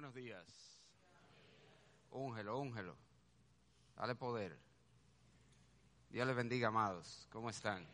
buenos 0.00 0.14
días. 0.14 0.46
Úngelo, 2.10 2.58
úngelo. 2.58 2.96
Dale 3.94 4.14
poder. 4.14 4.58
Dios 6.08 6.26
les 6.26 6.34
bendiga, 6.34 6.68
amados. 6.68 7.28
¿Cómo 7.30 7.50
están? 7.50 7.86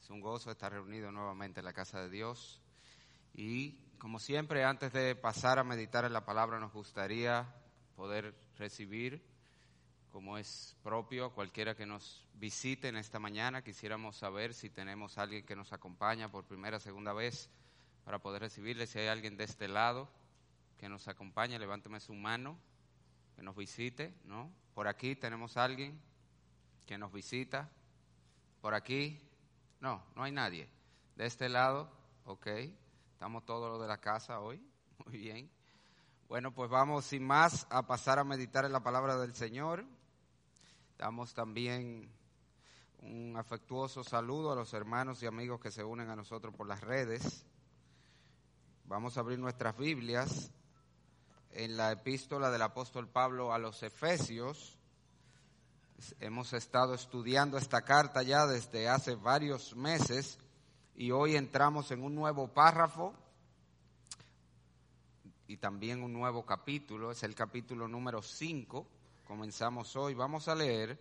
Es 0.00 0.08
un 0.10 0.20
gozo 0.20 0.52
estar 0.52 0.70
reunidos 0.70 1.12
nuevamente 1.12 1.58
en 1.58 1.64
la 1.64 1.72
casa 1.72 2.00
de 2.02 2.08
Dios. 2.08 2.62
Y 3.34 3.72
como 3.98 4.20
siempre, 4.20 4.62
antes 4.62 4.92
de 4.92 5.16
pasar 5.16 5.58
a 5.58 5.64
meditar 5.64 6.04
en 6.04 6.12
la 6.12 6.24
palabra, 6.24 6.60
nos 6.60 6.72
gustaría 6.72 7.52
poder 7.96 8.32
recibir, 8.56 9.26
como 10.12 10.38
es 10.38 10.76
propio, 10.84 11.24
a 11.24 11.34
cualquiera 11.34 11.74
que 11.74 11.84
nos 11.84 12.28
visite 12.34 12.86
en 12.86 12.96
esta 12.96 13.18
mañana. 13.18 13.64
Quisiéramos 13.64 14.18
saber 14.18 14.54
si 14.54 14.70
tenemos 14.70 15.18
alguien 15.18 15.44
que 15.44 15.56
nos 15.56 15.72
acompaña 15.72 16.30
por 16.30 16.44
primera, 16.44 16.78
segunda 16.78 17.12
vez 17.12 17.50
para 18.04 18.20
poder 18.20 18.42
recibirle. 18.42 18.86
Si 18.86 19.00
hay 19.00 19.08
alguien 19.08 19.36
de 19.36 19.42
este 19.42 19.66
lado 19.66 20.08
que 20.82 20.88
nos 20.88 21.06
acompañe, 21.06 21.60
levánteme 21.60 22.00
su 22.00 22.12
mano, 22.12 22.58
que 23.36 23.42
nos 23.44 23.54
visite, 23.54 24.16
¿no? 24.24 24.52
Por 24.74 24.88
aquí 24.88 25.14
tenemos 25.14 25.56
alguien 25.56 26.02
que 26.86 26.98
nos 26.98 27.12
visita. 27.12 27.70
Por 28.60 28.74
aquí, 28.74 29.16
no, 29.78 30.02
no 30.16 30.24
hay 30.24 30.32
nadie. 30.32 30.68
De 31.14 31.26
este 31.26 31.48
lado, 31.48 31.88
ok, 32.24 32.48
estamos 33.12 33.44
todos 33.44 33.70
los 33.70 33.80
de 33.80 33.86
la 33.86 33.98
casa 33.98 34.40
hoy, 34.40 34.60
muy 35.06 35.18
bien. 35.18 35.48
Bueno, 36.26 36.52
pues 36.52 36.68
vamos 36.68 37.04
sin 37.04 37.24
más 37.24 37.64
a 37.70 37.86
pasar 37.86 38.18
a 38.18 38.24
meditar 38.24 38.64
en 38.64 38.72
la 38.72 38.82
palabra 38.82 39.16
del 39.18 39.36
Señor. 39.36 39.84
Damos 40.98 41.32
también 41.32 42.10
un 42.98 43.36
afectuoso 43.36 44.02
saludo 44.02 44.50
a 44.50 44.56
los 44.56 44.74
hermanos 44.74 45.22
y 45.22 45.26
amigos 45.26 45.60
que 45.60 45.70
se 45.70 45.84
unen 45.84 46.10
a 46.10 46.16
nosotros 46.16 46.52
por 46.52 46.66
las 46.66 46.80
redes. 46.80 47.46
Vamos 48.86 49.16
a 49.16 49.20
abrir 49.20 49.38
nuestras 49.38 49.76
Biblias 49.76 50.52
en 51.54 51.76
la 51.76 51.92
epístola 51.92 52.50
del 52.50 52.62
apóstol 52.62 53.08
Pablo 53.08 53.52
a 53.52 53.58
los 53.58 53.82
Efesios. 53.82 54.78
Hemos 56.20 56.52
estado 56.52 56.94
estudiando 56.94 57.58
esta 57.58 57.82
carta 57.82 58.22
ya 58.22 58.46
desde 58.46 58.88
hace 58.88 59.14
varios 59.14 59.76
meses 59.76 60.38
y 60.94 61.10
hoy 61.10 61.36
entramos 61.36 61.90
en 61.90 62.02
un 62.02 62.14
nuevo 62.14 62.48
párrafo 62.48 63.14
y 65.46 65.58
también 65.58 66.02
un 66.02 66.12
nuevo 66.12 66.44
capítulo, 66.44 67.10
es 67.10 67.22
el 67.22 67.34
capítulo 67.34 67.86
número 67.86 68.22
5. 68.22 68.86
Comenzamos 69.24 69.94
hoy, 69.96 70.14
vamos 70.14 70.48
a 70.48 70.54
leer, 70.54 70.98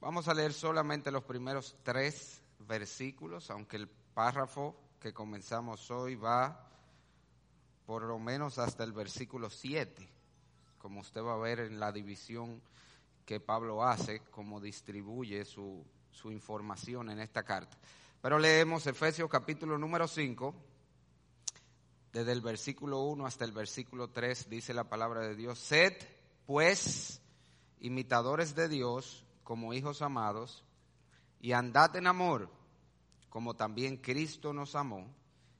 vamos 0.00 0.28
a 0.28 0.34
leer 0.34 0.52
solamente 0.52 1.10
los 1.10 1.24
primeros 1.24 1.74
tres 1.82 2.42
versículos, 2.60 3.50
aunque 3.50 3.76
el 3.76 3.88
párrafo 3.88 4.76
que 5.00 5.12
comenzamos 5.12 5.90
hoy 5.90 6.14
va 6.14 6.67
por 7.88 8.02
lo 8.02 8.18
menos 8.18 8.58
hasta 8.58 8.84
el 8.84 8.92
versículo 8.92 9.48
7, 9.48 10.06
como 10.76 11.00
usted 11.00 11.22
va 11.22 11.32
a 11.32 11.38
ver 11.38 11.60
en 11.60 11.80
la 11.80 11.90
división 11.90 12.60
que 13.24 13.40
Pablo 13.40 13.82
hace, 13.82 14.20
cómo 14.30 14.60
distribuye 14.60 15.46
su, 15.46 15.82
su 16.10 16.30
información 16.30 17.08
en 17.08 17.18
esta 17.18 17.44
carta. 17.44 17.78
Pero 18.20 18.38
leemos 18.38 18.86
Efesios 18.86 19.30
capítulo 19.30 19.78
número 19.78 20.06
5, 20.06 20.54
desde 22.12 22.30
el 22.30 22.42
versículo 22.42 23.00
1 23.04 23.24
hasta 23.24 23.46
el 23.46 23.52
versículo 23.52 24.10
3, 24.10 24.50
dice 24.50 24.74
la 24.74 24.84
palabra 24.84 25.22
de 25.22 25.34
Dios, 25.34 25.58
sed 25.58 25.94
pues 26.44 27.22
imitadores 27.80 28.54
de 28.54 28.68
Dios 28.68 29.24
como 29.44 29.72
hijos 29.72 30.02
amados, 30.02 30.62
y 31.40 31.52
andad 31.52 31.96
en 31.96 32.06
amor, 32.06 32.50
como 33.30 33.54
también 33.54 33.96
Cristo 33.96 34.52
nos 34.52 34.74
amó 34.74 35.06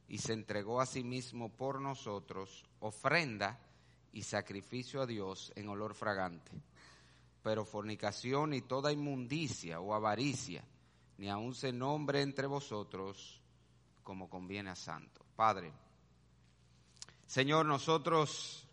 y 0.09 0.19
se 0.19 0.33
entregó 0.33 0.81
a 0.81 0.87
sí 0.87 1.05
mismo 1.05 1.51
por 1.51 1.81
nosotros, 1.81 2.65
ofrenda 2.81 3.61
y 4.13 4.23
sacrificio 4.23 5.03
a 5.03 5.07
Dios 5.07 5.53
en 5.55 5.69
olor 5.69 5.95
fragante. 5.95 6.51
Pero 7.43 7.65
fornicación 7.65 8.55
y 8.55 8.63
toda 8.63 8.91
inmundicia 8.91 9.81
o 9.81 9.95
avaricia, 9.95 10.65
ni 11.19 11.29
aun 11.29 11.55
se 11.55 11.73
nombre 11.73 12.23
entre 12.23 12.47
vosotros 12.47 13.41
como 14.03 14.31
conviene 14.31 14.71
a 14.71 14.75
santo. 14.75 15.25
Padre, 15.37 15.73
Señor, 17.27 17.67
nosotros 17.67 18.67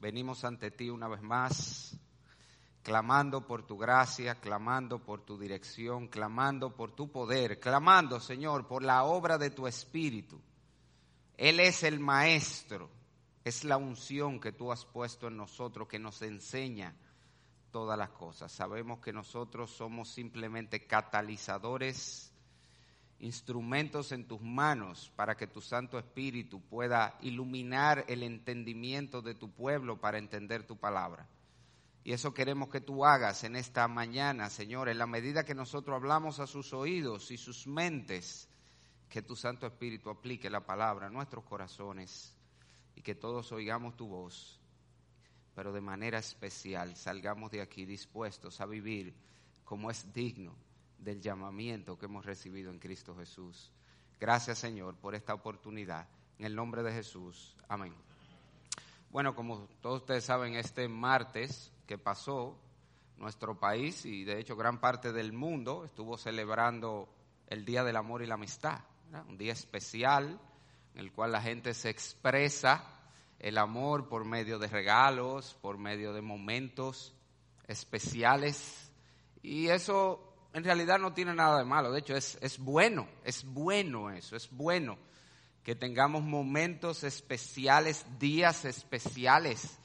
venimos 0.00 0.44
ante 0.44 0.70
ti 0.70 0.88
una 0.88 1.08
vez 1.08 1.20
más, 1.20 1.98
clamando 2.82 3.46
por 3.46 3.66
tu 3.66 3.76
gracia, 3.76 4.40
clamando 4.40 4.98
por 4.98 5.20
tu 5.20 5.38
dirección, 5.38 6.08
clamando 6.08 6.74
por 6.74 6.92
tu 6.92 7.10
poder, 7.12 7.60
clamando, 7.60 8.18
Señor, 8.18 8.66
por 8.66 8.82
la 8.82 9.04
obra 9.04 9.36
de 9.36 9.50
tu 9.50 9.66
Espíritu 9.66 10.40
él 11.36 11.60
es 11.60 11.82
el 11.82 12.00
maestro, 12.00 12.90
es 13.44 13.64
la 13.64 13.76
unción 13.76 14.40
que 14.40 14.52
tú 14.52 14.72
has 14.72 14.84
puesto 14.84 15.28
en 15.28 15.36
nosotros 15.36 15.88
que 15.88 15.98
nos 15.98 16.22
enseña 16.22 16.94
todas 17.70 17.98
las 17.98 18.10
cosas. 18.10 18.52
Sabemos 18.52 19.00
que 19.00 19.12
nosotros 19.12 19.70
somos 19.70 20.08
simplemente 20.08 20.86
catalizadores, 20.86 22.32
instrumentos 23.18 24.12
en 24.12 24.26
tus 24.26 24.40
manos 24.40 25.10
para 25.16 25.36
que 25.36 25.46
tu 25.46 25.60
Santo 25.60 25.98
Espíritu 25.98 26.60
pueda 26.60 27.18
iluminar 27.20 28.04
el 28.08 28.22
entendimiento 28.22 29.22
de 29.22 29.34
tu 29.34 29.50
pueblo 29.50 30.00
para 30.00 30.18
entender 30.18 30.64
tu 30.64 30.76
palabra. 30.76 31.26
Y 32.04 32.12
eso 32.12 32.34
queremos 32.34 32.68
que 32.68 32.80
tú 32.80 33.04
hagas 33.04 33.44
en 33.44 33.56
esta 33.56 33.88
mañana, 33.88 34.50
Señor, 34.50 34.88
en 34.88 34.98
la 34.98 35.06
medida 35.06 35.44
que 35.44 35.54
nosotros 35.54 35.96
hablamos 35.96 36.38
a 36.38 36.46
sus 36.46 36.72
oídos 36.74 37.30
y 37.30 37.38
sus 37.38 37.66
mentes 37.66 38.48
que 39.14 39.22
tu 39.22 39.36
Santo 39.36 39.64
Espíritu 39.68 40.10
aplique 40.10 40.50
la 40.50 40.66
palabra 40.66 41.06
a 41.06 41.08
nuestros 41.08 41.44
corazones 41.44 42.34
y 42.96 43.00
que 43.00 43.14
todos 43.14 43.52
oigamos 43.52 43.96
tu 43.96 44.08
voz, 44.08 44.58
pero 45.54 45.72
de 45.72 45.80
manera 45.80 46.18
especial 46.18 46.96
salgamos 46.96 47.52
de 47.52 47.60
aquí 47.60 47.84
dispuestos 47.84 48.60
a 48.60 48.66
vivir 48.66 49.14
como 49.62 49.88
es 49.88 50.12
digno 50.12 50.52
del 50.98 51.20
llamamiento 51.20 51.96
que 51.96 52.06
hemos 52.06 52.26
recibido 52.26 52.72
en 52.72 52.80
Cristo 52.80 53.14
Jesús. 53.14 53.70
Gracias 54.18 54.58
Señor 54.58 54.96
por 54.96 55.14
esta 55.14 55.32
oportunidad. 55.32 56.08
En 56.40 56.46
el 56.46 56.56
nombre 56.56 56.82
de 56.82 56.90
Jesús. 56.90 57.54
Amén. 57.68 57.94
Bueno, 59.10 59.36
como 59.36 59.68
todos 59.80 60.00
ustedes 60.00 60.24
saben, 60.24 60.56
este 60.56 60.88
martes 60.88 61.70
que 61.86 61.98
pasó, 61.98 62.58
nuestro 63.16 63.60
país 63.60 64.06
y 64.06 64.24
de 64.24 64.40
hecho 64.40 64.56
gran 64.56 64.80
parte 64.80 65.12
del 65.12 65.32
mundo 65.32 65.84
estuvo 65.84 66.18
celebrando 66.18 67.08
el 67.46 67.64
Día 67.64 67.84
del 67.84 67.94
Amor 67.94 68.20
y 68.20 68.26
la 68.26 68.34
Amistad 68.34 68.80
un 69.22 69.38
día 69.38 69.52
especial 69.52 70.40
en 70.94 71.00
el 71.00 71.12
cual 71.12 71.32
la 71.32 71.42
gente 71.42 71.74
se 71.74 71.90
expresa 71.90 72.84
el 73.38 73.58
amor 73.58 74.08
por 74.08 74.24
medio 74.24 74.58
de 74.58 74.68
regalos, 74.68 75.56
por 75.60 75.76
medio 75.76 76.12
de 76.12 76.22
momentos 76.22 77.14
especiales. 77.66 78.90
Y 79.42 79.68
eso 79.68 80.48
en 80.52 80.64
realidad 80.64 80.98
no 80.98 81.12
tiene 81.12 81.34
nada 81.34 81.58
de 81.58 81.64
malo, 81.64 81.92
de 81.92 82.00
hecho 82.00 82.16
es, 82.16 82.38
es 82.40 82.58
bueno, 82.58 83.08
es 83.24 83.44
bueno 83.44 84.10
eso, 84.10 84.36
es 84.36 84.48
bueno 84.50 84.96
que 85.64 85.74
tengamos 85.74 86.22
momentos 86.22 87.04
especiales, 87.04 88.04
días 88.18 88.64
especiales 88.64 89.78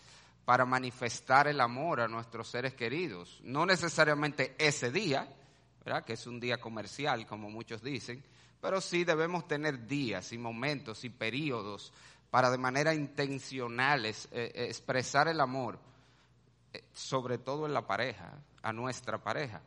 para 0.46 0.66
manifestar 0.66 1.48
el 1.48 1.62
amor 1.62 2.02
a 2.02 2.08
nuestros 2.08 2.50
seres 2.50 2.74
queridos. 2.74 3.40
No 3.44 3.66
necesariamente 3.66 4.56
ese 4.58 4.92
día, 4.92 5.28
¿verdad? 5.86 6.04
que 6.04 6.14
es 6.14 6.28
un 6.28 6.40
día 6.40 6.58
comercial, 6.58 7.26
como 7.26 7.50
muchos 7.50 7.82
dicen, 7.82 8.24
pero 8.62 8.82
sí 8.82 9.04
debemos 9.04 9.48
tener 9.48 9.88
días 9.88 10.34
y 10.34 10.38
momentos 10.38 11.04
y 11.04 11.10
periodos 11.10 11.94
para 12.30 12.52
de 12.52 12.58
manera 12.58 12.94
intencional 12.94 14.06
eh, 14.06 14.14
eh, 14.32 14.52
expresar 14.70 15.28
el 15.28 15.40
amor, 15.40 15.80
eh, 16.74 16.84
sobre 16.94 17.38
todo 17.38 17.66
en 17.66 17.74
la 17.74 17.88
pareja, 17.88 18.34
a 18.62 18.74
nuestra 18.74 19.18
pareja. 19.18 19.62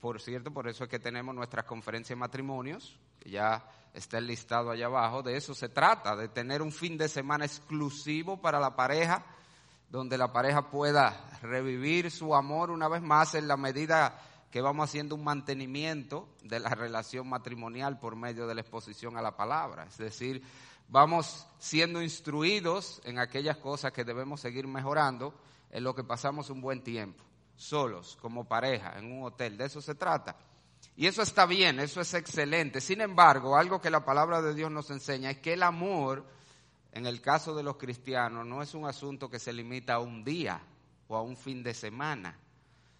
Por 0.00 0.20
cierto, 0.20 0.52
por 0.52 0.68
eso 0.68 0.84
es 0.84 0.90
que 0.90 0.98
tenemos 0.98 1.34
nuestras 1.34 1.64
conferencias 1.64 2.16
de 2.16 2.20
matrimonios, 2.20 2.98
que 3.18 3.30
ya 3.30 3.68
está 3.92 4.18
el 4.18 4.26
listado 4.26 4.70
allá 4.70 4.86
abajo, 4.86 5.22
de 5.22 5.36
eso 5.36 5.54
se 5.54 5.68
trata, 5.68 6.14
de 6.14 6.28
tener 6.28 6.62
un 6.62 6.70
fin 6.70 6.96
de 6.96 7.08
semana 7.08 7.46
exclusivo 7.46 8.40
para 8.40 8.60
la 8.60 8.76
pareja, 8.76 9.24
donde 9.90 10.18
la 10.18 10.32
pareja 10.32 10.70
pueda 10.70 11.28
revivir 11.42 12.10
su 12.10 12.34
amor 12.34 12.70
una 12.70 12.88
vez 12.88 13.02
más 13.02 13.34
en 13.34 13.48
la 13.48 13.56
medida 13.56 14.20
que 14.50 14.60
vamos 14.60 14.88
haciendo 14.88 15.14
un 15.14 15.24
mantenimiento 15.24 16.28
de 16.42 16.60
la 16.60 16.70
relación 16.70 17.28
matrimonial 17.28 17.98
por 17.98 18.16
medio 18.16 18.46
de 18.46 18.54
la 18.54 18.60
exposición 18.60 19.16
a 19.16 19.22
la 19.22 19.36
palabra. 19.36 19.84
Es 19.84 19.98
decir, 19.98 20.42
vamos 20.88 21.46
siendo 21.58 22.02
instruidos 22.02 23.00
en 23.04 23.18
aquellas 23.18 23.56
cosas 23.58 23.92
que 23.92 24.04
debemos 24.04 24.40
seguir 24.40 24.66
mejorando 24.66 25.34
en 25.70 25.84
lo 25.84 25.94
que 25.94 26.04
pasamos 26.04 26.48
un 26.50 26.60
buen 26.60 26.82
tiempo, 26.82 27.24
solos, 27.56 28.16
como 28.20 28.44
pareja, 28.44 28.98
en 28.98 29.12
un 29.12 29.24
hotel. 29.24 29.56
De 29.56 29.66
eso 29.66 29.80
se 29.82 29.94
trata. 29.94 30.36
Y 30.96 31.06
eso 31.06 31.22
está 31.22 31.44
bien, 31.44 31.80
eso 31.80 32.00
es 32.00 32.14
excelente. 32.14 32.80
Sin 32.80 33.00
embargo, 33.00 33.56
algo 33.56 33.80
que 33.80 33.90
la 33.90 34.04
palabra 34.04 34.40
de 34.40 34.54
Dios 34.54 34.70
nos 34.70 34.90
enseña 34.90 35.30
es 35.30 35.38
que 35.38 35.54
el 35.54 35.62
amor, 35.62 36.24
en 36.92 37.04
el 37.04 37.20
caso 37.20 37.54
de 37.54 37.62
los 37.62 37.76
cristianos, 37.76 38.46
no 38.46 38.62
es 38.62 38.74
un 38.74 38.86
asunto 38.86 39.28
que 39.28 39.38
se 39.38 39.52
limita 39.52 39.94
a 39.94 39.98
un 39.98 40.24
día 40.24 40.62
o 41.08 41.16
a 41.16 41.22
un 41.22 41.36
fin 41.36 41.62
de 41.62 41.74
semana 41.74 42.38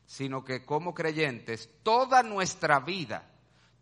sino 0.06 0.44
que 0.44 0.64
como 0.64 0.94
creyentes 0.94 1.68
toda 1.82 2.22
nuestra 2.22 2.80
vida, 2.80 3.24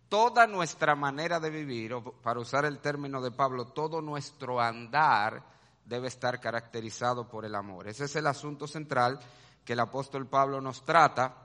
toda 0.08 0.46
nuestra 0.46 0.94
manera 0.94 1.38
de 1.38 1.50
vivir, 1.50 1.92
o 1.92 2.02
para 2.02 2.40
usar 2.40 2.64
el 2.64 2.78
término 2.78 3.20
de 3.20 3.30
Pablo, 3.30 3.66
todo 3.66 4.00
nuestro 4.00 4.60
andar 4.60 5.44
debe 5.84 6.08
estar 6.08 6.40
caracterizado 6.40 7.28
por 7.28 7.44
el 7.44 7.54
amor. 7.54 7.88
Ese 7.88 8.04
es 8.04 8.16
el 8.16 8.26
asunto 8.26 8.66
central 8.66 9.20
que 9.64 9.74
el 9.74 9.80
apóstol 9.80 10.26
Pablo 10.26 10.60
nos 10.60 10.84
trata 10.84 11.44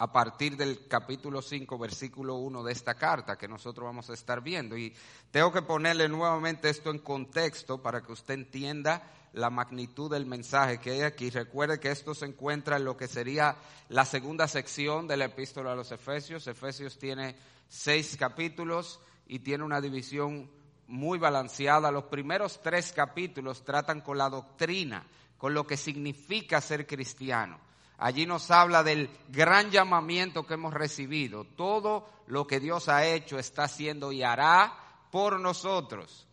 a 0.00 0.12
partir 0.12 0.56
del 0.56 0.86
capítulo 0.86 1.42
5, 1.42 1.76
versículo 1.76 2.36
1 2.36 2.62
de 2.62 2.72
esta 2.72 2.94
carta 2.94 3.36
que 3.36 3.48
nosotros 3.48 3.84
vamos 3.84 4.08
a 4.10 4.14
estar 4.14 4.40
viendo. 4.40 4.76
Y 4.76 4.94
tengo 5.32 5.52
que 5.52 5.62
ponerle 5.62 6.08
nuevamente 6.08 6.70
esto 6.70 6.90
en 6.90 7.00
contexto 7.00 7.82
para 7.82 8.00
que 8.00 8.12
usted 8.12 8.34
entienda 8.34 9.02
la 9.38 9.50
magnitud 9.50 10.10
del 10.10 10.26
mensaje 10.26 10.78
que 10.78 10.90
hay 10.90 11.02
aquí. 11.02 11.30
Recuerde 11.30 11.80
que 11.80 11.90
esto 11.90 12.14
se 12.14 12.26
encuentra 12.26 12.76
en 12.76 12.84
lo 12.84 12.96
que 12.96 13.06
sería 13.06 13.56
la 13.88 14.04
segunda 14.04 14.48
sección 14.48 15.06
de 15.06 15.16
la 15.16 15.26
epístola 15.26 15.72
a 15.72 15.76
los 15.76 15.92
Efesios. 15.92 16.46
Efesios 16.46 16.98
tiene 16.98 17.36
seis 17.68 18.16
capítulos 18.18 19.00
y 19.26 19.38
tiene 19.38 19.64
una 19.64 19.80
división 19.80 20.50
muy 20.88 21.18
balanceada. 21.18 21.90
Los 21.90 22.04
primeros 22.04 22.60
tres 22.62 22.92
capítulos 22.92 23.64
tratan 23.64 24.00
con 24.00 24.18
la 24.18 24.28
doctrina, 24.28 25.06
con 25.36 25.54
lo 25.54 25.66
que 25.66 25.76
significa 25.76 26.60
ser 26.60 26.86
cristiano. 26.86 27.58
Allí 27.98 28.26
nos 28.26 28.50
habla 28.50 28.82
del 28.82 29.10
gran 29.28 29.70
llamamiento 29.70 30.46
que 30.46 30.54
hemos 30.54 30.74
recibido. 30.74 31.44
Todo 31.44 32.08
lo 32.26 32.46
que 32.46 32.60
Dios 32.60 32.88
ha 32.88 33.06
hecho, 33.06 33.38
está 33.38 33.64
haciendo 33.64 34.12
y 34.12 34.22
hará 34.22 34.72
por 35.10 35.40
nosotros. 35.40 36.27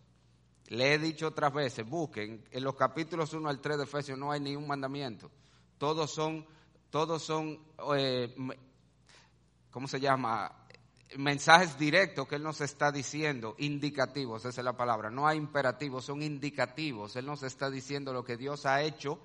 Le 0.67 0.93
he 0.93 0.99
dicho 0.99 1.27
otras 1.27 1.53
veces, 1.53 1.87
busquen, 1.87 2.43
en 2.51 2.63
los 2.63 2.75
capítulos 2.75 3.33
1 3.33 3.47
al 3.47 3.61
3 3.61 3.77
de 3.77 3.83
Efesios 3.83 4.17
no 4.17 4.31
hay 4.31 4.39
ni 4.39 4.55
un 4.55 4.67
mandamiento. 4.67 5.29
Todos 5.77 6.11
son, 6.11 6.45
todos 6.89 7.21
son, 7.21 7.59
eh, 7.95 8.35
¿cómo 9.69 9.87
se 9.87 9.99
llama? 9.99 10.65
Mensajes 11.17 11.77
directos 11.77 12.27
que 12.27 12.35
Él 12.35 12.43
nos 12.43 12.61
está 12.61 12.91
diciendo, 12.91 13.55
indicativos, 13.59 14.43
esa 14.45 14.61
es 14.61 14.65
la 14.65 14.75
palabra. 14.75 15.11
No 15.11 15.27
hay 15.27 15.37
imperativos, 15.37 16.05
son 16.05 16.23
indicativos. 16.23 17.15
Él 17.15 17.25
nos 17.25 17.43
está 17.43 17.69
diciendo 17.69 18.11
lo 18.11 18.23
que 18.23 18.37
Dios 18.37 18.65
ha 18.65 18.81
hecho 18.81 19.19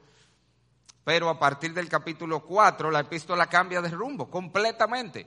pero 1.05 1.29
a 1.29 1.39
partir 1.39 1.73
del 1.73 1.89
capítulo 1.89 2.41
4 2.45 2.91
la 2.91 3.01
epístola 3.01 3.47
cambia 3.47 3.81
de 3.81 3.89
rumbo 3.89 4.31
completamente. 4.31 5.27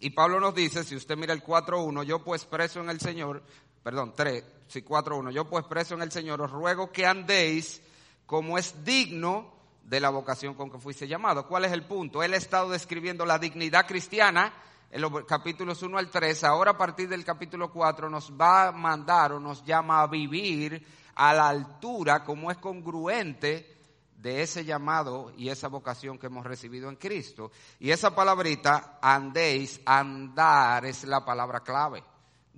Y 0.00 0.10
Pablo 0.10 0.38
nos 0.38 0.54
dice, 0.54 0.84
si 0.84 0.94
usted 0.94 1.16
mira 1.16 1.32
el 1.32 1.42
4.1, 1.42 2.04
yo 2.04 2.22
pues 2.22 2.44
preso 2.44 2.80
en 2.80 2.90
el 2.90 3.00
Señor, 3.00 3.42
perdón, 3.88 4.12
3, 4.14 4.44
sí, 4.66 4.84
4.1, 4.84 5.30
yo 5.30 5.48
pues 5.48 5.64
preso 5.64 5.94
en 5.94 6.02
el 6.02 6.12
Señor, 6.12 6.42
os 6.42 6.50
ruego 6.50 6.92
que 6.92 7.06
andéis 7.06 7.80
como 8.26 8.58
es 8.58 8.84
digno 8.84 9.50
de 9.82 9.98
la 9.98 10.10
vocación 10.10 10.52
con 10.52 10.70
que 10.70 10.76
fuiste 10.76 11.08
llamado. 11.08 11.46
¿Cuál 11.48 11.64
es 11.64 11.72
el 11.72 11.84
punto? 11.84 12.22
Él 12.22 12.34
ha 12.34 12.36
estado 12.36 12.68
describiendo 12.68 13.24
la 13.24 13.38
dignidad 13.38 13.86
cristiana 13.86 14.52
en 14.90 15.00
los 15.00 15.24
capítulos 15.24 15.82
1 15.82 15.96
al 15.96 16.10
3, 16.10 16.44
ahora 16.44 16.72
a 16.72 16.76
partir 16.76 17.08
del 17.08 17.24
capítulo 17.24 17.72
4 17.72 18.10
nos 18.10 18.30
va 18.30 18.68
a 18.68 18.72
mandar 18.72 19.32
o 19.32 19.40
nos 19.40 19.64
llama 19.64 20.02
a 20.02 20.06
vivir 20.06 20.86
a 21.14 21.32
la 21.32 21.48
altura 21.48 22.22
como 22.24 22.50
es 22.50 22.58
congruente 22.58 23.74
de 24.18 24.42
ese 24.42 24.66
llamado 24.66 25.32
y 25.34 25.48
esa 25.48 25.68
vocación 25.68 26.18
que 26.18 26.26
hemos 26.26 26.44
recibido 26.44 26.90
en 26.90 26.96
Cristo. 26.96 27.52
Y 27.80 27.90
esa 27.90 28.14
palabrita, 28.14 28.98
andéis, 29.00 29.80
andar, 29.86 30.84
es 30.84 31.04
la 31.04 31.24
palabra 31.24 31.60
clave 31.60 32.04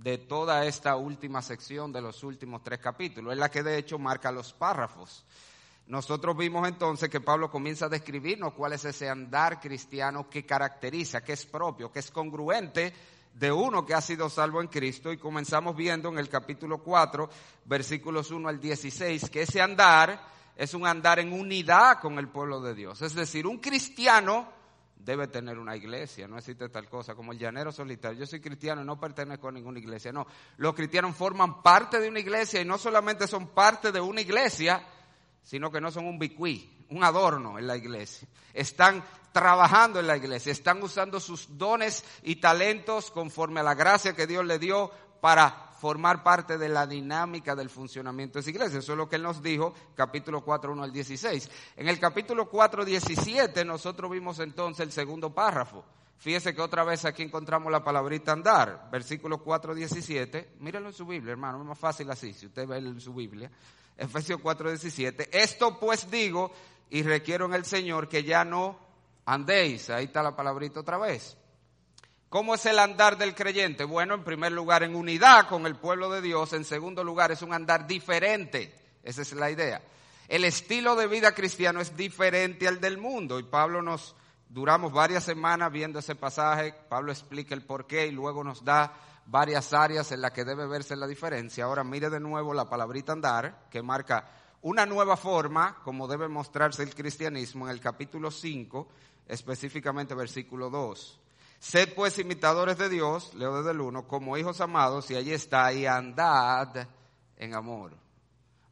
de 0.02 0.16
toda 0.16 0.64
esta 0.64 0.96
última 0.96 1.42
sección 1.42 1.92
de 1.92 2.00
los 2.00 2.24
últimos 2.24 2.62
tres 2.62 2.80
capítulos. 2.80 3.32
Es 3.32 3.38
la 3.38 3.50
que 3.50 3.62
de 3.62 3.76
hecho 3.76 3.98
marca 3.98 4.32
los 4.32 4.52
párrafos. 4.52 5.26
Nosotros 5.86 6.36
vimos 6.36 6.66
entonces 6.66 7.10
que 7.10 7.20
Pablo 7.20 7.50
comienza 7.50 7.86
a 7.86 7.90
describirnos 7.90 8.54
cuál 8.54 8.72
es 8.72 8.84
ese 8.84 9.10
andar 9.10 9.60
cristiano 9.60 10.30
que 10.30 10.46
caracteriza, 10.46 11.22
que 11.22 11.34
es 11.34 11.44
propio, 11.44 11.92
que 11.92 11.98
es 11.98 12.10
congruente 12.10 12.94
de 13.34 13.52
uno 13.52 13.84
que 13.84 13.94
ha 13.94 14.00
sido 14.00 14.30
salvo 14.30 14.62
en 14.62 14.68
Cristo. 14.68 15.12
Y 15.12 15.18
comenzamos 15.18 15.76
viendo 15.76 16.08
en 16.08 16.18
el 16.18 16.30
capítulo 16.30 16.78
4, 16.78 17.28
versículos 17.66 18.30
1 18.30 18.48
al 18.48 18.58
16, 18.58 19.28
que 19.28 19.42
ese 19.42 19.60
andar 19.60 20.18
es 20.56 20.72
un 20.72 20.86
andar 20.86 21.18
en 21.18 21.32
unidad 21.32 21.98
con 22.00 22.18
el 22.18 22.28
pueblo 22.28 22.62
de 22.62 22.74
Dios. 22.74 23.02
Es 23.02 23.14
decir, 23.14 23.46
un 23.46 23.58
cristiano 23.58 24.59
debe 25.04 25.28
tener 25.28 25.58
una 25.58 25.76
iglesia, 25.76 26.28
no 26.28 26.38
existe 26.38 26.68
tal 26.68 26.88
cosa 26.88 27.14
como 27.14 27.32
el 27.32 27.38
llanero 27.38 27.72
solitario. 27.72 28.18
Yo 28.18 28.26
soy 28.26 28.40
cristiano 28.40 28.82
y 28.82 28.84
no 28.84 28.98
pertenezco 28.98 29.48
a 29.48 29.52
ninguna 29.52 29.78
iglesia. 29.78 30.12
No, 30.12 30.26
los 30.58 30.74
cristianos 30.74 31.16
forman 31.16 31.62
parte 31.62 32.00
de 32.00 32.08
una 32.08 32.20
iglesia 32.20 32.60
y 32.60 32.64
no 32.64 32.78
solamente 32.78 33.26
son 33.26 33.48
parte 33.48 33.92
de 33.92 34.00
una 34.00 34.20
iglesia, 34.20 34.84
sino 35.42 35.70
que 35.70 35.80
no 35.80 35.90
son 35.90 36.06
un 36.06 36.18
bicuí, 36.18 36.86
un 36.90 37.02
adorno 37.02 37.58
en 37.58 37.66
la 37.66 37.76
iglesia. 37.76 38.28
Están 38.52 39.02
trabajando 39.32 40.00
en 40.00 40.06
la 40.06 40.16
iglesia, 40.16 40.52
están 40.52 40.82
usando 40.82 41.20
sus 41.20 41.56
dones 41.56 42.04
y 42.22 42.36
talentos 42.36 43.10
conforme 43.10 43.60
a 43.60 43.64
la 43.64 43.74
gracia 43.74 44.14
que 44.14 44.26
Dios 44.26 44.44
le 44.44 44.58
dio 44.58 44.90
para 45.20 45.69
formar 45.80 46.22
parte 46.22 46.58
de 46.58 46.68
la 46.68 46.86
dinámica 46.86 47.56
del 47.56 47.70
funcionamiento 47.70 48.34
de 48.34 48.40
esa 48.40 48.50
iglesia. 48.50 48.78
Eso 48.80 48.92
es 48.92 48.98
lo 48.98 49.08
que 49.08 49.16
él 49.16 49.22
nos 49.22 49.42
dijo, 49.42 49.72
capítulo 49.94 50.44
4, 50.44 50.72
1 50.72 50.82
al 50.82 50.92
16. 50.92 51.50
En 51.76 51.88
el 51.88 51.98
capítulo 51.98 52.50
4, 52.50 52.84
17, 52.84 53.64
nosotros 53.64 54.10
vimos 54.10 54.40
entonces 54.40 54.84
el 54.84 54.92
segundo 54.92 55.34
párrafo. 55.34 55.82
Fíjese 56.18 56.54
que 56.54 56.60
otra 56.60 56.84
vez 56.84 57.06
aquí 57.06 57.22
encontramos 57.22 57.72
la 57.72 57.82
palabrita 57.82 58.32
andar, 58.32 58.90
versículo 58.92 59.38
4, 59.38 59.74
17. 59.74 60.56
Mírenlo 60.60 60.90
en 60.90 60.94
su 60.94 61.06
Biblia, 61.06 61.32
hermano, 61.32 61.58
es 61.62 61.64
más 61.64 61.78
fácil 61.78 62.10
así, 62.10 62.34
si 62.34 62.44
usted 62.44 62.68
ve 62.68 62.76
en 62.76 63.00
su 63.00 63.14
Biblia. 63.14 63.50
Efesios 63.96 64.38
4, 64.42 64.68
17. 64.68 65.30
Esto 65.32 65.80
pues 65.80 66.10
digo 66.10 66.52
y 66.90 67.02
requiero 67.02 67.46
en 67.46 67.54
el 67.54 67.64
Señor 67.64 68.06
que 68.06 68.22
ya 68.22 68.44
no 68.44 68.78
andéis. 69.24 69.88
Ahí 69.88 70.04
está 70.04 70.22
la 70.22 70.36
palabrita 70.36 70.80
otra 70.80 70.98
vez 70.98 71.39
¿Cómo 72.30 72.54
es 72.54 72.64
el 72.64 72.78
andar 72.78 73.18
del 73.18 73.34
creyente? 73.34 73.82
Bueno, 73.82 74.14
en 74.14 74.22
primer 74.22 74.52
lugar, 74.52 74.84
en 74.84 74.94
unidad 74.94 75.48
con 75.48 75.66
el 75.66 75.74
pueblo 75.74 76.08
de 76.10 76.22
Dios. 76.22 76.52
En 76.52 76.64
segundo 76.64 77.02
lugar, 77.02 77.32
es 77.32 77.42
un 77.42 77.52
andar 77.52 77.88
diferente. 77.88 78.72
Esa 79.02 79.22
es 79.22 79.32
la 79.32 79.50
idea. 79.50 79.82
El 80.28 80.44
estilo 80.44 80.94
de 80.94 81.08
vida 81.08 81.34
cristiano 81.34 81.80
es 81.80 81.96
diferente 81.96 82.68
al 82.68 82.80
del 82.80 82.98
mundo. 82.98 83.40
Y 83.40 83.42
Pablo 83.42 83.82
nos 83.82 84.14
duramos 84.48 84.92
varias 84.92 85.24
semanas 85.24 85.72
viendo 85.72 85.98
ese 85.98 86.14
pasaje. 86.14 86.72
Pablo 86.88 87.10
explica 87.10 87.52
el 87.52 87.66
porqué 87.66 88.06
y 88.06 88.12
luego 88.12 88.44
nos 88.44 88.64
da 88.64 88.94
varias 89.26 89.72
áreas 89.72 90.12
en 90.12 90.20
las 90.20 90.30
que 90.30 90.44
debe 90.44 90.68
verse 90.68 90.94
la 90.94 91.08
diferencia. 91.08 91.64
Ahora 91.64 91.82
mire 91.82 92.10
de 92.10 92.20
nuevo 92.20 92.54
la 92.54 92.70
palabrita 92.70 93.10
andar, 93.10 93.66
que 93.68 93.82
marca 93.82 94.30
una 94.62 94.86
nueva 94.86 95.16
forma 95.16 95.80
como 95.82 96.06
debe 96.06 96.28
mostrarse 96.28 96.84
el 96.84 96.94
cristianismo 96.94 97.66
en 97.66 97.72
el 97.72 97.80
capítulo 97.80 98.30
5, 98.30 98.88
específicamente 99.26 100.14
versículo 100.14 100.70
2. 100.70 101.19
Sed 101.60 101.92
pues 101.94 102.18
imitadores 102.18 102.78
de 102.78 102.88
Dios, 102.88 103.34
leo 103.34 103.58
desde 103.58 103.72
el 103.72 103.82
1, 103.82 104.08
como 104.08 104.38
hijos 104.38 104.62
amados, 104.62 105.10
y 105.10 105.16
allí 105.16 105.32
está, 105.32 105.70
y 105.74 105.84
andad 105.84 106.88
en 107.36 107.54
amor. 107.54 107.92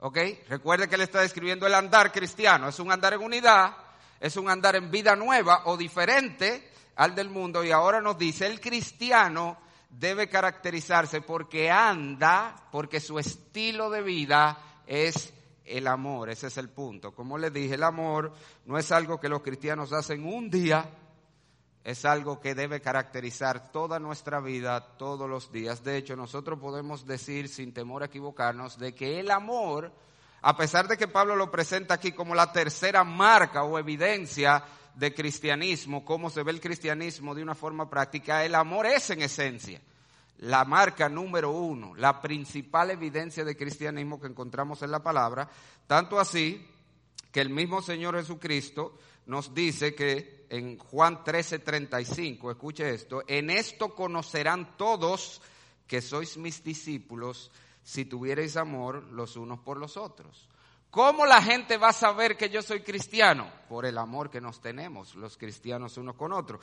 ¿Ok? 0.00 0.16
Recuerde 0.48 0.88
que 0.88 0.94
él 0.94 1.02
está 1.02 1.20
describiendo 1.20 1.66
el 1.66 1.74
andar 1.74 2.10
cristiano. 2.10 2.66
Es 2.66 2.78
un 2.78 2.90
andar 2.90 3.12
en 3.12 3.20
unidad, 3.20 3.76
es 4.18 4.38
un 4.38 4.48
andar 4.48 4.74
en 4.74 4.90
vida 4.90 5.14
nueva 5.14 5.64
o 5.66 5.76
diferente 5.76 6.70
al 6.96 7.14
del 7.14 7.28
mundo. 7.28 7.62
Y 7.62 7.72
ahora 7.72 8.00
nos 8.00 8.16
dice, 8.16 8.46
el 8.46 8.58
cristiano 8.58 9.58
debe 9.90 10.30
caracterizarse 10.30 11.20
porque 11.20 11.70
anda, 11.70 12.56
porque 12.72 13.00
su 13.00 13.18
estilo 13.18 13.90
de 13.90 14.00
vida 14.00 14.82
es 14.86 15.34
el 15.66 15.86
amor. 15.88 16.30
Ese 16.30 16.46
es 16.46 16.56
el 16.56 16.70
punto. 16.70 17.14
Como 17.14 17.36
le 17.36 17.50
dije, 17.50 17.74
el 17.74 17.82
amor 17.82 18.32
no 18.64 18.78
es 18.78 18.90
algo 18.92 19.20
que 19.20 19.28
los 19.28 19.42
cristianos 19.42 19.92
hacen 19.92 20.24
un 20.24 20.48
día 20.48 20.88
es 21.88 22.04
algo 22.04 22.38
que 22.38 22.54
debe 22.54 22.82
caracterizar 22.82 23.72
toda 23.72 23.98
nuestra 23.98 24.40
vida, 24.40 24.78
todos 24.98 25.26
los 25.26 25.50
días. 25.50 25.82
De 25.82 25.96
hecho, 25.96 26.16
nosotros 26.16 26.58
podemos 26.58 27.06
decir, 27.06 27.48
sin 27.48 27.72
temor 27.72 28.02
a 28.02 28.06
equivocarnos, 28.06 28.78
de 28.78 28.94
que 28.94 29.18
el 29.18 29.30
amor, 29.30 29.90
a 30.42 30.54
pesar 30.54 30.86
de 30.86 30.98
que 30.98 31.08
Pablo 31.08 31.34
lo 31.34 31.50
presenta 31.50 31.94
aquí 31.94 32.12
como 32.12 32.34
la 32.34 32.52
tercera 32.52 33.04
marca 33.04 33.62
o 33.62 33.78
evidencia 33.78 34.62
de 34.96 35.14
cristianismo, 35.14 36.04
cómo 36.04 36.28
se 36.28 36.42
ve 36.42 36.52
el 36.52 36.60
cristianismo 36.60 37.34
de 37.34 37.42
una 37.42 37.54
forma 37.54 37.88
práctica, 37.88 38.44
el 38.44 38.54
amor 38.54 38.84
es 38.84 39.08
en 39.08 39.22
esencia 39.22 39.80
la 40.40 40.66
marca 40.66 41.08
número 41.08 41.52
uno, 41.52 41.94
la 41.96 42.20
principal 42.20 42.90
evidencia 42.90 43.46
de 43.46 43.56
cristianismo 43.56 44.20
que 44.20 44.26
encontramos 44.26 44.82
en 44.82 44.90
la 44.90 45.02
palabra, 45.02 45.48
tanto 45.86 46.20
así 46.20 46.64
que 47.32 47.40
el 47.40 47.48
mismo 47.48 47.80
Señor 47.80 48.14
Jesucristo 48.14 48.98
nos 49.28 49.54
dice 49.54 49.94
que 49.94 50.46
en 50.48 50.78
Juan 50.78 51.22
13:35, 51.22 52.50
escuche 52.50 52.90
esto, 52.94 53.22
en 53.26 53.50
esto 53.50 53.94
conocerán 53.94 54.76
todos 54.76 55.40
que 55.86 56.00
sois 56.00 56.36
mis 56.38 56.64
discípulos 56.64 57.50
si 57.82 58.06
tuvierais 58.06 58.56
amor 58.56 59.04
los 59.12 59.36
unos 59.36 59.60
por 59.60 59.76
los 59.76 59.96
otros. 59.96 60.48
¿Cómo 60.90 61.26
la 61.26 61.42
gente 61.42 61.76
va 61.76 61.90
a 61.90 61.92
saber 61.92 62.38
que 62.38 62.48
yo 62.48 62.62
soy 62.62 62.80
cristiano? 62.80 63.50
Por 63.68 63.84
el 63.84 63.98
amor 63.98 64.30
que 64.30 64.40
nos 64.40 64.60
tenemos 64.62 65.14
los 65.14 65.36
cristianos 65.36 65.98
unos 65.98 66.16
con 66.16 66.32
otros. 66.32 66.62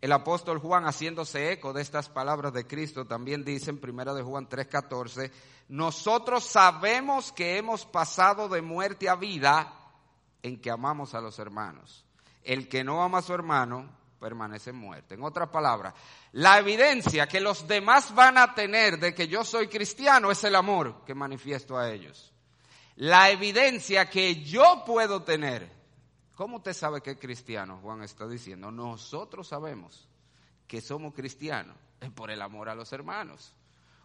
El 0.00 0.12
apóstol 0.12 0.58
Juan, 0.60 0.84
haciéndose 0.84 1.52
eco 1.52 1.74
de 1.74 1.82
estas 1.82 2.08
palabras 2.08 2.54
de 2.54 2.66
Cristo, 2.66 3.04
también 3.04 3.44
dice 3.44 3.70
en 3.70 3.80
1 3.82 4.14
de 4.14 4.22
Juan 4.22 4.48
3:14, 4.48 5.30
nosotros 5.68 6.44
sabemos 6.44 7.32
que 7.32 7.58
hemos 7.58 7.84
pasado 7.84 8.48
de 8.48 8.62
muerte 8.62 9.10
a 9.10 9.16
vida 9.16 9.74
en 10.42 10.60
que 10.60 10.70
amamos 10.70 11.14
a 11.14 11.20
los 11.20 11.38
hermanos 11.38 12.04
el 12.48 12.66
que 12.66 12.82
no 12.82 13.02
ama 13.02 13.18
a 13.18 13.22
su 13.22 13.34
hermano 13.34 13.86
permanece 14.18 14.70
en 14.70 14.76
muerte. 14.76 15.14
En 15.14 15.22
otras 15.22 15.50
palabras, 15.50 15.92
la 16.32 16.58
evidencia 16.58 17.26
que 17.26 17.40
los 17.40 17.68
demás 17.68 18.14
van 18.14 18.38
a 18.38 18.54
tener 18.54 18.98
de 18.98 19.14
que 19.14 19.28
yo 19.28 19.44
soy 19.44 19.68
cristiano 19.68 20.30
es 20.30 20.42
el 20.44 20.54
amor 20.54 21.04
que 21.04 21.14
manifiesto 21.14 21.76
a 21.76 21.90
ellos. 21.90 22.32
la 22.96 23.30
evidencia 23.30 24.10
que 24.10 24.42
yo 24.42 24.82
puedo 24.84 25.22
tener. 25.22 25.70
¿Cómo 26.34 26.56
usted 26.56 26.72
sabe 26.72 27.00
que 27.00 27.12
es 27.12 27.18
cristiano? 27.18 27.78
Juan 27.80 28.02
está 28.02 28.26
diciendo, 28.26 28.72
nosotros 28.72 29.46
sabemos 29.46 30.08
que 30.66 30.80
somos 30.80 31.14
cristianos, 31.14 31.76
es 32.00 32.10
por 32.10 32.30
el 32.30 32.42
amor 32.42 32.68
a 32.68 32.74
los 32.74 32.92
hermanos. 32.92 33.52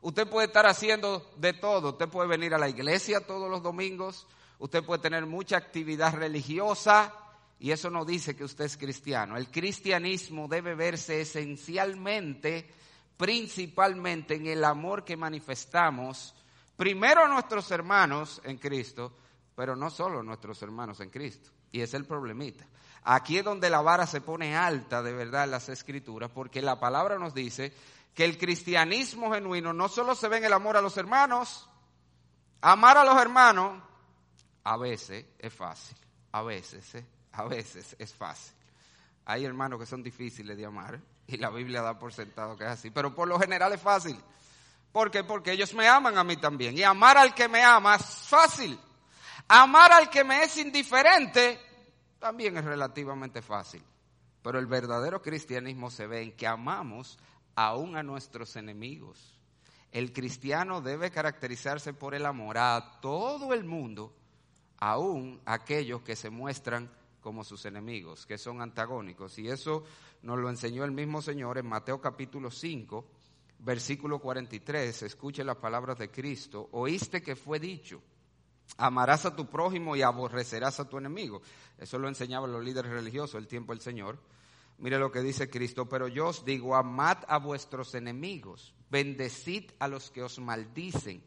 Usted 0.02 0.28
puede 0.30 0.48
estar 0.48 0.68
haciendo 0.68 1.32
de 1.38 1.54
todo, 1.54 1.92
usted 1.92 2.08
puede 2.10 2.28
venir 2.28 2.54
a 2.54 2.60
la 2.60 2.70
iglesia 2.70 3.25
todos 3.25 3.50
los 3.50 3.63
domingos, 3.63 4.28
usted 4.63 4.82
puede 4.86 5.01
tener 5.01 5.25
mucha 5.25 5.58
actividad 5.58 6.13
religiosa 6.13 7.13
y 7.60 7.72
eso 7.72 7.89
no 7.89 8.05
dice 8.05 8.34
que 8.34 8.46
usted 8.46 8.63
es 8.63 8.77
cristiano. 8.77 9.36
El 9.36 9.51
cristianismo 9.51 10.48
debe 10.48 10.74
verse 10.74 11.20
esencialmente, 11.20 12.70
principalmente 13.17 14.36
en 14.36 14.48
el 14.48 14.63
amor 14.63 15.03
que 15.03 15.17
manifestamos 15.17 16.34
primero 16.77 17.25
a 17.25 17.27
nuestros 17.27 17.70
hermanos 17.72 18.41
en 18.46 18.58
Cristo, 18.58 19.12
pero 19.53 19.75
no 19.75 19.89
solo 19.89 20.22
a 20.22 20.24
nuestros 20.24 20.62
hermanos 20.62 21.01
en 21.01 21.10
Cristo. 21.10 21.50
Y 21.74 21.82
es 21.82 21.93
el 21.93 22.05
problemita. 22.05 22.65
Aquí 23.03 23.39
es 23.39 23.43
donde 23.43 23.70
la 23.70 23.82
vara 23.82 24.08
se 24.08 24.22
pone 24.22 24.55
alta 24.55 25.03
de 25.03 25.12
verdad 25.12 25.43
en 25.43 25.51
las 25.51 25.67
escrituras, 25.67 26.32
porque 26.34 26.62
la 26.62 26.79
palabra 26.79 27.20
nos 27.20 27.34
dice 27.34 27.74
que 28.13 28.24
el 28.24 28.38
cristianismo 28.38 29.34
genuino 29.34 29.74
no 29.74 29.89
solo 29.89 30.15
se 30.15 30.29
ve 30.29 30.38
en 30.38 30.46
el 30.46 30.53
amor 30.53 30.77
a 30.77 30.82
los 30.82 30.96
hermanos, 30.96 31.70
amar 32.62 32.98
a 32.98 33.03
los 33.03 33.22
hermanos 33.22 33.84
a 34.63 34.77
veces 34.77 35.25
es 35.39 35.53
fácil, 35.53 35.98
a 36.32 36.41
veces, 36.43 36.96
¿eh? 36.96 37.05
a 37.34 37.43
veces 37.46 37.96
es 38.00 38.13
fácil. 38.13 38.55
Hay 39.25 39.46
hermanos 39.46 39.79
que 39.79 39.86
son 39.86 40.03
difíciles 40.03 40.58
de 40.58 40.65
amar 40.65 41.00
y 41.27 41.38
la 41.38 41.50
Biblia 41.50 41.82
da 41.82 41.98
por 41.98 42.13
sentado 42.13 42.58
que 42.58 42.65
es 42.65 42.70
así, 42.70 42.91
pero 42.91 43.13
por 43.15 43.27
lo 43.27 43.39
general 43.39 43.74
es 43.74 43.82
fácil. 43.82 44.17
¿Por 44.91 45.10
qué? 45.10 45.24
Porque 45.24 45.51
ellos 45.51 45.74
me 45.74 45.88
aman 45.88 46.17
a 46.17 46.24
mí 46.24 46.38
también. 46.38 46.77
Y 46.77 46.84
amar 46.84 47.17
al 47.17 47.34
que 47.34 47.48
me 47.48 47.63
ama 47.63 47.96
es 47.96 48.05
fácil. 48.05 48.79
Amar 49.48 49.91
al 49.91 50.10
que 50.10 50.24
me 50.24 50.43
es 50.43 50.55
indiferente 50.58 51.60
también 52.20 52.55
es 52.58 52.63
relativamente 52.63 53.41
fácil. 53.41 53.84
Pero 54.43 54.60
el 54.60 54.67
verdadero 54.67 55.22
cristianismo 55.22 55.89
se 55.89 56.05
ve 56.05 56.22
en 56.22 56.36
que 56.36 56.46
amamos 56.46 57.17
aún 57.55 57.96
a 57.96 58.03
nuestros 58.03 58.55
enemigos. 58.55 59.39
El 59.91 60.13
cristiano 60.13 60.82
debe 60.82 61.12
caracterizarse 61.12 61.93
por 61.93 62.13
el 62.13 62.25
amor 62.25 62.58
a 62.58 63.00
todo 63.01 63.53
el 63.53 63.63
mundo, 63.63 64.13
aún 64.84 65.40
aquellos 65.46 66.02
que 66.02 66.18
se 66.18 66.30
muestran 66.30 66.92
como 67.22 67.46
sus 67.46 67.63
enemigos, 67.66 68.25
que 68.25 68.38
son 68.38 68.62
antagónicos. 68.62 69.40
Y 69.40 69.48
eso 69.48 69.86
nos 70.24 70.38
lo 70.38 70.50
enseñó 70.50 70.84
el 70.84 70.92
mismo 70.92 71.22
Señor 71.22 71.58
en 71.58 71.68
Mateo 71.68 72.02
capítulo 72.02 72.52
5, 72.52 73.06
versículo 73.60 74.20
43. 74.20 75.04
Escuche 75.04 75.46
las 75.46 75.56
palabras 75.56 75.98
de 75.98 76.12
Cristo. 76.12 76.68
Oíste 76.74 77.22
que 77.22 77.38
fue 77.38 77.62
dicho, 77.62 78.02
amarás 78.75 79.25
a 79.25 79.34
tu 79.34 79.46
prójimo 79.46 79.96
y 79.96 80.02
aborrecerás 80.02 80.82
a 80.82 80.90
tu 80.90 80.98
enemigo. 80.98 81.42
Eso 81.78 81.98
lo 81.98 82.10
enseñaban 82.10 82.52
los 82.52 82.62
líderes 82.62 82.92
religiosos 82.92 83.36
el 83.36 83.48
tiempo 83.48 83.72
del 83.72 83.82
Señor. 83.82 84.20
Mire 84.80 85.00
lo 85.00 85.13
que 85.13 85.22
dice 85.22 85.50
Cristo, 85.50 85.88
pero 85.88 86.10
yo 86.10 86.28
os 86.28 86.44
digo, 86.44 86.75
amad 86.75 87.20
a 87.30 87.38
vuestros 87.38 87.96
enemigos, 87.96 88.74
bendecid 88.90 89.72
a 89.80 89.88
los 89.88 90.12
que 90.12 90.24
os 90.24 90.40
maldicen, 90.40 91.24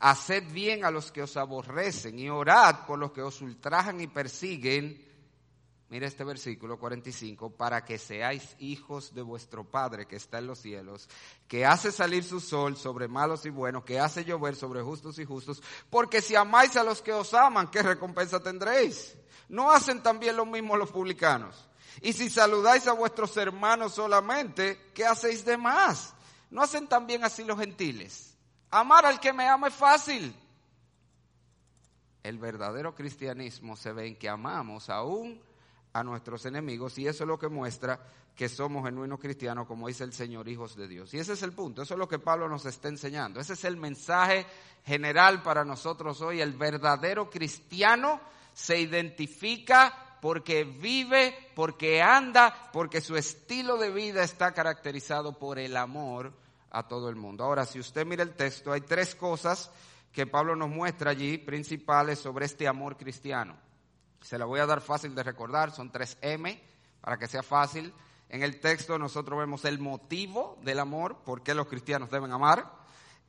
haced 0.00 0.50
bien 0.50 0.84
a 0.84 0.90
los 0.90 1.12
que 1.12 1.22
os 1.22 1.36
aborrecen 1.36 2.18
y 2.18 2.28
orad 2.28 2.86
por 2.86 2.98
los 2.98 3.12
que 3.12 3.22
os 3.22 3.40
ultrajan 3.42 4.00
y 4.00 4.06
persiguen. 4.06 5.06
Mire 5.90 6.06
este 6.06 6.22
versículo 6.24 6.78
45, 6.78 7.50
para 7.56 7.84
que 7.84 7.98
seáis 7.98 8.54
hijos 8.60 9.12
de 9.12 9.22
vuestro 9.22 9.64
Padre 9.64 10.06
que 10.06 10.16
está 10.16 10.38
en 10.38 10.46
los 10.46 10.60
cielos, 10.60 11.08
que 11.48 11.66
hace 11.66 11.90
salir 11.90 12.22
su 12.22 12.38
sol 12.40 12.76
sobre 12.76 13.08
malos 13.08 13.44
y 13.44 13.50
buenos, 13.50 13.84
que 13.84 13.98
hace 13.98 14.24
llover 14.24 14.54
sobre 14.54 14.82
justos 14.82 15.18
y 15.18 15.24
justos, 15.24 15.60
porque 15.90 16.22
si 16.22 16.36
amáis 16.36 16.76
a 16.76 16.84
los 16.84 17.02
que 17.02 17.12
os 17.12 17.34
aman, 17.34 17.70
¿qué 17.72 17.82
recompensa 17.82 18.40
tendréis? 18.40 19.16
¿No 19.48 19.70
hacen 19.72 20.00
también 20.00 20.36
lo 20.36 20.46
mismo 20.46 20.76
los 20.76 20.92
publicanos? 20.92 21.68
Y 22.02 22.12
si 22.12 22.30
saludáis 22.30 22.86
a 22.86 22.92
vuestros 22.92 23.36
hermanos 23.36 23.94
solamente, 23.94 24.92
¿qué 24.94 25.04
hacéis 25.04 25.44
de 25.44 25.56
más? 25.56 26.14
¿No 26.50 26.62
hacen 26.62 26.86
también 26.86 27.24
así 27.24 27.42
los 27.42 27.58
gentiles? 27.58 28.29
Amar 28.70 29.06
al 29.06 29.18
que 29.18 29.32
me 29.32 29.48
ama 29.48 29.68
es 29.68 29.74
fácil. 29.74 30.34
El 32.22 32.38
verdadero 32.38 32.94
cristianismo 32.94 33.76
se 33.76 33.92
ve 33.92 34.06
en 34.06 34.16
que 34.16 34.28
amamos 34.28 34.90
aún 34.90 35.40
a 35.92 36.04
nuestros 36.04 36.44
enemigos 36.46 36.98
y 36.98 37.06
eso 37.06 37.24
es 37.24 37.28
lo 37.28 37.38
que 37.38 37.48
muestra 37.48 37.98
que 38.36 38.48
somos 38.48 38.84
genuinos 38.84 39.18
cristianos, 39.18 39.66
como 39.66 39.88
dice 39.88 40.04
el 40.04 40.12
Señor, 40.12 40.48
hijos 40.48 40.76
de 40.76 40.88
Dios. 40.88 41.12
Y 41.12 41.18
ese 41.18 41.32
es 41.32 41.42
el 41.42 41.52
punto, 41.52 41.82
eso 41.82 41.94
es 41.94 41.98
lo 41.98 42.08
que 42.08 42.18
Pablo 42.18 42.48
nos 42.48 42.64
está 42.64 42.88
enseñando. 42.88 43.40
Ese 43.40 43.54
es 43.54 43.64
el 43.64 43.76
mensaje 43.76 44.46
general 44.84 45.42
para 45.42 45.64
nosotros 45.64 46.20
hoy. 46.22 46.40
El 46.40 46.52
verdadero 46.52 47.28
cristiano 47.28 48.20
se 48.54 48.78
identifica 48.78 50.16
porque 50.22 50.64
vive, 50.64 51.50
porque 51.54 52.02
anda, 52.02 52.70
porque 52.72 53.00
su 53.00 53.16
estilo 53.16 53.76
de 53.76 53.90
vida 53.90 54.22
está 54.22 54.52
caracterizado 54.52 55.38
por 55.38 55.58
el 55.58 55.76
amor 55.76 56.32
a 56.70 56.86
todo 56.86 57.08
el 57.08 57.16
mundo. 57.16 57.44
Ahora, 57.44 57.66
si 57.66 57.78
usted 57.78 58.06
mira 58.06 58.22
el 58.22 58.34
texto, 58.34 58.72
hay 58.72 58.82
tres 58.82 59.14
cosas 59.14 59.70
que 60.12 60.26
Pablo 60.26 60.56
nos 60.56 60.68
muestra 60.68 61.10
allí, 61.10 61.38
principales 61.38 62.18
sobre 62.18 62.46
este 62.46 62.66
amor 62.66 62.96
cristiano. 62.96 63.56
Se 64.20 64.38
la 64.38 64.44
voy 64.44 64.60
a 64.60 64.66
dar 64.66 64.80
fácil 64.80 65.14
de 65.14 65.22
recordar, 65.22 65.72
son 65.72 65.90
tres 65.90 66.18
M, 66.20 66.60
para 67.00 67.16
que 67.18 67.28
sea 67.28 67.42
fácil. 67.42 67.92
En 68.28 68.42
el 68.42 68.60
texto 68.60 68.98
nosotros 68.98 69.38
vemos 69.38 69.64
el 69.64 69.78
motivo 69.78 70.58
del 70.62 70.78
amor, 70.78 71.18
por 71.24 71.42
qué 71.42 71.54
los 71.54 71.66
cristianos 71.66 72.10
deben 72.10 72.32
amar 72.32 72.80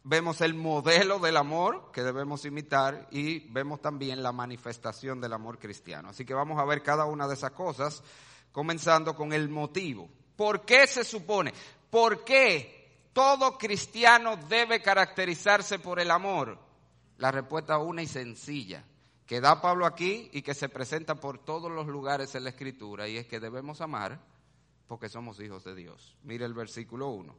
vemos 0.04 0.42
el 0.42 0.54
modelo 0.54 1.20
del 1.20 1.38
amor 1.38 1.92
que 1.92 2.04
debemos 2.04 2.46
imitar 2.46 3.08
y 3.12 3.40
vemos 3.52 3.82
también 3.82 4.24
la 4.24 4.32
manifestación 4.32 5.22
del 5.22 5.34
amor 5.34 5.60
cristiano. 5.60 6.10
Así 6.10 6.26
que 6.26 6.34
vamos 6.34 6.60
a 6.60 6.66
ver 6.66 6.82
cada 6.82 7.06
una 7.06 7.28
de 7.28 7.36
esas 7.36 7.52
cosas, 7.52 8.04
comenzando 8.52 9.16
con 9.16 9.34
el 9.34 9.50
motivo. 9.50 10.10
¿Por 10.36 10.66
qué 10.66 10.88
se 10.88 11.04
supone? 11.04 11.54
¿Por 11.90 12.24
qué 12.24 12.81
todo 13.14 13.58
cristiano 13.58 14.38
debe 14.38 14.82
caracterizarse 14.82 15.80
por 15.80 16.00
el 16.00 16.12
amor? 16.12 16.58
La 17.18 17.32
respuesta 17.32 17.78
una 17.78 18.02
y 18.02 18.08
sencilla, 18.08 18.84
que 19.26 19.42
da 19.42 19.62
Pablo 19.62 19.86
aquí 19.86 20.30
y 20.34 20.42
que 20.42 20.54
se 20.54 20.70
presenta 20.70 21.16
por 21.16 21.38
todos 21.40 21.72
los 21.72 21.88
lugares 21.88 22.34
en 22.36 22.44
la 22.44 22.50
Escritura, 22.50 23.08
y 23.08 23.18
es 23.18 23.28
que 23.28 23.40
debemos 23.40 23.82
amar 23.82 24.20
porque 24.88 25.10
somos 25.10 25.40
hijos 25.40 25.64
de 25.64 25.76
Dios. 25.76 26.18
Mire 26.24 26.46
el 26.46 26.54
versículo 26.54 27.10
1. 27.10 27.36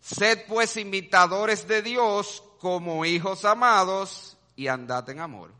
Sed 0.00 0.44
pues 0.46 0.76
imitadores 0.76 1.66
de 1.66 1.82
Dios 1.82 2.44
como 2.60 3.04
hijos 3.04 3.44
amados 3.44 4.36
y 4.54 4.68
andad 4.68 5.08
en 5.10 5.20
amor. 5.20 5.50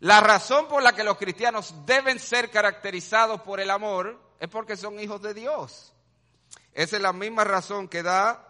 La 0.00 0.20
razón 0.20 0.68
por 0.68 0.82
la 0.82 0.94
que 0.94 1.04
los 1.04 1.16
cristianos 1.16 1.74
deben 1.84 2.18
ser 2.18 2.50
caracterizados 2.50 3.40
por 3.42 3.60
el 3.60 3.70
amor 3.70 4.18
es 4.38 4.48
porque 4.48 4.76
son 4.76 4.98
hijos 5.00 5.20
de 5.20 5.34
Dios. 5.34 5.92
Esa 6.72 6.96
es 6.96 7.02
la 7.02 7.12
misma 7.12 7.44
razón 7.44 7.88
que 7.88 8.02
da 8.02 8.49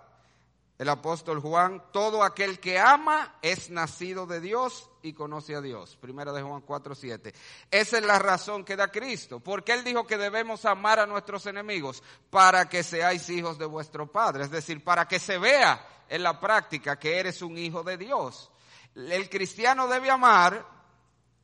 el 0.81 0.89
apóstol 0.89 1.41
Juan, 1.41 1.83
todo 1.93 2.25
aquel 2.25 2.59
que 2.59 2.79
ama 2.79 3.35
es 3.43 3.69
nacido 3.69 4.25
de 4.25 4.41
Dios 4.41 4.89
y 5.03 5.13
conoce 5.13 5.55
a 5.55 5.61
Dios. 5.61 5.99
Primera 6.01 6.33
de 6.33 6.41
Juan 6.41 6.63
4, 6.63 6.95
7. 6.95 7.35
Esa 7.71 7.99
es 7.99 8.03
la 8.03 8.19
razón 8.19 8.65
que 8.65 8.77
da 8.77 8.91
Cristo. 8.91 9.41
Porque 9.41 9.75
Él 9.75 9.85
dijo 9.85 10.07
que 10.07 10.17
debemos 10.17 10.65
amar 10.65 10.99
a 10.99 11.07
nuestros 11.07 11.45
enemigos 11.45 12.03
para 12.31 12.67
que 12.67 12.83
seáis 12.83 13.29
hijos 13.29 13.59
de 13.59 13.67
vuestro 13.67 14.11
Padre. 14.11 14.45
Es 14.45 14.51
decir, 14.51 14.83
para 14.83 15.07
que 15.07 15.19
se 15.19 15.37
vea 15.37 15.87
en 16.09 16.23
la 16.23 16.41
práctica 16.41 16.99
que 16.99 17.19
eres 17.19 17.43
un 17.43 17.59
hijo 17.59 17.83
de 17.83 17.99
Dios. 17.99 18.51
El 18.95 19.29
cristiano 19.29 19.87
debe 19.87 20.11
amar, 20.11 20.67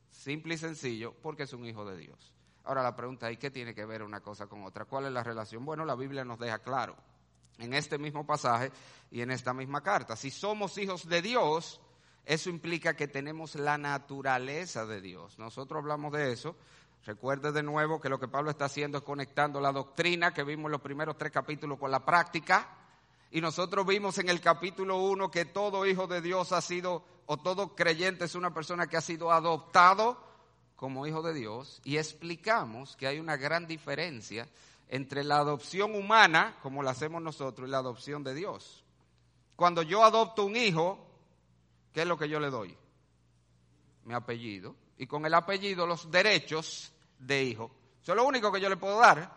simple 0.09 0.55
y 0.55 0.57
sencillo, 0.57 1.13
porque 1.21 1.43
es 1.43 1.53
un 1.53 1.63
hijo 1.67 1.85
de 1.85 1.95
Dios. 1.95 2.33
Ahora 2.63 2.81
la 2.81 2.95
pregunta 2.95 3.29
es, 3.29 3.37
¿qué 3.37 3.51
tiene 3.51 3.75
que 3.75 3.85
ver 3.85 4.01
una 4.01 4.19
cosa 4.19 4.47
con 4.47 4.63
otra? 4.63 4.85
¿Cuál 4.85 5.05
es 5.05 5.11
la 5.11 5.21
relación? 5.21 5.63
Bueno, 5.63 5.85
la 5.85 5.93
Biblia 5.93 6.25
nos 6.25 6.39
deja 6.39 6.57
claro 6.57 6.95
en 7.59 7.73
este 7.73 7.97
mismo 7.97 8.25
pasaje 8.25 8.71
y 9.11 9.21
en 9.21 9.31
esta 9.31 9.53
misma 9.53 9.81
carta. 9.81 10.15
Si 10.15 10.31
somos 10.31 10.77
hijos 10.77 11.07
de 11.07 11.21
Dios, 11.21 11.81
eso 12.25 12.49
implica 12.49 12.95
que 12.95 13.07
tenemos 13.07 13.55
la 13.55 13.77
naturaleza 13.77 14.85
de 14.85 15.01
Dios. 15.01 15.39
Nosotros 15.39 15.79
hablamos 15.79 16.11
de 16.13 16.31
eso. 16.31 16.55
Recuerde 17.05 17.53
de 17.53 17.63
nuevo 17.63 18.01
que 18.01 18.09
lo 18.09 18.19
que 18.19 18.27
Pablo 18.27 18.51
está 18.51 18.65
haciendo 18.65 18.97
es 18.97 19.03
conectando 19.03 19.61
la 19.61 19.71
doctrina 19.71 20.33
que 20.33 20.43
vimos 20.43 20.65
en 20.65 20.73
los 20.73 20.81
primeros 20.81 21.17
tres 21.17 21.31
capítulos 21.31 21.79
con 21.79 21.89
la 21.89 22.03
práctica. 22.03 22.67
Y 23.31 23.39
nosotros 23.39 23.85
vimos 23.85 24.17
en 24.17 24.29
el 24.29 24.41
capítulo 24.41 24.97
1 24.97 25.31
que 25.31 25.45
todo 25.45 25.85
hijo 25.85 26.07
de 26.07 26.21
Dios 26.21 26.51
ha 26.51 26.61
sido, 26.61 27.03
o 27.25 27.37
todo 27.37 27.75
creyente 27.75 28.25
es 28.25 28.35
una 28.35 28.53
persona 28.53 28.87
que 28.87 28.97
ha 28.97 29.01
sido 29.01 29.31
adoptado 29.31 30.21
como 30.75 31.07
hijo 31.07 31.21
de 31.21 31.33
Dios. 31.33 31.81
Y 31.85 31.97
explicamos 31.97 32.95
que 32.97 33.07
hay 33.07 33.19
una 33.19 33.37
gran 33.37 33.67
diferencia 33.67 34.47
entre 34.89 35.23
la 35.23 35.37
adopción 35.37 35.95
humana, 35.95 36.57
como 36.61 36.83
la 36.83 36.91
hacemos 36.91 37.21
nosotros, 37.21 37.67
y 37.67 37.71
la 37.71 37.79
adopción 37.79 38.23
de 38.23 38.33
Dios. 38.33 38.83
Cuando 39.55 39.81
yo 39.81 40.03
adopto 40.03 40.45
un 40.45 40.55
hijo, 40.55 41.05
¿qué 41.91 42.01
es 42.01 42.07
lo 42.07 42.17
que 42.17 42.29
yo 42.29 42.39
le 42.39 42.49
doy? 42.49 42.77
Mi 44.05 44.13
apellido. 44.13 44.75
Y 44.97 45.07
con 45.07 45.25
el 45.25 45.33
apellido 45.33 45.85
los 45.85 46.09
derechos 46.09 46.91
de 47.19 47.43
hijo. 47.43 47.71
Eso 48.01 48.13
es 48.13 48.15
lo 48.15 48.25
único 48.25 48.51
que 48.51 48.61
yo 48.61 48.69
le 48.69 48.77
puedo 48.77 48.99
dar. 48.99 49.31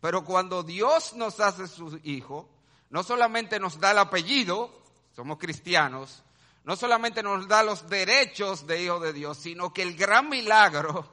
Pero 0.00 0.24
cuando 0.24 0.62
Dios 0.62 1.14
nos 1.14 1.40
hace 1.40 1.66
su 1.66 1.98
hijo, 2.04 2.48
no 2.90 3.02
solamente 3.02 3.58
nos 3.58 3.78
da 3.80 3.92
el 3.92 3.98
apellido, 3.98 4.82
somos 5.14 5.38
cristianos, 5.38 6.22
no 6.64 6.76
solamente 6.76 7.22
nos 7.22 7.48
da 7.48 7.62
los 7.62 7.88
derechos 7.88 8.66
de 8.66 8.82
hijo 8.82 9.00
de 9.00 9.12
Dios, 9.12 9.38
sino 9.38 9.72
que 9.72 9.82
el 9.82 9.96
gran 9.96 10.28
milagro 10.28 11.08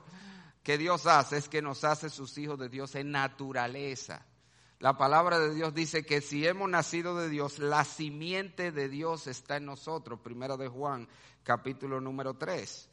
que 0.63 0.77
Dios 0.77 1.07
hace 1.07 1.37
es 1.37 1.49
que 1.49 1.61
nos 1.61 1.83
hace 1.83 2.09
sus 2.09 2.37
hijos 2.37 2.59
de 2.59 2.69
Dios 2.69 2.95
en 2.95 3.11
naturaleza. 3.11 4.25
La 4.79 4.97
palabra 4.97 5.39
de 5.39 5.53
Dios 5.53 5.73
dice 5.73 6.05
que 6.05 6.21
si 6.21 6.47
hemos 6.47 6.69
nacido 6.69 7.17
de 7.17 7.29
Dios, 7.29 7.59
la 7.59 7.83
simiente 7.83 8.71
de 8.71 8.87
Dios 8.87 9.27
está 9.27 9.57
en 9.57 9.65
nosotros. 9.65 10.21
Primera 10.21 10.55
de 10.55 10.69
Juan, 10.69 11.07
capítulo 11.43 11.99
número 11.99 12.35
3. 12.35 12.89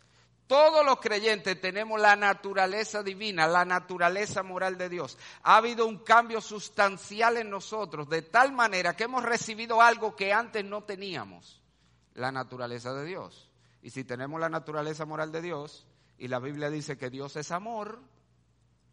Todos 0.47 0.85
los 0.85 1.01
creyentes 1.01 1.61
tenemos 1.61 2.01
la 2.01 2.15
naturaleza 2.15 3.03
divina, 3.03 3.49
la 3.49 3.65
naturaleza 3.65 4.45
moral 4.45 4.79
de 4.79 4.89
Dios. 4.89 5.19
Ha 5.43 5.57
habido 5.57 5.87
un 5.87 5.99
cambio 5.99 6.41
sustancial 6.41 7.37
en 7.37 7.51
nosotros, 7.51 8.09
de 8.09 8.23
tal 8.23 8.53
manera 8.53 8.95
que 8.95 9.05
hemos 9.05 9.25
recibido 9.25 9.83
algo 9.83 10.15
que 10.15 10.33
antes 10.33 10.65
no 10.65 10.85
teníamos, 10.85 11.61
la 12.15 12.31
naturaleza 12.31 12.95
de 12.95 13.05
Dios. 13.05 13.51
Y 13.83 13.91
si 13.91 14.05
tenemos 14.05 14.41
la 14.41 14.49
naturaleza 14.49 15.05
moral 15.05 15.33
de 15.33 15.43
Dios, 15.43 15.87
y 16.19 16.29
la 16.29 16.39
Biblia 16.39 16.71
dice 16.71 16.97
que 16.97 17.11
Dios 17.11 17.37
es 17.37 17.51
amor, 17.51 18.01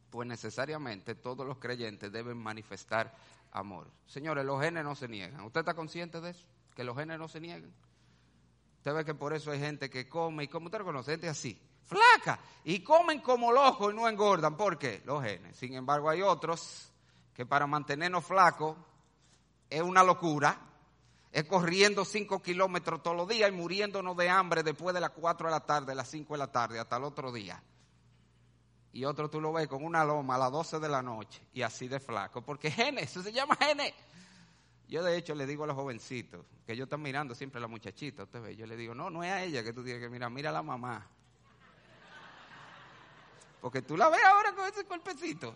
pues 0.10 0.28
necesariamente 0.28 1.16
todos 1.16 1.46
los 1.46 1.58
creyentes 1.58 2.12
deben 2.12 2.38
manifestar 2.38 3.16
amor. 3.52 3.90
Señores, 4.06 4.46
los 4.46 4.62
genes 4.62 4.84
no 4.84 4.96
se 4.96 5.08
niegan. 5.08 5.42
¿Usted 5.42 5.62
está 5.62 5.74
consciente 5.74 6.22
de 6.22 6.32
eso? 6.32 6.46
Que 6.76 6.84
los 6.84 6.98
genes 6.98 7.18
no 7.18 7.28
se 7.28 7.40
niegan. 7.40 7.74
Usted 8.78 8.94
ve 8.94 9.06
que 9.06 9.16
por 9.16 9.34
eso 9.34 9.52
hay 9.52 9.60
gente 9.60 9.90
que 9.90 10.10
come 10.10 10.44
y 10.44 10.48
como 10.48 10.66
usted 10.66 10.80
reconoce, 10.80 11.12
gente 11.12 11.30
así, 11.30 11.60
flaca, 11.86 12.40
y 12.66 12.84
comen 12.84 13.22
como 13.22 13.52
locos 13.52 13.94
y 13.94 13.96
no 13.96 14.10
engordan. 14.10 14.58
¿Por 14.58 14.78
qué? 14.78 15.02
Los 15.06 15.24
genes. 15.24 15.56
Sin 15.56 15.74
embargo, 15.74 16.10
hay 16.10 16.22
otros 16.22 16.92
que 17.34 17.46
para 17.46 17.66
mantenernos 17.66 18.26
flacos 18.26 18.78
es 19.70 19.82
una 19.82 20.04
locura. 20.04 20.60
Es 21.34 21.44
corriendo 21.44 22.06
cinco 22.06 22.42
kilómetros 22.42 23.04
todos 23.04 23.18
los 23.18 23.28
días 23.28 23.50
y 23.50 23.52
muriéndonos 23.52 24.16
de 24.16 24.30
hambre 24.30 24.64
después 24.64 24.96
de 24.96 25.02
las 25.02 25.10
cuatro 25.10 25.48
de 25.48 25.52
la 25.52 25.60
tarde, 25.60 25.94
las 25.94 26.08
cinco 26.10 26.36
de 26.36 26.38
la 26.38 26.52
tarde, 26.52 26.80
hasta 26.80 26.96
el 26.96 27.04
otro 27.04 27.34
día 27.34 27.62
y 28.94 29.06
otro 29.06 29.28
tú 29.28 29.42
lo 29.42 29.52
ves 29.52 29.68
con 29.68 29.84
una 29.84 30.06
loma 30.06 30.36
a 30.36 30.38
las 30.38 30.52
12 30.52 30.80
de 30.80 30.88
la 30.88 31.02
noche 31.02 31.42
y 31.52 31.64
así 31.64 31.88
de 31.88 32.00
flaco, 32.00 32.44
porque 32.44 32.70
genes, 32.70 33.10
eso 33.10 33.24
se 33.24 33.34
llama 33.34 33.56
genes. 33.56 33.92
Yo 34.88 35.04
de 35.04 35.18
hecho 35.18 35.34
le 35.34 35.48
digo 35.48 35.64
a 35.64 35.68
los 35.68 35.76
jovencitos, 35.76 36.46
que 36.68 36.76
yo 36.76 36.84
están 36.84 37.02
mirando 37.02 37.34
siempre 37.34 37.58
a 37.58 37.62
la 37.62 37.68
muchachita, 37.68 38.24
usted 38.24 38.40
ve, 38.40 38.56
yo 38.56 38.68
le 38.68 38.78
digo, 38.78 38.94
no, 38.94 39.10
no 39.10 39.24
es 39.24 39.32
a 39.32 39.44
ella 39.44 39.64
que 39.64 39.74
tú 39.74 39.84
tienes 39.84 40.02
que 40.02 40.10
mirar, 40.10 40.30
mira 40.30 40.52
a 40.52 40.54
la 40.54 40.62
mamá. 40.62 41.08
Porque 43.62 43.82
tú 43.82 43.98
la 43.98 44.10
ves 44.10 44.24
ahora 44.24 44.54
con 44.54 44.66
ese 44.68 44.86
cuerpecito. 44.86 45.56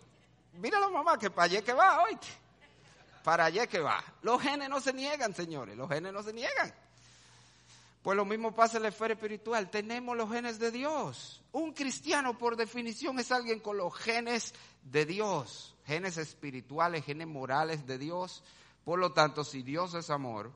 Mira 0.54 0.78
a 0.78 0.80
la 0.80 0.88
mamá 0.88 1.16
que 1.16 1.30
para 1.30 1.44
allá 1.44 1.62
que 1.62 1.72
va, 1.72 2.02
oíste. 2.02 2.26
Para 3.22 3.46
allá 3.46 3.66
que 3.66 3.80
va. 3.80 4.02
Los 4.22 4.40
genes 4.42 4.68
no 4.68 4.80
se 4.80 4.92
niegan, 4.92 5.34
señores, 5.34 5.76
los 5.76 5.88
genes 5.88 6.12
no 6.12 6.22
se 6.22 6.32
niegan. 6.32 6.74
Pues 8.02 8.16
lo 8.16 8.24
mismo 8.24 8.54
pasa 8.54 8.76
en 8.76 8.84
la 8.84 8.88
esfera 8.88 9.14
espiritual. 9.14 9.70
Tenemos 9.70 10.16
los 10.16 10.30
genes 10.30 10.58
de 10.58 10.70
Dios. 10.70 11.42
Un 11.52 11.72
cristiano, 11.72 12.38
por 12.38 12.56
definición, 12.56 13.18
es 13.18 13.32
alguien 13.32 13.60
con 13.60 13.76
los 13.76 13.94
genes 13.94 14.54
de 14.82 15.04
Dios. 15.04 15.74
Genes 15.86 16.16
espirituales, 16.16 17.04
genes 17.04 17.26
morales 17.26 17.86
de 17.86 17.98
Dios. 17.98 18.42
Por 18.84 18.98
lo 18.98 19.12
tanto, 19.12 19.44
si 19.44 19.62
Dios 19.62 19.94
es 19.94 20.10
amor, 20.10 20.50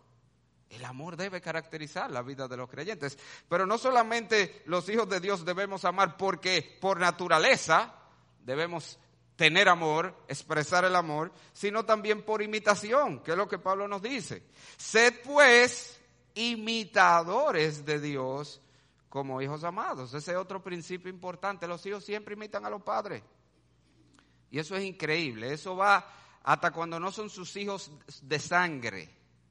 el 0.71 0.85
amor 0.85 1.17
debe 1.17 1.41
caracterizar 1.41 2.11
la 2.11 2.23
vida 2.23 2.49
de 2.49 2.57
los 2.57 2.71
creyentes. 2.71 3.19
Pero 3.49 3.67
no 3.67 3.77
solamente 3.77 4.63
los 4.67 4.89
hijos 4.89 5.09
de 5.09 5.21
Dios 5.21 5.45
debemos 5.45 5.85
amar 5.85 6.17
porque 6.17 6.79
por 6.81 6.99
naturaleza 6.99 7.95
debemos 8.45 8.99
tener 9.37 9.69
amor, 9.69 10.15
expresar 10.29 10.85
el 10.85 10.97
amor, 10.97 11.33
sino 11.53 11.85
también 11.85 12.23
por 12.23 12.43
imitación, 12.43 13.21
que 13.21 13.33
es 13.33 13.37
lo 13.37 13.49
que 13.49 13.59
Pablo 13.59 13.89
nos 13.89 14.03
dice. 14.03 14.43
Sed 14.77 15.15
pues 15.25 16.01
imitadores 16.35 17.85
de 17.85 18.01
Dios 18.01 18.61
como 19.09 19.43
hijos 19.43 19.63
amados. 19.65 20.15
Ese 20.15 20.33
es 20.33 20.37
otro 20.37 20.63
principio 20.63 21.11
importante. 21.11 21.67
Los 21.67 21.85
hijos 21.85 22.05
siempre 22.05 22.35
imitan 22.35 22.65
a 22.65 22.71
los 22.71 22.83
padres. 22.83 23.23
Y 24.51 24.59
eso 24.59 24.77
es 24.77 24.85
increíble. 24.85 25.53
Eso 25.53 25.77
va 25.77 26.07
hasta 26.45 26.71
cuando 26.71 26.99
no 26.99 27.13
son 27.13 27.31
sus 27.31 27.55
hijos 27.57 27.91
de 28.23 28.39
sangre. 28.39 29.09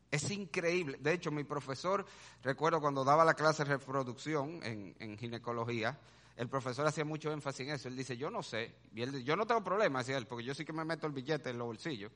Es 0.09 0.29
increíble. 0.29 0.97
De 0.99 1.13
hecho, 1.13 1.31
mi 1.31 1.43
profesor, 1.43 2.05
recuerdo 2.43 2.81
cuando 2.81 3.03
daba 3.03 3.23
la 3.23 3.33
clase 3.33 3.63
de 3.63 3.77
reproducción 3.77 4.59
en, 4.63 5.17
ginecología, 5.17 5.97
el 6.41 6.49
profesor 6.49 6.87
hacía 6.87 7.05
mucho 7.05 7.31
énfasis 7.31 7.67
en 7.67 7.75
eso. 7.75 7.87
Él 7.87 7.95
dice, 7.95 8.17
yo 8.17 8.31
no 8.31 8.41
sé, 8.41 8.73
yo 9.23 9.35
no 9.35 9.45
tengo 9.45 9.63
problema, 9.63 9.99
decía 9.99 10.17
él, 10.17 10.25
porque 10.25 10.43
yo 10.43 10.55
sí 10.55 10.65
que 10.65 10.73
me 10.73 10.83
meto 10.83 11.05
el 11.05 11.13
billete 11.13 11.51
en 11.51 11.59
los 11.59 11.67
bolsillos. 11.67 12.11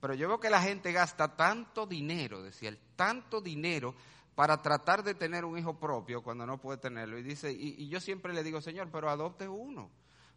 Pero 0.00 0.14
yo 0.14 0.26
veo 0.26 0.40
que 0.40 0.50
la 0.50 0.60
gente 0.60 0.90
gasta 0.90 1.36
tanto 1.36 1.86
dinero, 1.86 2.42
decía 2.42 2.70
él, 2.70 2.80
tanto 2.96 3.40
dinero 3.40 3.94
para 4.34 4.60
tratar 4.60 5.04
de 5.04 5.14
tener 5.14 5.44
un 5.44 5.56
hijo 5.56 5.78
propio 5.78 6.24
cuando 6.24 6.44
no 6.44 6.58
puede 6.60 6.78
tenerlo. 6.78 7.18
Y 7.18 7.22
dice, 7.22 7.52
y, 7.52 7.88
yo 7.88 8.00
siempre 8.00 8.34
le 8.34 8.42
digo, 8.42 8.60
Señor, 8.60 8.88
pero 8.90 9.10
adopte 9.10 9.46
uno. 9.46 9.88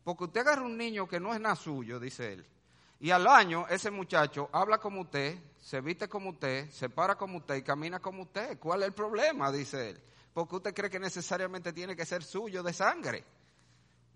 Porque 0.03 0.25
usted 0.25 0.41
agarra 0.41 0.61
un 0.61 0.77
niño 0.77 1.07
que 1.07 1.19
no 1.19 1.33
es 1.33 1.41
nada 1.41 1.55
suyo, 1.55 1.99
dice 1.99 2.33
él. 2.33 2.45
Y 2.99 3.09
al 3.09 3.25
año 3.25 3.65
ese 3.69 3.89
muchacho 3.89 4.51
habla 4.53 4.77
como 4.77 5.01
usted, 5.01 5.39
se 5.59 5.81
viste 5.81 6.07
como 6.07 6.29
usted, 6.29 6.69
se 6.69 6.89
para 6.89 7.15
como 7.15 7.39
usted 7.39 7.55
y 7.55 7.63
camina 7.63 7.99
como 7.99 8.21
usted. 8.21 8.59
¿Cuál 8.59 8.83
es 8.83 8.89
el 8.89 8.93
problema? 8.93 9.51
Dice 9.51 9.89
él. 9.89 10.10
Porque 10.33 10.55
usted 10.55 10.73
cree 10.73 10.89
que 10.89 10.99
necesariamente 10.99 11.73
tiene 11.73 11.95
que 11.95 12.05
ser 12.05 12.23
suyo 12.23 12.63
de 12.63 12.73
sangre. 12.73 13.25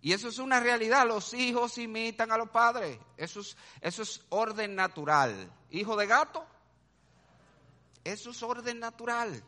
Y 0.01 0.13
eso 0.13 0.27
es 0.27 0.37
una 0.37 0.59
realidad. 0.59 1.07
Los 1.07 1.33
hijos 1.33 1.77
imitan 1.77 2.31
a 2.31 2.37
los 2.37 2.49
padres. 2.49 2.97
Eso 3.17 3.39
es, 3.39 3.57
eso 3.81 4.03
es 4.03 4.21
orden 4.29 4.75
natural. 4.75 5.51
Hijo 5.71 5.95
de 5.95 6.05
gato. 6.05 6.45
Eso 8.03 8.29
es 8.29 8.43
orden 8.43 8.79
natural. 8.79 9.43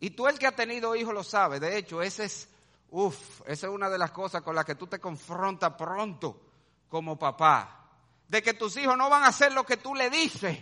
Y 0.00 0.10
tú 0.10 0.26
el 0.26 0.36
que 0.36 0.48
ha 0.48 0.56
tenido 0.56 0.96
hijos 0.96 1.14
lo 1.14 1.22
sabe. 1.22 1.60
De 1.60 1.78
hecho, 1.78 2.02
ese 2.02 2.24
es, 2.24 2.48
uff, 2.90 3.40
esa 3.46 3.68
es 3.68 3.72
una 3.72 3.88
de 3.88 3.98
las 3.98 4.10
cosas 4.10 4.42
con 4.42 4.56
las 4.56 4.64
que 4.64 4.74
tú 4.74 4.88
te 4.88 4.98
confrontas 4.98 5.74
pronto 5.74 6.40
como 6.88 7.16
papá. 7.16 7.88
De 8.26 8.42
que 8.42 8.54
tus 8.54 8.76
hijos 8.78 8.98
no 8.98 9.08
van 9.08 9.22
a 9.22 9.28
hacer 9.28 9.52
lo 9.52 9.64
que 9.64 9.76
tú 9.76 9.94
le 9.94 10.10
dices. 10.10 10.58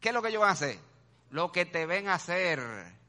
¿Qué 0.00 0.08
es 0.08 0.14
lo 0.14 0.20
que 0.20 0.30
ellos 0.30 0.40
van 0.40 0.50
a 0.50 0.54
hacer? 0.54 0.78
Lo 1.30 1.52
que 1.52 1.66
te 1.66 1.86
ven 1.86 2.08
hacer. 2.08 3.00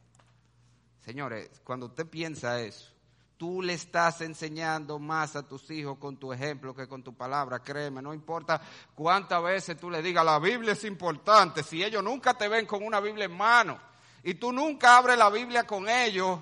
Señores, 1.03 1.61
cuando 1.63 1.87
usted 1.87 2.07
piensa 2.07 2.61
eso, 2.61 2.89
tú 3.37 3.61
le 3.61 3.73
estás 3.73 4.21
enseñando 4.21 4.99
más 4.99 5.35
a 5.35 5.45
tus 5.45 5.69
hijos 5.71 5.97
con 5.97 6.17
tu 6.17 6.31
ejemplo 6.31 6.73
que 6.73 6.87
con 6.87 7.03
tu 7.03 7.13
palabra, 7.13 7.59
créeme, 7.59 8.01
no 8.01 8.13
importa 8.13 8.61
cuántas 8.95 9.43
veces 9.43 9.77
tú 9.77 9.89
le 9.89 10.01
digas, 10.01 10.23
la 10.23 10.39
Biblia 10.39 10.73
es 10.73 10.83
importante, 10.85 11.61
si 11.61 11.83
ellos 11.83 12.03
nunca 12.03 12.33
te 12.35 12.47
ven 12.47 12.65
con 12.65 12.83
una 12.83 13.01
Biblia 13.01 13.25
en 13.25 13.35
mano, 13.35 13.79
y 14.23 14.35
tú 14.35 14.53
nunca 14.53 14.97
abres 14.97 15.17
la 15.17 15.29
Biblia 15.29 15.67
con 15.67 15.89
ellos, 15.89 16.39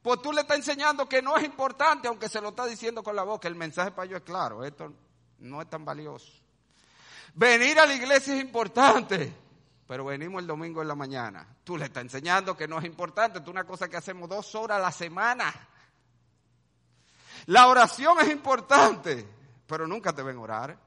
pues 0.00 0.22
tú 0.22 0.32
le 0.32 0.42
estás 0.42 0.58
enseñando 0.58 1.08
que 1.08 1.20
no 1.20 1.36
es 1.36 1.44
importante, 1.44 2.06
aunque 2.06 2.28
se 2.28 2.40
lo 2.40 2.50
está 2.50 2.66
diciendo 2.66 3.02
con 3.02 3.16
la 3.16 3.22
boca. 3.22 3.48
El 3.48 3.56
mensaje 3.56 3.90
para 3.90 4.06
ellos 4.06 4.18
es 4.18 4.24
claro, 4.24 4.62
esto 4.62 4.92
no 5.38 5.60
es 5.60 5.68
tan 5.68 5.84
valioso. 5.84 6.30
Venir 7.34 7.80
a 7.80 7.86
la 7.86 7.94
iglesia 7.94 8.36
es 8.36 8.42
importante, 8.42 9.32
pero 9.86 10.04
venimos 10.04 10.40
el 10.40 10.46
domingo 10.46 10.82
en 10.82 10.88
la 10.88 10.94
mañana. 10.94 11.46
Tú 11.64 11.76
le 11.76 11.86
estás 11.86 12.02
enseñando 12.02 12.56
que 12.56 12.68
no 12.68 12.78
es 12.78 12.84
importante, 12.84 13.38
es 13.38 13.48
una 13.48 13.64
cosa 13.64 13.88
que 13.88 13.96
hacemos 13.96 14.28
dos 14.28 14.54
horas 14.54 14.78
a 14.78 14.82
la 14.82 14.92
semana. 14.92 15.52
La 17.46 17.68
oración 17.68 18.18
es 18.20 18.30
importante, 18.30 19.26
pero 19.66 19.86
nunca 19.86 20.12
te 20.12 20.22
ven 20.22 20.38
orar 20.38 20.84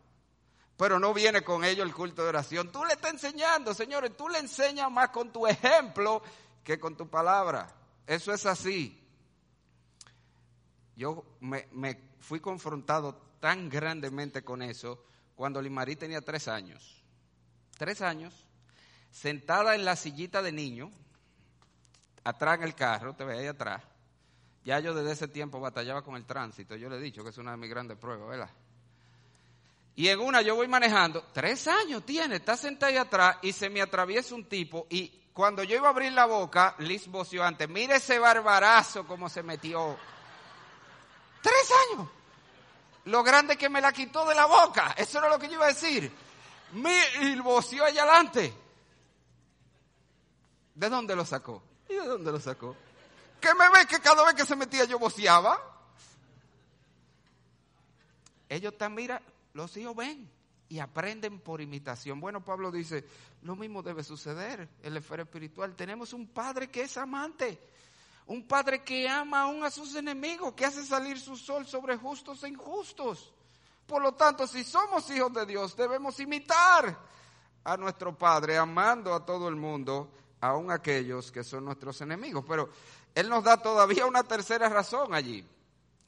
pero 0.78 1.00
no 1.00 1.14
viene 1.14 1.42
con 1.42 1.66
ello 1.66 1.84
el 1.84 1.94
culto 1.94 2.22
de 2.22 2.30
oración. 2.30 2.72
Tú 2.72 2.86
le 2.86 2.94
estás 2.94 3.12
enseñando, 3.12 3.74
señores, 3.74 4.16
tú 4.16 4.30
le 4.30 4.38
enseñas 4.38 4.92
más 4.92 5.10
con 5.10 5.32
tu 5.32 5.48
ejemplo 5.48 6.22
que 6.64 6.80
con 6.80 6.96
tu 6.96 7.10
palabra. 7.10 7.68
Eso 8.06 8.32
es 8.32 8.46
así. 8.46 9.04
Yo 10.96 11.26
me, 11.40 11.68
fui 12.20 12.40
confrontado 12.40 13.16
tan 13.40 13.70
grandemente 13.70 14.44
con 14.44 14.62
eso 14.62 15.04
cuando 15.36 15.62
Limarí 15.62 15.96
tenía 15.96 16.22
tres 16.22 16.48
años. 16.48 17.04
Tres 17.76 18.02
años, 18.02 18.46
sentada 19.20 19.74
en 19.74 19.84
la 19.84 19.96
sillita 19.96 20.42
de 20.42 20.52
niño, 20.52 20.92
atrás 22.24 22.58
en 22.58 22.64
el 22.64 22.76
carro, 22.76 23.16
te 23.16 23.24
veía 23.24 23.42
ahí 23.42 23.48
atrás. 23.48 23.82
Ya 24.64 24.80
yo 24.80 24.94
desde 24.94 25.14
ese 25.14 25.28
tiempo 25.28 25.60
batallaba 25.60 26.04
con 26.04 26.16
el 26.16 26.26
tránsito. 26.26 26.76
Yo 26.76 26.90
le 26.90 26.98
he 26.98 27.02
dicho 27.02 27.24
que 27.24 27.30
es 27.30 27.38
una 27.38 27.52
de 27.52 27.58
mis 27.58 27.70
grandes 27.70 27.98
pruebas, 27.98 28.30
¿verdad? 28.30 28.50
Y 29.96 30.10
en 30.10 30.20
una 30.20 30.44
yo 30.44 30.56
voy 30.56 30.68
manejando, 30.68 31.24
tres 31.34 31.68
años 31.68 32.06
tiene, 32.06 32.36
está 32.36 32.56
sentada 32.56 32.92
ahí 32.92 32.98
atrás 32.98 33.38
y 33.42 33.52
se 33.52 33.70
me 33.70 33.82
atraviesa 33.82 34.36
un 34.36 34.46
tipo 34.46 34.86
y 34.92 35.08
cuando 35.34 35.64
yo 35.64 35.76
iba 35.76 35.88
a 35.88 35.92
abrir 35.92 36.14
la 36.14 36.26
boca, 36.26 36.76
Liz 36.80 37.08
voció 37.08 37.44
antes, 37.44 37.68
mire 37.68 37.96
ese 37.96 38.20
barbarazo 38.20 39.08
como 39.08 39.30
se 39.30 39.42
metió. 39.42 39.98
Tres 41.42 41.72
años. 41.92 42.08
Lo 43.06 43.24
grande 43.24 43.58
que 43.58 43.70
me 43.70 43.82
la 43.82 43.92
quitó 43.92 44.28
de 44.28 44.36
la 44.36 44.46
boca, 44.46 44.94
eso 44.98 45.18
era 45.18 45.30
lo 45.30 45.40
que 45.40 45.48
yo 45.48 45.54
iba 45.54 45.66
a 45.66 45.70
decir. 45.70 46.12
y 47.22 47.36
voció 47.38 47.84
allá 47.84 48.04
adelante. 48.04 48.67
¿De 50.78 50.90
dónde 50.90 51.16
lo 51.16 51.26
sacó? 51.26 51.64
¿Y 51.90 51.96
de 51.96 52.06
dónde 52.06 52.32
lo 52.32 52.40
sacó? 52.40 52.76
¿Qué 53.42 53.50
me 53.56 53.68
ve 53.70 53.88
que 53.88 54.00
cada 54.00 54.24
vez 54.24 54.36
que 54.36 54.46
se 54.46 54.56
metía 54.56 54.86
yo 54.86 55.00
voceaba? 55.00 55.60
Ellos 58.48 58.74
están, 58.74 58.94
mira, 58.94 59.20
los 59.54 59.76
hijos 59.76 59.96
ven. 59.96 60.30
y 60.70 60.78
aprenden 60.80 61.40
por 61.40 61.62
imitación. 61.62 62.20
Bueno, 62.20 62.44
Pablo 62.46 62.72
dice, 62.72 63.06
lo 63.42 63.56
mismo 63.56 63.82
debe 63.82 64.04
suceder 64.04 64.70
en 64.84 64.94
la 64.94 65.00
esfera 65.00 65.24
espiritual. 65.24 65.76
Tenemos 65.76 66.14
un 66.14 66.28
Padre 66.28 66.70
que 66.70 66.82
es 66.82 66.96
amante, 66.98 67.60
un 68.28 68.48
Padre 68.48 68.84
que 68.84 69.10
ama 69.10 69.44
aún 69.44 69.64
a 69.64 69.72
sus 69.72 69.96
enemigos, 69.96 70.54
que 70.54 70.66
hace 70.66 70.86
salir 70.86 71.20
su 71.20 71.38
sol 71.38 71.66
sobre 71.66 71.98
justos 71.98 72.44
e 72.44 72.50
injustos. 72.50 73.34
Por 73.88 74.02
lo 74.04 74.14
tanto, 74.14 74.46
si 74.46 74.64
somos 74.64 75.10
hijos 75.10 75.34
de 75.34 75.46
Dios, 75.48 75.76
debemos 75.76 76.20
imitar 76.20 77.00
a 77.64 77.78
nuestro 77.78 78.16
Padre, 78.16 78.58
amando 78.58 79.16
a 79.16 79.26
todo 79.26 79.48
el 79.48 79.56
mundo, 79.56 80.12
aun 80.42 80.72
aquellos 80.72 81.32
que 81.32 81.44
son 81.44 81.66
nuestros 81.66 82.02
enemigos. 82.02 82.44
Pero 82.48 82.70
Él 83.16 83.30
nos 83.30 83.44
da 83.44 83.62
todavía 83.62 84.06
una 84.06 84.24
tercera 84.24 84.70
razón 84.70 85.14
allí. 85.14 85.46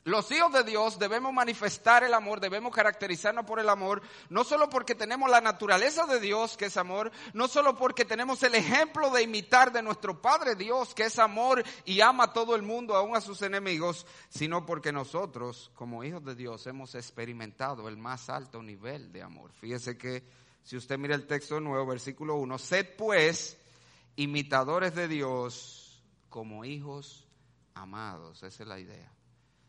Los 0.05 0.31
hijos 0.31 0.53
de 0.53 0.63
Dios 0.63 0.97
debemos 0.97 1.33
manifestar 1.33 2.03
el 2.03 2.13
amor, 2.13 2.39
debemos 2.39 2.73
caracterizarnos 2.73 3.45
por 3.45 3.59
el 3.59 3.67
amor, 3.67 4.01
no 4.29 4.45
solo 4.45 4.69
porque 4.69 4.95
tenemos 4.95 5.29
la 5.29 5.41
naturaleza 5.41 6.05
de 6.07 6.21
Dios, 6.21 6.55
que 6.55 6.65
es 6.65 6.77
amor, 6.77 7.11
no 7.33 7.49
solo 7.49 7.75
porque 7.75 8.05
tenemos 8.05 8.41
el 8.43 8.55
ejemplo 8.55 9.11
de 9.11 9.23
imitar 9.23 9.73
de 9.73 9.83
nuestro 9.83 10.21
Padre 10.21 10.55
Dios, 10.55 10.95
que 10.95 11.03
es 11.03 11.19
amor 11.19 11.63
y 11.83 11.99
ama 11.99 12.23
a 12.23 12.33
todo 12.33 12.55
el 12.55 12.63
mundo, 12.63 12.95
aún 12.95 13.15
a 13.15 13.21
sus 13.21 13.41
enemigos, 13.41 14.07
sino 14.29 14.65
porque 14.65 14.93
nosotros, 14.93 15.69
como 15.75 16.03
hijos 16.03 16.23
de 16.23 16.33
Dios, 16.33 16.65
hemos 16.65 16.95
experimentado 16.95 17.89
el 17.89 17.97
más 17.97 18.29
alto 18.29 18.63
nivel 18.63 19.11
de 19.11 19.21
amor. 19.21 19.51
Fíjese 19.51 19.97
que 19.97 20.23
si 20.63 20.77
usted 20.77 20.97
mira 20.97 21.13
el 21.13 21.27
texto 21.27 21.59
nuevo, 21.59 21.85
versículo 21.85 22.35
1, 22.35 22.57
sed 22.57 22.87
pues 22.97 23.57
imitadores 24.19 24.93
de 24.95 25.07
Dios 25.07 26.03
como 26.27 26.65
hijos 26.65 27.25
amados, 27.73 28.43
esa 28.43 28.63
es 28.63 28.67
la 28.67 28.77
idea. 28.77 29.09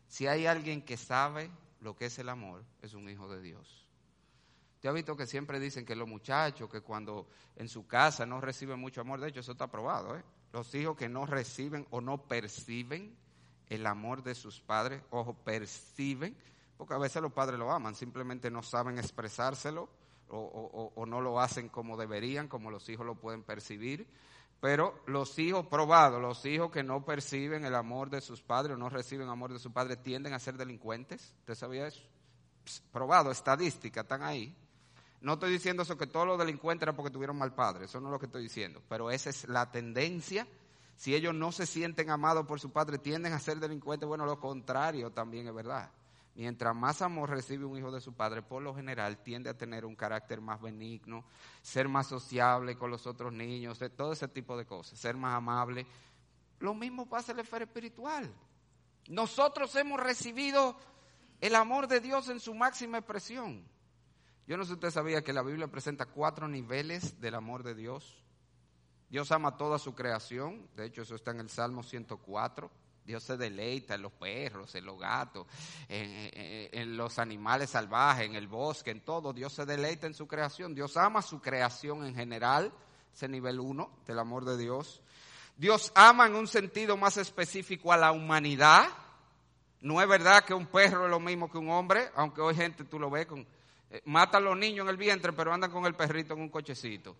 Si 0.09 0.27
hay 0.27 0.45
alguien 0.45 0.81
que 0.81 0.97
sabe 0.97 1.49
lo 1.79 1.95
que 1.95 2.07
es 2.07 2.19
el 2.19 2.27
amor, 2.27 2.65
es 2.81 2.93
un 2.93 3.09
hijo 3.09 3.29
de 3.29 3.41
Dios. 3.41 3.87
Te 4.81 4.89
ha 4.89 4.91
visto 4.91 5.15
que 5.15 5.25
siempre 5.25 5.57
dicen 5.57 5.85
que 5.85 5.95
los 5.95 6.05
muchachos 6.05 6.69
que 6.69 6.81
cuando 6.81 7.29
en 7.55 7.69
su 7.69 7.87
casa 7.87 8.25
no 8.25 8.41
reciben 8.41 8.77
mucho 8.77 8.99
amor, 8.99 9.21
de 9.21 9.29
hecho 9.29 9.39
eso 9.39 9.53
está 9.53 9.67
probado, 9.67 10.17
¿eh? 10.17 10.23
Los 10.51 10.75
hijos 10.75 10.97
que 10.97 11.07
no 11.07 11.25
reciben 11.25 11.87
o 11.89 12.01
no 12.01 12.27
perciben 12.27 13.15
el 13.69 13.85
amor 13.87 14.21
de 14.21 14.35
sus 14.35 14.59
padres, 14.59 15.01
ojo, 15.11 15.33
perciben, 15.33 16.35
porque 16.75 16.93
a 16.93 16.97
veces 16.97 17.21
los 17.21 17.31
padres 17.31 17.57
lo 17.57 17.71
aman, 17.71 17.95
simplemente 17.95 18.51
no 18.51 18.63
saben 18.63 18.99
expresárselo 18.99 19.87
o, 20.27 20.91
o 20.93 21.05
no 21.05 21.21
lo 21.21 21.39
hacen 21.39 21.69
como 21.69 21.95
deberían, 21.95 22.49
como 22.49 22.69
los 22.69 22.89
hijos 22.89 23.05
lo 23.05 23.15
pueden 23.15 23.43
percibir. 23.43 24.07
Pero 24.61 25.03
los 25.07 25.37
hijos 25.39 25.67
probados, 25.67 26.21
los 26.21 26.45
hijos 26.45 26.71
que 26.71 26.83
no 26.83 27.03
perciben 27.03 27.65
el 27.65 27.75
amor 27.75 28.09
de 28.09 28.21
sus 28.21 28.41
padres 28.41 28.75
o 28.75 28.77
no 28.77 28.87
reciben 28.89 29.27
amor 29.27 29.51
de 29.51 29.59
sus 29.59 29.71
padres, 29.71 30.01
tienden 30.01 30.33
a 30.33 30.39
ser 30.39 30.55
delincuentes. 30.55 31.33
¿Usted 31.39 31.55
sabía 31.55 31.87
eso? 31.87 32.01
probado, 32.91 33.31
estadística, 33.31 34.01
están 34.01 34.23
ahí. 34.23 34.55
No 35.21 35.33
estoy 35.33 35.51
diciendo 35.51 35.83
eso 35.83 35.97
que 35.97 36.07
todos 36.07 36.25
los 36.25 36.39
delincuentes 36.39 36.83
eran 36.83 36.95
porque 36.95 37.11
tuvieron 37.11 37.37
mal 37.37 37.53
padre, 37.53 37.85
eso 37.85 37.99
no 37.99 38.07
es 38.07 38.13
lo 38.13 38.19
que 38.19 38.25
estoy 38.25 38.43
diciendo. 38.43 38.81
Pero 38.89 39.11
esa 39.11 39.29
es 39.29 39.47
la 39.47 39.71
tendencia. 39.71 40.47
Si 40.95 41.15
ellos 41.15 41.33
no 41.33 41.51
se 41.51 41.65
sienten 41.65 42.09
amados 42.09 42.45
por 42.45 42.59
su 42.59 42.71
padre, 42.71 42.97
tienden 42.97 43.33
a 43.33 43.39
ser 43.39 43.59
delincuentes. 43.59 44.07
Bueno, 44.07 44.25
lo 44.25 44.39
contrario 44.39 45.11
también 45.11 45.47
es 45.47 45.53
verdad. 45.53 45.91
Mientras 46.33 46.73
más 46.73 47.01
amor 47.01 47.29
recibe 47.29 47.65
un 47.65 47.77
hijo 47.77 47.91
de 47.91 47.99
su 47.99 48.13
padre, 48.13 48.41
por 48.41 48.63
lo 48.63 48.73
general 48.73 49.17
tiende 49.21 49.49
a 49.49 49.57
tener 49.57 49.85
un 49.85 49.95
carácter 49.95 50.39
más 50.39 50.61
benigno, 50.61 51.25
ser 51.61 51.89
más 51.89 52.07
sociable 52.07 52.77
con 52.77 52.89
los 52.89 53.05
otros 53.05 53.33
niños, 53.33 53.79
todo 53.97 54.13
ese 54.13 54.27
tipo 54.29 54.57
de 54.57 54.65
cosas, 54.65 54.97
ser 54.97 55.17
más 55.17 55.35
amable. 55.35 55.85
Lo 56.59 56.73
mismo 56.73 57.07
pasa 57.09 57.31
en 57.31 57.37
la 57.37 57.43
esfera 57.43 57.65
espiritual. 57.65 58.33
Nosotros 59.09 59.75
hemos 59.75 59.99
recibido 59.99 60.77
el 61.41 61.55
amor 61.55 61.87
de 61.87 61.99
Dios 61.99 62.29
en 62.29 62.39
su 62.39 62.53
máxima 62.53 62.99
expresión. 62.99 63.65
Yo 64.47 64.57
no 64.57 64.63
sé 64.63 64.69
si 64.69 64.73
usted 64.75 64.91
sabía 64.91 65.23
que 65.23 65.33
la 65.33 65.43
Biblia 65.43 65.67
presenta 65.67 66.05
cuatro 66.05 66.47
niveles 66.47 67.19
del 67.19 67.35
amor 67.35 67.63
de 67.63 67.75
Dios. 67.75 68.23
Dios 69.09 69.31
ama 69.31 69.57
toda 69.57 69.77
su 69.79 69.93
creación, 69.93 70.69
de 70.77 70.85
hecho 70.85 71.01
eso 71.01 71.15
está 71.15 71.31
en 71.31 71.41
el 71.41 71.49
Salmo 71.49 71.83
104. 71.83 72.71
Dios 73.05 73.23
se 73.23 73.35
deleita 73.35 73.95
en 73.95 74.03
los 74.03 74.11
perros, 74.11 74.73
en 74.75 74.85
los 74.85 74.99
gatos, 74.99 75.47
en, 75.89 76.95
los 76.95 77.17
animales 77.19 77.71
salvajes, 77.71 78.25
en 78.25 78.35
el 78.35 78.47
bosque, 78.47 78.91
en 78.91 79.01
todo. 79.01 79.33
Dios 79.33 79.53
se 79.53 79.65
deleita 79.65 80.07
en 80.07 80.13
su 80.13 80.27
creación. 80.27 80.75
Dios 80.75 80.97
ama 80.97 81.21
su 81.21 81.41
creación 81.41 82.05
en 82.05 82.15
general. 82.15 82.71
Ese 83.13 83.27
nivel 83.27 83.59
uno 83.59 83.91
del 84.05 84.19
amor 84.19 84.45
de 84.45 84.57
Dios. 84.57 85.01
Dios 85.57 85.91
ama 85.95 86.27
en 86.27 86.35
un 86.35 86.47
sentido 86.47 86.95
más 86.95 87.17
específico 87.17 87.91
a 87.91 87.97
la 87.97 88.11
humanidad. 88.11 88.87
No 89.81 90.01
es 90.01 90.07
verdad 90.07 90.43
que 90.45 90.53
un 90.53 90.67
perro 90.67 91.05
es 91.05 91.09
lo 91.09 91.19
mismo 91.19 91.51
que 91.51 91.57
un 91.57 91.69
hombre, 91.69 92.09
aunque 92.15 92.41
hoy 92.41 92.55
gente 92.55 92.83
tú 92.85 92.99
lo 92.99 93.09
ves 93.09 93.25
con... 93.25 93.45
Eh, 93.89 94.01
mata 94.05 94.37
a 94.37 94.41
los 94.41 94.57
niños 94.57 94.85
en 94.85 94.89
el 94.89 94.97
vientre, 94.97 95.33
pero 95.33 95.53
andan 95.53 95.71
con 95.71 95.85
el 95.85 95.95
perrito 95.95 96.33
en 96.33 96.41
un 96.41 96.49
cochecito. 96.49 97.17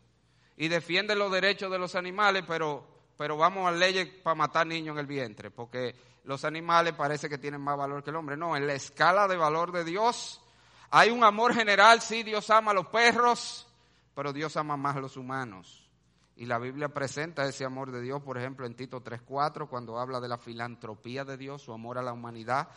Y 0.56 0.68
defiende 0.68 1.16
los 1.16 1.32
derechos 1.32 1.72
de 1.72 1.80
los 1.80 1.96
animales, 1.96 2.44
pero 2.48 3.01
pero 3.22 3.38
vamos 3.38 3.68
a 3.68 3.72
leyes 3.72 4.08
para 4.24 4.34
matar 4.34 4.66
niños 4.66 4.96
en 4.96 5.00
el 5.00 5.06
vientre, 5.06 5.52
porque 5.52 5.94
los 6.24 6.44
animales 6.44 6.96
parece 6.96 7.30
que 7.30 7.38
tienen 7.38 7.62
más 7.62 7.78
valor 7.78 8.04
que 8.04 8.10
el 8.10 8.16
hombre. 8.16 8.36
No, 8.36 8.58
en 8.58 8.66
la 8.66 8.74
escala 8.74 9.28
de 9.28 9.38
valor 9.38 9.72
de 9.72 9.84
Dios 9.84 10.42
hay 10.90 11.12
un 11.12 11.24
amor 11.24 11.54
general, 11.54 12.02
sí, 12.02 12.24
Dios 12.24 12.50
ama 12.50 12.72
a 12.72 12.74
los 12.74 12.88
perros, 12.88 13.68
pero 14.16 14.34
Dios 14.34 14.58
ama 14.58 14.76
más 14.76 14.96
a 14.96 15.02
los 15.02 15.18
humanos. 15.18 15.88
Y 16.36 16.48
la 16.48 16.58
Biblia 16.58 16.90
presenta 16.90 17.46
ese 17.46 17.64
amor 17.64 17.92
de 17.92 18.02
Dios, 18.02 18.24
por 18.24 18.40
ejemplo, 18.40 18.66
en 18.66 18.74
Tito 18.74 19.04
3.4, 19.04 19.70
cuando 19.70 20.00
habla 20.00 20.20
de 20.20 20.28
la 20.28 20.40
filantropía 20.40 21.24
de 21.24 21.38
Dios, 21.38 21.62
su 21.62 21.74
amor 21.74 22.00
a 22.00 22.02
la 22.02 22.14
humanidad. 22.14 22.70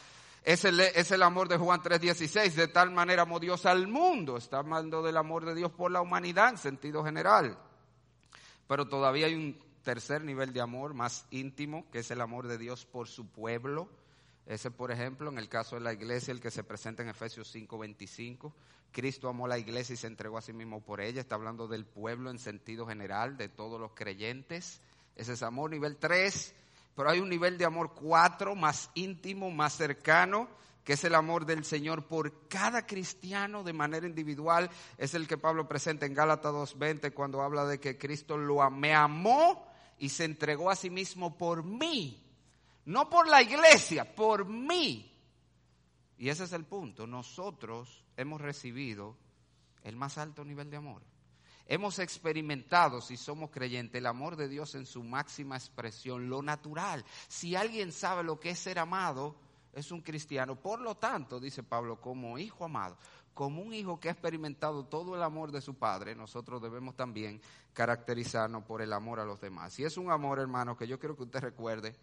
Es 0.43 0.67
el, 0.67 0.79
es 0.79 1.11
el 1.11 1.23
amor 1.23 1.49
de 1.49 1.57
Juan 1.57 1.81
3.16, 1.81 2.53
de 2.53 2.69
tal 2.69 2.91
manera 2.91 3.23
amó 3.23 3.41
Dios 3.41 3.65
al 3.65 3.89
mundo. 3.89 4.37
Está 4.37 4.59
hablando 4.59 5.03
del 5.03 5.17
amor 5.17 5.47
de 5.47 5.55
Dios 5.55 5.73
por 5.73 5.91
la 5.91 6.03
humanidad 6.03 6.51
en 6.51 6.59
sentido 6.59 7.03
general. 7.03 7.57
Pero 8.69 8.87
todavía 8.87 9.25
hay 9.25 9.35
un 9.37 9.65
tercer 9.85 10.25
nivel 10.25 10.53
de 10.53 10.61
amor 10.61 10.95
más 10.95 11.27
íntimo, 11.31 11.89
que 11.93 12.01
es 12.01 12.11
el 12.11 12.21
amor 12.21 12.49
de 12.49 12.59
Dios 12.59 12.85
por 12.87 13.07
su 13.07 13.29
pueblo. 13.29 13.89
Ese, 14.47 14.71
por 14.71 14.91
ejemplo, 14.91 15.31
en 15.31 15.39
el 15.39 15.49
caso 15.49 15.77
de 15.77 15.83
la 15.83 15.93
iglesia, 15.93 16.33
el 16.33 16.41
que 16.41 16.51
se 16.51 16.65
presenta 16.65 17.03
en 17.03 17.11
Efesios 17.11 17.55
5:25, 17.55 18.53
Cristo 18.91 19.29
amó 19.29 19.47
la 19.47 19.59
iglesia 19.59 19.95
y 19.95 19.97
se 19.97 20.07
entregó 20.07 20.39
a 20.39 20.43
sí 20.43 20.53
mismo 20.53 20.81
por 20.81 21.01
ella. 21.01 21.21
Está 21.21 21.37
hablando 21.37 21.69
del 21.69 21.85
pueblo 21.85 22.31
en 22.31 22.39
sentido 22.39 22.87
general, 22.87 23.37
de 23.37 23.49
todos 23.49 23.81
los 23.81 23.93
creyentes. 23.93 24.81
Ese 25.17 25.35
es 25.35 25.43
amor 25.43 25.71
nivel 25.71 25.97
3, 25.97 26.55
pero 26.95 27.11
hay 27.11 27.21
un 27.21 27.29
nivel 27.29 27.57
de 27.57 27.65
amor 27.65 27.93
4, 27.95 28.55
más 28.55 28.91
íntimo, 28.95 29.51
más 29.51 29.75
cercano, 29.75 30.49
que 30.85 30.95
es 30.95 31.05
el 31.05 31.15
amor 31.15 31.47
del 31.47 31.65
Señor 31.65 32.07
por 32.07 32.47
cada 32.49 32.87
cristiano 32.87 33.65
de 33.65 33.73
manera 33.73 34.07
individual. 34.07 34.71
Es 34.99 35.15
el 35.15 35.27
que 35.27 35.39
Pablo 35.39 35.67
presenta 35.67 36.05
en 36.05 36.15
Gálatas 36.15 36.53
2:20 36.53 37.13
cuando 37.13 37.43
habla 37.43 37.65
de 37.65 37.81
que 37.81 37.97
Cristo 37.97 38.37
lo 38.37 38.71
me 38.71 38.95
amó 38.95 39.74
y 39.99 40.09
se 40.09 40.25
entregó 40.25 40.71
a 40.71 40.77
sí 40.77 40.91
mismo 40.91 41.37
por 41.37 41.65
mí. 41.65 42.21
No 42.87 43.09
por 43.09 43.29
la 43.29 43.43
iglesia, 43.43 44.15
por 44.15 44.47
mí. 44.47 45.11
Y 46.19 46.29
ese 46.29 46.45
es 46.45 46.53
el 46.53 46.65
punto. 46.65 47.07
Nosotros 47.07 48.05
hemos 48.17 48.41
recibido 48.41 49.17
el 49.83 49.97
más 49.97 50.19
alto 50.19 50.45
nivel 50.45 50.71
de 50.71 50.77
amor. 50.77 51.03
Hemos 51.67 51.99
experimentado, 51.99 53.01
si 53.01 53.17
somos 53.17 53.51
creyentes, 53.51 53.99
el 53.99 54.07
amor 54.07 54.37
de 54.37 54.49
Dios 54.49 54.75
en 54.75 54.85
su 54.85 55.03
máxima 55.03 55.57
expresión, 55.57 56.29
lo 56.29 56.43
natural. 56.43 57.05
Si 57.27 57.57
alguien 57.57 57.91
sabe 57.91 58.23
lo 58.23 58.39
que 58.39 58.51
es 58.51 58.59
ser 58.59 58.79
amado, 58.79 59.37
es 59.73 59.91
un 59.91 60.03
cristiano. 60.03 60.57
Por 60.57 60.81
lo 60.81 60.97
tanto, 60.97 61.41
dice 61.41 61.63
Pablo, 61.63 62.01
como 62.01 62.39
hijo 62.39 62.67
amado, 62.67 62.99
como 63.35 63.61
un 63.61 63.75
hijo 63.75 64.01
que 64.01 64.09
ha 64.09 64.13
experimentado 64.13 64.85
todo 64.87 65.15
el 65.17 65.23
amor 65.23 65.51
de 65.53 65.61
su 65.61 65.75
padre, 65.75 66.15
nosotros 66.15 66.63
debemos 66.63 66.97
también 66.97 67.41
caracterizarnos 67.73 68.65
por 68.65 68.81
el 68.81 68.93
amor 68.93 69.21
a 69.21 69.25
los 69.25 69.41
demás. 69.41 69.79
Y 69.79 69.85
es 69.85 69.97
un 69.97 70.11
amor, 70.11 70.39
hermano, 70.39 70.77
que 70.77 70.87
yo 70.87 70.99
quiero 70.99 71.17
que 71.17 71.25
usted 71.25 71.41
recuerde 71.41 71.95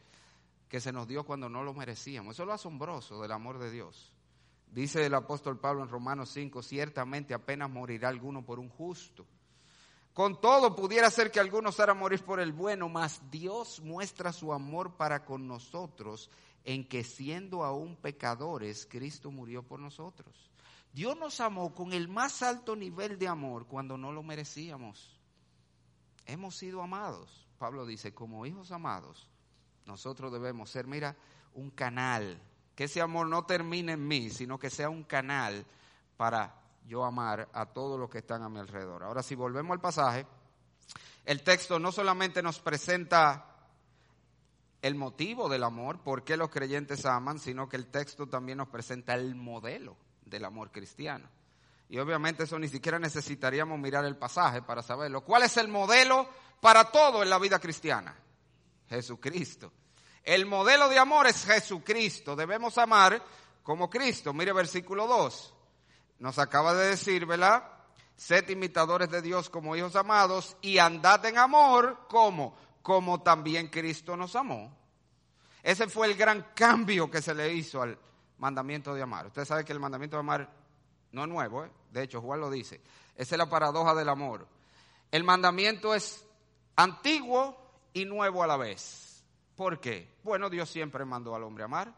que 0.67 0.80
se 0.80 0.91
nos 0.91 1.08
dio 1.08 1.26
cuando 1.26 1.50
no 1.50 1.63
lo 1.63 1.74
merecíamos. 1.74 2.36
Eso 2.36 2.44
es 2.44 2.48
lo 2.48 2.54
asombroso 2.54 3.22
del 3.22 3.32
amor 3.32 3.60
de 3.60 3.72
Dios. 3.72 4.13
Dice 4.72 5.06
el 5.06 5.13
apóstol 5.13 5.60
Pablo 5.60 5.84
en 5.84 5.89
Romanos 5.89 6.30
5, 6.30 6.62
ciertamente 6.62 7.34
apenas 7.34 7.70
morirá 7.70 8.10
alguno 8.10 8.46
por 8.46 8.60
un 8.60 8.70
justo. 8.70 9.26
Con 10.13 10.39
todo, 10.41 10.76
pudiera 10.76 11.10
ser 11.10 11.32
que 11.32 11.39
algunos 11.39 11.80
harán 11.80 11.98
morir 11.98 12.24
por 12.24 12.39
el 12.39 12.52
bueno, 12.52 12.89
mas 12.89 13.22
Dios 13.32 13.82
muestra 13.82 14.34
su 14.34 14.52
amor 14.52 14.96
para 14.98 15.24
con 15.24 15.48
nosotros 15.48 16.30
en 16.63 16.88
que 16.88 17.04
siendo 17.04 17.63
aún 17.63 17.96
pecadores, 17.96 18.86
Cristo 18.89 19.32
murió 19.32 19.63
por 19.63 19.80
nosotros. 19.80 20.51
Dios 20.94 21.18
nos 21.18 21.40
amó 21.40 21.74
con 21.74 21.94
el 21.94 22.10
más 22.10 22.42
alto 22.42 22.76
nivel 22.76 23.18
de 23.18 23.28
amor 23.28 23.66
cuando 23.66 23.98
no 23.98 24.12
lo 24.12 24.24
merecíamos. 24.24 25.18
Hemos 26.26 26.56
sido 26.56 26.82
amados. 26.82 27.48
Pablo 27.58 27.86
dice, 27.86 28.14
como 28.14 28.46
hijos 28.46 28.72
amados, 28.72 29.30
nosotros 29.86 30.32
debemos 30.34 30.70
ser, 30.70 30.88
mira, 30.88 31.16
un 31.54 31.72
canal. 31.72 32.42
Que 32.76 32.86
ese 32.86 33.02
amor 33.02 33.28
no 33.28 33.46
termine 33.46 33.94
en 33.94 34.08
mí, 34.08 34.30
sino 34.30 34.60
que 34.60 34.70
sea 34.70 34.90
un 34.90 35.04
canal 35.04 35.66
para 36.18 36.56
yo 36.88 37.06
amar 37.06 37.50
a 37.54 37.68
todos 37.68 38.00
los 38.00 38.10
que 38.10 38.20
están 38.20 38.44
a 38.44 38.50
mi 38.50 38.60
alrededor. 38.60 39.04
Ahora, 39.04 39.24
si 39.24 39.36
volvemos 39.36 39.74
al 39.74 39.82
pasaje, 39.82 40.26
el 41.26 41.44
texto 41.44 41.80
no 41.80 41.92
solamente 41.92 42.42
nos 42.42 42.60
presenta 42.60 43.46
el 44.82 44.96
motivo 44.96 45.48
del 45.48 45.64
amor, 45.64 46.00
por 46.00 46.24
qué 46.24 46.36
los 46.36 46.50
creyentes 46.50 47.06
aman, 47.06 47.40
sino 47.40 47.70
que 47.70 47.78
el 47.78 47.88
texto 47.88 48.28
también 48.28 48.58
nos 48.58 48.70
presenta 48.70 49.14
el 49.14 49.36
modelo 49.36 49.96
del 50.22 50.46
amor 50.46 50.72
cristiano. 50.72 51.28
y 51.90 52.00
obviamente 52.00 52.44
eso 52.44 52.58
ni 52.58 52.70
siquiera 52.70 52.98
necesitaríamos 53.00 53.78
mirar 53.78 54.06
el 54.06 54.16
pasaje 54.16 54.62
para 54.62 54.82
saberlo. 54.82 55.22
¿Cuál 55.26 55.44
es 55.44 55.58
el 55.58 55.68
modelo 55.68 56.26
para 56.62 56.86
todo 56.86 57.22
en 57.22 57.30
la 57.30 57.38
vida 57.38 57.60
cristiana? 57.60 58.16
Jesucristo. 58.88 59.74
El 60.24 60.46
modelo 60.46 60.88
de 60.88 61.00
amor 61.00 61.28
es 61.28 61.46
Jesucristo. 61.46 62.36
Debemos 62.36 62.78
amar 62.78 63.22
como 63.64 63.90
Cristo. 63.90 64.34
Mire 64.34 64.54
versículo 64.54 65.08
2. 65.08 65.54
Nos 66.20 66.40
acaba 66.40 66.74
de 66.74 66.90
decir, 66.90 67.26
¿verdad? 67.26 67.64
Sed 68.16 68.48
imitadores 68.50 69.10
de 69.10 69.22
Dios 69.22 69.50
como 69.50 69.76
hijos 69.76 69.96
amados 69.96 70.56
y 70.62 70.78
andad 70.78 71.26
en 71.26 71.38
amor 71.38 72.06
como, 72.08 72.56
como 72.84 73.22
también 73.24 73.68
Cristo 73.70 74.16
nos 74.16 74.36
amó. 74.36 74.78
Ese 75.64 75.88
fue 75.88 76.08
el 76.08 76.16
gran 76.16 76.48
cambio 76.56 77.10
que 77.10 77.22
se 77.22 77.34
le 77.34 77.52
hizo 77.54 77.82
al 77.82 77.98
mandamiento 78.42 78.96
de 78.96 79.04
amar. 79.04 79.28
Usted 79.28 79.46
sabe 79.46 79.64
que 79.64 79.72
el 79.72 79.80
mandamiento 79.80 80.18
de 80.18 80.22
amar 80.22 80.50
no 81.12 81.22
es 81.22 81.30
nuevo, 81.30 81.64
¿eh? 81.64 81.72
de 81.92 82.04
hecho 82.04 82.22
Juan 82.22 82.42
lo 82.42 82.50
dice. 82.50 82.82
Esa 83.16 83.36
es 83.36 83.38
la 83.38 83.50
paradoja 83.50 83.94
del 83.94 84.10
amor. 84.10 84.48
El 85.12 85.24
mandamiento 85.24 85.94
es 85.94 86.26
antiguo 86.76 87.56
y 87.94 88.04
nuevo 88.06 88.42
a 88.42 88.48
la 88.48 88.58
vez. 88.58 89.24
¿Por 89.56 89.80
qué? 89.80 90.10
Bueno, 90.24 90.50
Dios 90.50 90.70
siempre 90.70 91.06
mandó 91.06 91.36
al 91.36 91.44
hombre 91.44 91.66
amar. 91.66 91.94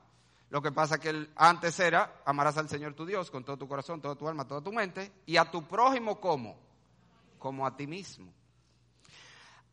Lo 0.50 0.62
que 0.62 0.74
pasa 0.74 1.00
que 1.00 1.30
antes 1.38 1.80
era, 1.80 2.22
amarás 2.26 2.58
al 2.58 2.68
Señor 2.68 2.94
tu 2.94 3.06
Dios 3.06 3.32
con 3.32 3.46
todo 3.46 3.58
tu 3.58 3.68
corazón, 3.68 4.02
toda 4.02 4.16
tu 4.16 4.28
alma, 4.28 4.46
toda 4.46 4.62
tu 4.62 4.74
mente, 4.74 5.14
y 5.26 5.38
a 5.38 5.50
tu 5.50 5.66
prójimo 5.66 6.20
como, 6.20 6.58
como 7.40 7.66
a 7.66 7.76
ti 7.76 7.88
mismo. 7.88 8.32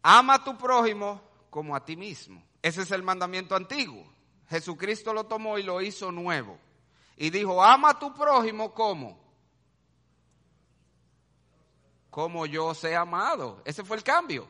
Ama 0.03 0.35
a 0.35 0.45
tu 0.45 0.57
prójimo 0.57 1.21
como 1.51 1.75
a 1.75 1.85
ti 1.85 1.97
mismo. 1.97 2.41
Ese 2.63 2.83
es 2.83 2.93
el 2.93 3.03
mandamiento 3.03 3.57
antiguo. 3.57 4.20
Jesucristo 4.51 5.15
lo 5.15 5.25
tomó 5.25 5.59
y 5.59 5.63
lo 5.63 5.81
hizo 5.81 6.11
nuevo. 6.11 6.59
Y 7.17 7.31
dijo, 7.31 7.63
ama 7.63 7.91
a 7.91 7.99
tu 7.99 8.13
prójimo 8.13 8.75
como, 8.75 9.19
como 12.11 12.47
yo 12.47 12.75
sé 12.75 12.97
amado. 12.97 13.63
Ese 13.65 13.85
fue 13.85 13.97
el 13.97 14.03
cambio. 14.03 14.49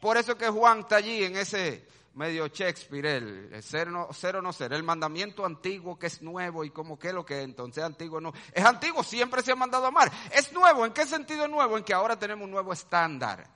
Por 0.00 0.16
eso 0.16 0.36
que 0.38 0.48
Juan 0.48 0.80
está 0.80 0.96
allí 0.96 1.24
en 1.24 1.36
ese 1.36 1.86
medio 2.14 2.46
Shakespeare, 2.46 3.06
el, 3.06 3.62
ser, 3.62 3.88
no, 3.88 4.10
ser 4.10 4.36
o 4.36 4.42
no 4.42 4.50
ser, 4.52 4.72
el 4.72 4.82
mandamiento 4.82 5.44
antiguo 5.44 5.98
que 5.98 6.06
es 6.06 6.22
nuevo 6.22 6.64
y 6.64 6.70
como 6.70 6.98
que 6.98 7.12
lo 7.12 7.26
que 7.26 7.42
entonces 7.42 7.84
antiguo 7.84 8.20
no. 8.22 8.32
Es 8.52 8.64
antiguo, 8.64 9.02
siempre 9.02 9.42
se 9.42 9.52
ha 9.52 9.56
mandado 9.56 9.84
a 9.84 9.88
amar. 9.88 10.10
Es 10.32 10.50
nuevo, 10.52 10.86
¿en 10.86 10.92
qué 10.92 11.04
sentido 11.06 11.44
es 11.44 11.50
nuevo? 11.50 11.76
En 11.76 11.84
que 11.84 11.92
ahora 11.92 12.18
tenemos 12.18 12.44
un 12.44 12.52
nuevo 12.52 12.72
estándar. 12.72 13.46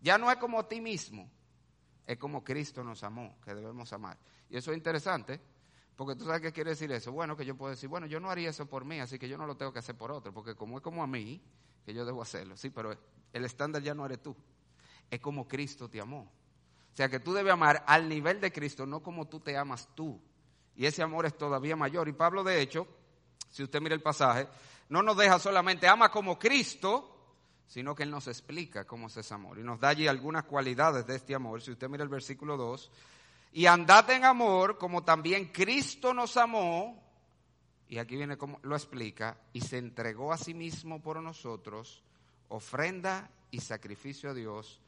Ya 0.00 0.16
no 0.16 0.30
es 0.30 0.36
como 0.36 0.60
a 0.60 0.68
ti 0.68 0.80
mismo, 0.80 1.28
es 2.06 2.18
como 2.18 2.44
Cristo 2.44 2.84
nos 2.84 3.02
amó, 3.02 3.36
que 3.44 3.54
debemos 3.54 3.92
amar. 3.92 4.18
Y 4.50 4.56
eso 4.56 4.70
es 4.70 4.76
interesante, 4.76 5.40
porque 5.96 6.16
tú 6.16 6.24
sabes 6.24 6.40
qué 6.40 6.52
quiere 6.52 6.70
decir 6.70 6.90
eso. 6.92 7.12
Bueno, 7.12 7.36
que 7.36 7.44
yo 7.44 7.56
puedo 7.56 7.70
decir, 7.70 7.88
bueno, 7.88 8.06
yo 8.06 8.20
no 8.20 8.30
haría 8.30 8.50
eso 8.50 8.66
por 8.66 8.84
mí, 8.84 9.00
así 9.00 9.18
que 9.18 9.28
yo 9.28 9.38
no 9.38 9.46
lo 9.46 9.56
tengo 9.56 9.72
que 9.72 9.78
hacer 9.78 9.96
por 9.96 10.10
otro, 10.12 10.32
porque 10.32 10.54
como 10.54 10.76
es 10.76 10.82
como 10.82 11.02
a 11.02 11.06
mí, 11.06 11.40
que 11.84 11.94
yo 11.94 12.04
debo 12.04 12.22
hacerlo. 12.22 12.56
Sí, 12.56 12.70
pero 12.70 12.96
el 13.32 13.44
estándar 13.44 13.82
ya 13.82 13.94
no 13.94 14.04
eres 14.04 14.22
tú, 14.22 14.36
es 15.10 15.20
como 15.20 15.48
Cristo 15.48 15.88
te 15.88 16.00
amó. 16.00 16.30
O 16.92 16.96
sea 16.96 17.08
que 17.08 17.18
tú 17.18 17.32
debes 17.32 17.52
amar 17.52 17.82
al 17.86 18.08
nivel 18.08 18.40
de 18.40 18.52
Cristo, 18.52 18.86
no 18.86 19.02
como 19.02 19.26
tú 19.26 19.40
te 19.40 19.56
amas 19.56 19.88
tú. 19.94 20.20
Y 20.76 20.86
ese 20.86 21.02
amor 21.02 21.26
es 21.26 21.36
todavía 21.36 21.74
mayor. 21.74 22.08
Y 22.08 22.12
Pablo, 22.12 22.44
de 22.44 22.60
hecho, 22.60 22.86
si 23.50 23.62
usted 23.62 23.80
mira 23.80 23.94
el 23.94 24.02
pasaje, 24.02 24.48
no 24.88 25.02
nos 25.02 25.16
deja 25.16 25.38
solamente 25.38 25.88
ama 25.88 26.10
como 26.10 26.38
Cristo, 26.38 27.13
sino 27.66 27.94
que 27.94 28.02
Él 28.02 28.10
nos 28.10 28.28
explica 28.28 28.84
cómo 28.84 29.06
es 29.06 29.16
ese 29.16 29.34
amor. 29.34 29.58
Y 29.58 29.62
nos 29.62 29.80
da 29.80 29.88
allí 29.88 30.06
algunas 30.06 30.44
cualidades 30.44 31.06
de 31.06 31.16
este 31.16 31.34
amor. 31.34 31.60
Si 31.62 31.70
usted 31.70 31.88
mira 31.88 32.02
el 32.02 32.08
versículo 32.08 32.56
2, 32.56 32.90
y 33.52 33.66
andad 33.66 34.10
en 34.10 34.24
amor 34.24 34.78
como 34.78 35.04
también 35.04 35.46
Cristo 35.52 36.12
nos 36.12 36.36
amó, 36.36 37.02
y 37.88 37.98
aquí 37.98 38.16
viene 38.16 38.36
como 38.36 38.58
lo 38.62 38.74
explica, 38.74 39.38
y 39.52 39.60
se 39.60 39.78
entregó 39.78 40.32
a 40.32 40.38
sí 40.38 40.54
mismo 40.54 41.00
por 41.00 41.22
nosotros, 41.22 42.02
ofrenda 42.48 43.30
y 43.50 43.60
sacrificio 43.60 44.30
a 44.30 44.34
Dios 44.34 44.80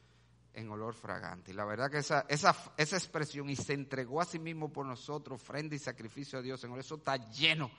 en 0.53 0.71
olor 0.71 0.95
fragante. 0.95 1.53
Y 1.53 1.55
la 1.55 1.65
verdad 1.65 1.91
que 1.91 1.99
esa, 1.99 2.25
esa, 2.29 2.57
esa 2.77 2.97
expresión, 2.97 3.49
y 3.51 3.57
se 3.57 3.75
entregó 3.75 4.21
a 4.21 4.25
sí 4.25 4.39
mismo 4.39 4.73
por 4.73 4.87
nosotros, 4.87 5.41
ofrenda 5.41 5.77
y 5.77 5.79
sacrificio 5.79 6.39
a 6.39 6.43
Dios, 6.43 6.65
en 6.65 6.71
olor, 6.71 6.81
eso 6.81 6.97
está 6.97 7.17
lleno 7.31 7.71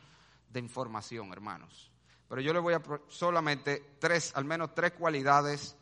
de 0.50 0.60
información, 0.60 1.32
hermanos. 1.32 1.92
Pero 2.28 2.42
yo 2.42 2.54
le 2.54 2.60
voy 2.60 2.74
a 2.74 2.82
solamente 3.08 3.96
tres, 4.00 4.34
al 4.36 4.46
menos 4.46 4.76
tres 4.76 4.92
cualidades 4.92 5.76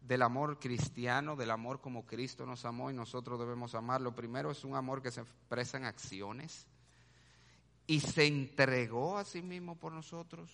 del 0.00 0.22
amor 0.22 0.58
cristiano, 0.58 1.36
del 1.36 1.50
amor 1.50 1.80
como 1.80 2.06
Cristo 2.06 2.46
nos 2.46 2.64
amó 2.64 2.90
y 2.90 2.94
nosotros 2.94 3.38
debemos 3.38 3.74
amar. 3.74 4.00
Lo 4.00 4.14
primero 4.14 4.50
es 4.50 4.64
un 4.64 4.74
amor 4.74 5.02
que 5.02 5.10
se 5.10 5.20
expresa 5.20 5.76
en 5.76 5.84
acciones 5.84 6.66
y 7.86 8.00
se 8.00 8.26
entregó 8.26 9.18
a 9.18 9.24
sí 9.24 9.42
mismo 9.42 9.76
por 9.76 9.92
nosotros. 9.92 10.50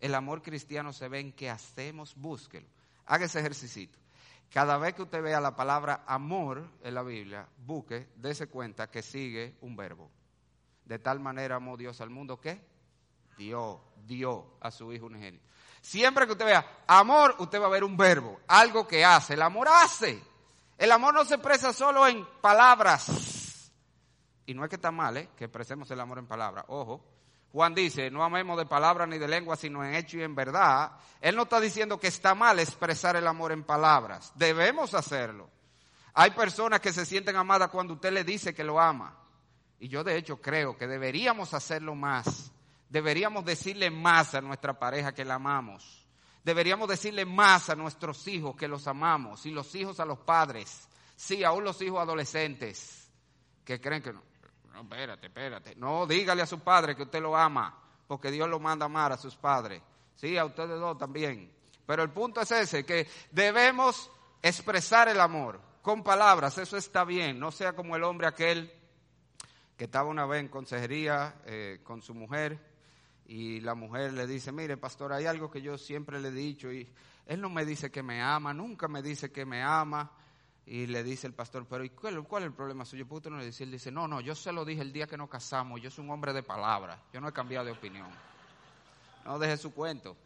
El 0.00 0.14
amor 0.14 0.42
cristiano 0.42 0.92
se 0.92 1.08
ve 1.08 1.20
en 1.20 1.32
que 1.32 1.48
hacemos, 1.48 2.14
búsquelo. 2.14 2.66
Haga 3.06 3.24
ese 3.24 3.40
ejercicio. 3.40 3.88
Cada 4.50 4.76
vez 4.76 4.94
que 4.94 5.02
usted 5.02 5.22
vea 5.22 5.40
la 5.40 5.56
palabra 5.56 6.04
amor 6.06 6.68
en 6.82 6.94
la 6.94 7.02
Biblia, 7.02 7.48
busque, 7.66 8.08
dése 8.16 8.48
cuenta 8.48 8.90
que 8.90 9.02
sigue 9.02 9.56
un 9.62 9.74
verbo. 9.76 10.10
De 10.84 10.98
tal 10.98 11.20
manera 11.20 11.56
amó 11.56 11.76
Dios 11.76 12.00
al 12.00 12.10
mundo 12.10 12.38
que 12.38 12.60
dio, 13.36 13.80
dio 14.06 14.56
a 14.60 14.70
su 14.70 14.92
Hijo 14.92 15.06
unigénito. 15.06 15.44
Siempre 15.80 16.26
que 16.26 16.32
usted 16.32 16.46
vea 16.46 16.82
amor, 16.86 17.36
usted 17.38 17.60
va 17.60 17.66
a 17.66 17.70
ver 17.70 17.84
un 17.84 17.96
verbo, 17.96 18.40
algo 18.48 18.88
que 18.88 19.04
hace. 19.04 19.34
El 19.34 19.42
amor 19.42 19.68
hace. 19.68 20.22
El 20.78 20.90
amor 20.90 21.14
no 21.14 21.24
se 21.24 21.34
expresa 21.34 21.72
solo 21.72 22.06
en 22.06 22.26
palabras. 22.40 23.70
Y 24.46 24.54
no 24.54 24.64
es 24.64 24.70
que 24.70 24.76
está 24.76 24.90
mal, 24.90 25.16
¿eh? 25.16 25.28
que 25.36 25.44
expresemos 25.44 25.90
el 25.90 26.00
amor 26.00 26.18
en 26.18 26.26
palabras. 26.26 26.64
Ojo, 26.68 27.04
Juan 27.52 27.74
dice, 27.74 28.10
no 28.10 28.24
amemos 28.24 28.58
de 28.58 28.66
palabra 28.66 29.06
ni 29.06 29.18
de 29.18 29.28
lengua, 29.28 29.56
sino 29.56 29.84
en 29.84 29.94
hecho 29.94 30.18
y 30.18 30.22
en 30.22 30.34
verdad. 30.34 30.92
Él 31.20 31.36
no 31.36 31.42
está 31.42 31.60
diciendo 31.60 32.00
que 32.00 32.08
está 32.08 32.34
mal 32.34 32.58
expresar 32.58 33.16
el 33.16 33.26
amor 33.26 33.52
en 33.52 33.62
palabras. 33.62 34.32
Debemos 34.34 34.92
hacerlo. 34.94 35.48
Hay 36.14 36.30
personas 36.30 36.80
que 36.80 36.92
se 36.92 37.06
sienten 37.06 37.36
amadas 37.36 37.68
cuando 37.68 37.94
usted 37.94 38.12
le 38.12 38.24
dice 38.24 38.54
que 38.54 38.64
lo 38.64 38.80
ama. 38.80 39.16
Y 39.78 39.88
yo 39.88 40.02
de 40.02 40.16
hecho 40.16 40.40
creo 40.40 40.76
que 40.76 40.86
deberíamos 40.86 41.54
hacerlo 41.54 41.94
más. 41.94 42.50
Deberíamos 42.88 43.44
decirle 43.44 43.90
más 43.90 44.34
a 44.34 44.40
nuestra 44.40 44.78
pareja 44.78 45.12
que 45.12 45.24
la 45.24 45.34
amamos. 45.34 46.06
Deberíamos 46.42 46.88
decirle 46.88 47.24
más 47.24 47.70
a 47.70 47.74
nuestros 47.74 48.26
hijos 48.28 48.54
que 48.54 48.68
los 48.68 48.86
amamos. 48.86 49.46
Y 49.46 49.50
los 49.50 49.74
hijos 49.74 50.00
a 50.00 50.04
los 50.04 50.18
padres. 50.18 50.88
Sí, 51.16 51.42
aún 51.42 51.64
los 51.64 51.80
hijos 51.82 52.00
adolescentes 52.00 53.10
que 53.64 53.80
creen 53.80 54.02
que 54.02 54.12
no. 54.12 54.22
No, 54.72 54.82
espérate, 54.82 55.28
espérate. 55.28 55.76
No, 55.76 56.06
dígale 56.06 56.42
a 56.42 56.46
su 56.46 56.60
padre 56.60 56.96
que 56.96 57.04
usted 57.04 57.22
lo 57.22 57.36
ama, 57.36 57.78
porque 58.08 58.30
Dios 58.30 58.48
lo 58.48 58.58
manda 58.58 58.84
a 58.84 58.86
amar 58.86 59.12
a 59.12 59.16
sus 59.16 59.36
padres. 59.36 59.80
Sí, 60.16 60.36
a 60.36 60.44
ustedes 60.44 60.80
dos 60.80 60.98
también. 60.98 61.52
Pero 61.86 62.02
el 62.02 62.10
punto 62.10 62.40
es 62.40 62.50
ese, 62.50 62.84
que 62.84 63.08
debemos 63.30 64.10
expresar 64.42 65.08
el 65.08 65.20
amor 65.20 65.60
con 65.80 66.02
palabras, 66.02 66.58
eso 66.58 66.76
está 66.76 67.04
bien, 67.04 67.38
no 67.38 67.52
sea 67.52 67.74
como 67.74 67.94
el 67.94 68.04
hombre 68.04 68.26
aquel 68.26 68.72
que 69.76 69.84
estaba 69.84 70.08
una 70.08 70.24
vez 70.26 70.40
en 70.40 70.48
consejería 70.48 71.36
eh, 71.44 71.80
con 71.84 72.00
su 72.00 72.14
mujer 72.14 72.58
y 73.26 73.60
la 73.60 73.74
mujer 73.74 74.12
le 74.12 74.26
dice, 74.26 74.52
mire 74.52 74.76
pastor, 74.76 75.12
hay 75.12 75.26
algo 75.26 75.50
que 75.50 75.62
yo 75.62 75.78
siempre 75.78 76.20
le 76.20 76.28
he 76.28 76.32
dicho 76.32 76.72
y 76.72 76.88
él 77.26 77.40
no 77.40 77.48
me 77.48 77.64
dice 77.64 77.90
que 77.90 78.02
me 78.02 78.20
ama, 78.20 78.52
nunca 78.52 78.88
me 78.88 79.02
dice 79.02 79.32
que 79.32 79.46
me 79.46 79.62
ama, 79.62 80.10
y 80.66 80.86
le 80.86 81.02
dice 81.02 81.26
el 81.26 81.34
pastor, 81.34 81.66
pero 81.68 81.84
¿y 81.84 81.90
cuál, 81.90 82.14
es 82.16 82.42
el 82.42 82.52
problema 82.52 82.84
suyo? 82.84 83.06
¿Puedo 83.06 83.30
no 83.30 83.38
le 83.38 83.46
dice? 83.46 83.64
Él 83.64 83.70
dice, 83.70 83.90
no, 83.90 84.08
no, 84.08 84.20
yo 84.20 84.34
se 84.34 84.50
lo 84.52 84.64
dije 84.64 84.80
el 84.80 84.92
día 84.92 85.06
que 85.06 85.16
nos 85.16 85.28
casamos, 85.28 85.80
yo 85.80 85.90
soy 85.90 86.04
un 86.04 86.10
hombre 86.10 86.32
de 86.32 86.42
palabra, 86.42 86.98
yo 87.12 87.20
no 87.20 87.28
he 87.28 87.32
cambiado 87.32 87.66
de 87.66 87.72
opinión. 87.72 88.08
No 89.24 89.38
deje 89.38 89.56
su 89.56 89.72
cuento. 89.74 90.16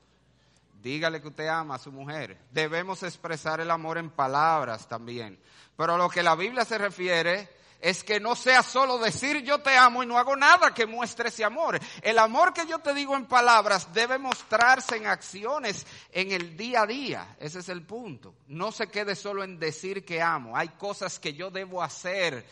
Dígale 0.81 1.21
que 1.21 1.29
usted 1.29 1.49
ama 1.49 1.75
a 1.75 1.79
su 1.79 1.91
mujer. 1.91 2.39
Debemos 2.53 3.03
expresar 3.03 3.61
el 3.61 3.71
amor 3.71 3.99
en 3.99 4.11
palabras 4.11 4.87
también. 4.89 5.39
Pero 5.77 5.95
a 5.95 5.99
lo 5.99 6.09
que 6.09 6.23
la 6.23 6.37
Biblia 6.37 6.65
se 6.65 6.79
refiere 6.79 7.49
es 7.81 8.03
que 8.03 8.19
no 8.19 8.35
sea 8.35 8.62
solo 8.62 8.99
decir 8.99 9.43
yo 9.43 9.61
te 9.61 9.77
amo 9.77 10.03
y 10.03 10.07
no 10.07 10.19
hago 10.19 10.37
nada 10.37 10.75
que 10.75 10.87
muestre 10.87 11.29
ese 11.29 11.45
amor. 11.45 11.79
El 12.03 12.19
amor 12.19 12.53
que 12.53 12.67
yo 12.67 12.81
te 12.81 12.93
digo 12.93 13.17
en 13.17 13.27
palabras 13.27 13.93
debe 13.93 14.19
mostrarse 14.19 14.97
en 14.97 15.07
acciones 15.07 15.87
en 16.11 16.33
el 16.33 16.57
día 16.57 16.83
a 16.83 16.87
día. 16.87 17.37
Ese 17.38 17.61
es 17.61 17.69
el 17.69 17.83
punto. 17.85 18.35
No 18.49 18.73
se 18.73 18.88
quede 18.88 19.14
solo 19.14 19.45
en 19.45 19.59
decir 19.59 20.05
que 20.05 20.21
amo. 20.21 20.57
Hay 20.57 20.71
cosas 20.71 21.19
que 21.19 21.35
yo 21.35 21.51
debo 21.51 21.83
hacer 21.83 22.45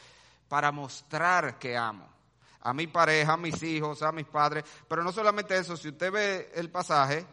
para 0.49 0.71
mostrar 0.71 1.59
que 1.59 1.77
amo. 1.77 2.09
A 2.61 2.73
mi 2.73 2.87
pareja, 2.87 3.33
a 3.33 3.37
mis 3.37 3.63
hijos, 3.63 4.03
a 4.03 4.13
mis 4.13 4.27
padres. 4.27 4.65
Pero 4.89 5.03
no 5.03 5.13
solamente 5.13 5.57
eso, 5.57 5.77
si 5.77 5.89
usted 5.89 6.13
ve 6.13 6.53
el 6.55 6.71
pasaje, 6.71 7.27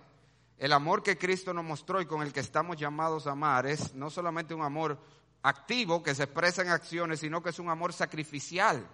el 0.58 0.74
amor 0.74 1.04
que 1.04 1.18
Cristo 1.18 1.54
nos 1.54 1.66
mostró 1.66 2.02
y 2.02 2.06
con 2.06 2.22
el 2.22 2.34
que 2.34 2.40
estamos 2.40 2.78
llamados 2.78 3.28
a 3.28 3.32
amar 3.32 3.66
es 3.66 3.94
no 3.94 4.10
solamente 4.10 4.54
un 4.54 4.62
amor 4.62 4.98
activo 5.44 6.02
que 6.02 6.16
se 6.16 6.24
expresa 6.24 6.62
en 6.62 6.70
acciones, 6.70 7.20
sino 7.20 7.44
que 7.44 7.50
es 7.50 7.60
un 7.60 7.70
amor 7.70 7.94
sacrificial. 7.94 8.88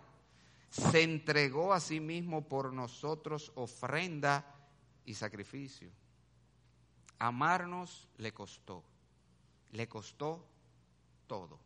Se 0.69 1.01
entregó 1.01 1.73
a 1.73 1.79
sí 1.79 1.99
mismo 1.99 2.47
por 2.47 2.73
nosotros 2.73 3.51
ofrenda 3.55 4.45
y 5.05 5.13
sacrificio. 5.13 5.89
Amarnos 7.19 8.07
le 8.17 8.33
costó, 8.33 8.83
le 9.71 9.87
costó 9.87 10.45
todo. 11.27 11.59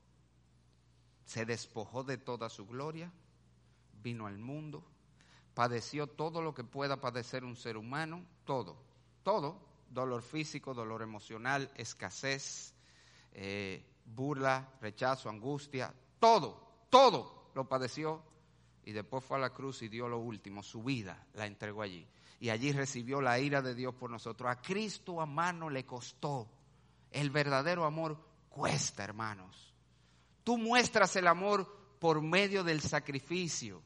Se 1.26 1.46
despojó 1.46 2.04
de 2.04 2.18
toda 2.18 2.50
su 2.50 2.66
gloria, 2.66 3.12
vino 4.02 4.28
al 4.28 4.38
mundo, 4.38 4.84
padeció 5.54 6.08
todo 6.08 6.42
lo 6.42 6.54
que 6.54 6.64
pueda 6.64 7.00
padecer 7.00 7.46
un 7.46 7.56
ser 7.56 7.78
humano, 7.78 8.26
todo, 8.46 8.76
todo, 9.24 9.60
dolor 9.90 10.22
físico, 10.22 10.74
dolor 10.74 11.02
emocional, 11.02 11.72
escasez, 11.76 12.74
eh, 13.34 13.84
burla, 14.06 14.74
rechazo, 14.82 15.30
angustia, 15.30 15.94
todo, 16.20 16.86
todo 16.90 17.52
lo 17.56 17.68
padeció 17.68 18.24
y 18.86 18.92
después 18.92 19.24
fue 19.24 19.38
a 19.38 19.42
la 19.42 19.52
cruz 19.52 19.82
y 19.82 19.88
dio 19.88 20.08
lo 20.08 20.20
último, 20.20 20.62
su 20.62 20.84
vida 20.84 21.26
la 21.34 21.46
entregó 21.46 21.82
allí. 21.82 22.08
Y 22.40 22.50
allí 22.50 22.74
recibió 22.74 23.22
la 23.22 23.40
ira 23.40 23.62
de 23.62 23.74
Dios 23.74 23.96
por 23.96 24.10
nosotros. 24.10 24.50
A 24.52 24.62
Cristo 24.62 25.22
a 25.22 25.26
mano 25.26 25.70
le 25.70 25.86
costó. 25.86 26.50
El 27.10 27.30
verdadero 27.30 27.86
amor 27.86 28.18
cuesta, 28.50 29.04
hermanos. 29.04 29.74
Tú 30.44 30.58
muestras 30.58 31.16
el 31.16 31.28
amor 31.28 31.96
por 32.00 32.22
medio 32.22 32.66
del 32.66 32.82
sacrificio. 32.82 33.82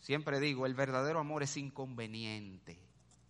Siempre 0.00 0.40
digo, 0.40 0.66
el 0.66 0.74
verdadero 0.74 1.20
amor 1.20 1.44
es 1.44 1.56
inconveniente. 1.56 2.81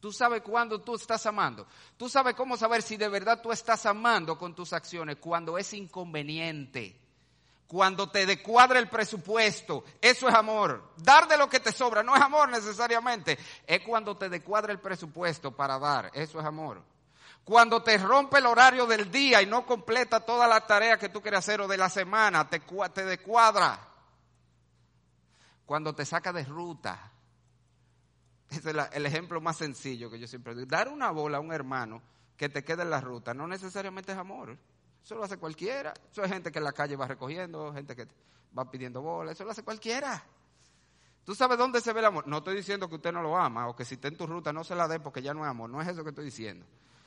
Tú 0.03 0.13
sabes 0.13 0.43
cuándo 0.43 0.81
tú 0.81 0.97
estás 0.97 1.25
amando. 1.27 1.65
Tú 1.97 2.09
sabes 2.09 2.35
cómo 2.35 2.57
saber 2.57 2.83
si 2.83 2.97
de 2.97 3.09
verdad 3.09 3.41
tú 3.41 3.53
estás 3.53 3.87
amando 3.87 4.37
con 4.37 4.53
tus 4.53 4.73
acciones 4.73 5.19
cuando 5.19 5.57
es 5.57 5.73
inconveniente. 5.75 7.01
Cuando 7.69 8.11
te 8.11 8.27
decuadra 8.27 8.81
el 8.81 8.89
presupuesto, 8.89 9.85
eso 10.01 10.29
es 10.29 10.35
amor. 10.35 10.91
Dar 10.97 11.29
de 11.29 11.39
lo 11.39 11.49
que 11.49 11.61
te 11.61 11.71
sobra 11.71 12.03
no 12.03 12.17
es 12.17 12.21
amor 12.21 12.49
necesariamente. 12.49 13.39
Es 13.65 13.83
cuando 13.83 14.17
te 14.17 14.29
decuadra 14.29 14.73
el 14.73 14.81
presupuesto 14.81 15.53
para 15.53 15.79
dar, 15.79 16.11
eso 16.15 16.41
es 16.41 16.45
amor. 16.45 16.83
Cuando 17.45 17.81
te 17.81 17.97
rompe 17.97 18.39
el 18.39 18.47
horario 18.47 18.87
del 18.87 19.09
día 19.09 19.41
y 19.41 19.47
no 19.47 19.65
completa 19.65 20.19
toda 20.19 20.49
la 20.49 20.67
tarea 20.67 20.99
que 20.99 21.11
tú 21.11 21.23
quieres 21.23 21.39
hacer 21.39 21.61
o 21.61 21.69
de 21.69 21.77
la 21.77 21.89
semana, 21.89 22.51
te, 22.51 22.61
te 22.93 23.05
decuadra. 23.05 23.79
Cuando 25.65 25.95
te 25.95 26.05
saca 26.05 26.33
de 26.33 26.43
ruta. 26.43 27.12
Ese 28.53 28.71
es 28.71 28.77
el 28.93 29.07
ejemplo 29.07 29.41
más 29.41 29.57
sencillo 29.57 30.11
que 30.11 30.19
yo 30.19 30.27
siempre 30.27 30.55
digo. 30.55 30.67
Dar 30.67 30.89
una 30.89 31.11
bola 31.11 31.39
a 31.39 31.41
un 31.41 31.53
hermano 31.53 32.03
que 32.37 32.49
te 32.49 32.63
quede 32.63 32.83
en 32.83 32.91
la 32.91 33.01
ruta 33.01 33.33
no 33.33 33.47
necesariamente 33.47 34.13
es 34.13 34.19
amor. 34.19 34.59
Eso 35.03 35.15
lo 35.15 35.25
hace 35.25 35.39
cualquiera. 35.39 35.95
Eso 36.11 36.23
es 36.23 36.31
gente 36.31 36.53
que 36.53 36.59
en 36.59 36.65
la 36.65 36.73
calle 36.73 36.97
va 36.97 37.07
recogiendo, 37.07 37.73
gente 37.73 37.97
que 37.97 38.07
va 38.57 38.71
pidiendo 38.71 39.01
bolas. 39.01 39.35
Eso 39.35 39.45
lo 39.45 39.53
hace 39.53 39.63
cualquiera. 39.63 40.23
¿Tú 41.25 41.35
sabes 41.35 41.57
dónde 41.57 41.81
se 41.81 41.93
ve 41.93 42.01
el 42.01 42.07
amor? 42.07 42.27
No 42.27 42.39
estoy 42.39 42.57
diciendo 42.57 42.89
que 42.89 42.97
usted 42.97 43.13
no 43.13 43.23
lo 43.23 43.37
ama 43.37 43.69
o 43.69 43.77
que 43.77 43.85
si 43.85 43.95
está 43.95 44.09
en 44.09 44.17
tu 44.17 44.27
ruta 44.27 44.53
no 44.53 44.65
se 44.65 44.75
la 44.75 44.87
dé 44.89 45.01
porque 45.01 45.23
ya 45.23 45.33
no 45.33 45.45
es 45.45 45.51
amor. 45.51 45.71
No 45.71 45.81
es 45.81 45.89
eso 45.89 46.03
que 46.03 46.11
estoy 46.11 46.27
diciendo. 46.27 46.67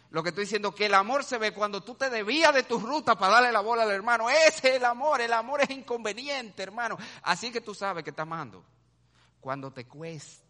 Lo 0.09 0.23
que 0.23 0.29
estoy 0.29 0.45
diciendo 0.45 0.69
es 0.69 0.75
que 0.75 0.85
el 0.85 0.93
amor 0.93 1.23
se 1.23 1.37
ve 1.37 1.51
cuando 1.51 1.83
tú 1.83 1.95
te 1.95 2.09
debías 2.09 2.53
de 2.53 2.63
tu 2.63 2.79
ruta 2.79 3.17
para 3.17 3.33
darle 3.33 3.51
la 3.51 3.59
bola 3.59 3.83
al 3.83 3.91
hermano. 3.91 4.29
Ese 4.29 4.69
es 4.69 4.75
el 4.77 4.85
amor. 4.85 5.19
El 5.19 5.33
amor 5.33 5.61
es 5.61 5.69
inconveniente, 5.69 6.63
hermano. 6.63 6.97
Así 7.23 7.51
que 7.51 7.59
tú 7.61 7.75
sabes 7.75 8.03
que 8.03 8.11
está 8.11 8.21
amando. 8.21 8.63
Cuando 9.41 9.71
te 9.71 9.85
cuesta. 9.85 10.44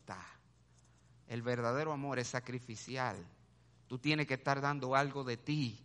El 1.28 1.42
verdadero 1.42 1.92
amor 1.92 2.20
es 2.20 2.28
sacrificial. 2.28 3.18
Tú 3.88 4.00
tienes 4.00 4.28
que 4.28 4.36
estar 4.36 4.62
dando 4.62 4.96
algo 4.96 5.24
de 5.24 5.38
ti 5.38 5.80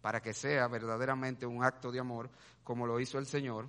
para 0.00 0.20
que 0.20 0.32
sea 0.32 0.66
verdaderamente 0.68 1.46
un 1.46 1.62
acto 1.62 1.92
de 1.92 2.00
amor 2.00 2.30
como 2.64 2.86
lo 2.86 3.00
hizo 3.00 3.18
el 3.18 3.26
Señor. 3.26 3.68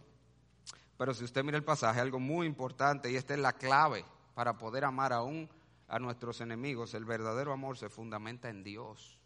Pero 0.97 1.13
si 1.13 1.23
usted 1.23 1.43
mira 1.43 1.57
el 1.57 1.63
pasaje, 1.63 1.99
algo 1.99 2.19
muy 2.19 2.45
importante 2.45 3.11
y 3.11 3.15
esta 3.15 3.33
es 3.33 3.39
la 3.39 3.53
clave 3.53 4.05
para 4.35 4.57
poder 4.57 4.85
amar 4.85 5.13
aún 5.13 5.49
a 5.87 5.99
nuestros 5.99 6.39
enemigos, 6.41 6.93
el 6.93 7.05
verdadero 7.05 7.51
amor 7.51 7.77
se 7.77 7.89
fundamenta 7.89 8.49
en 8.49 8.63
Dios. 8.63 9.17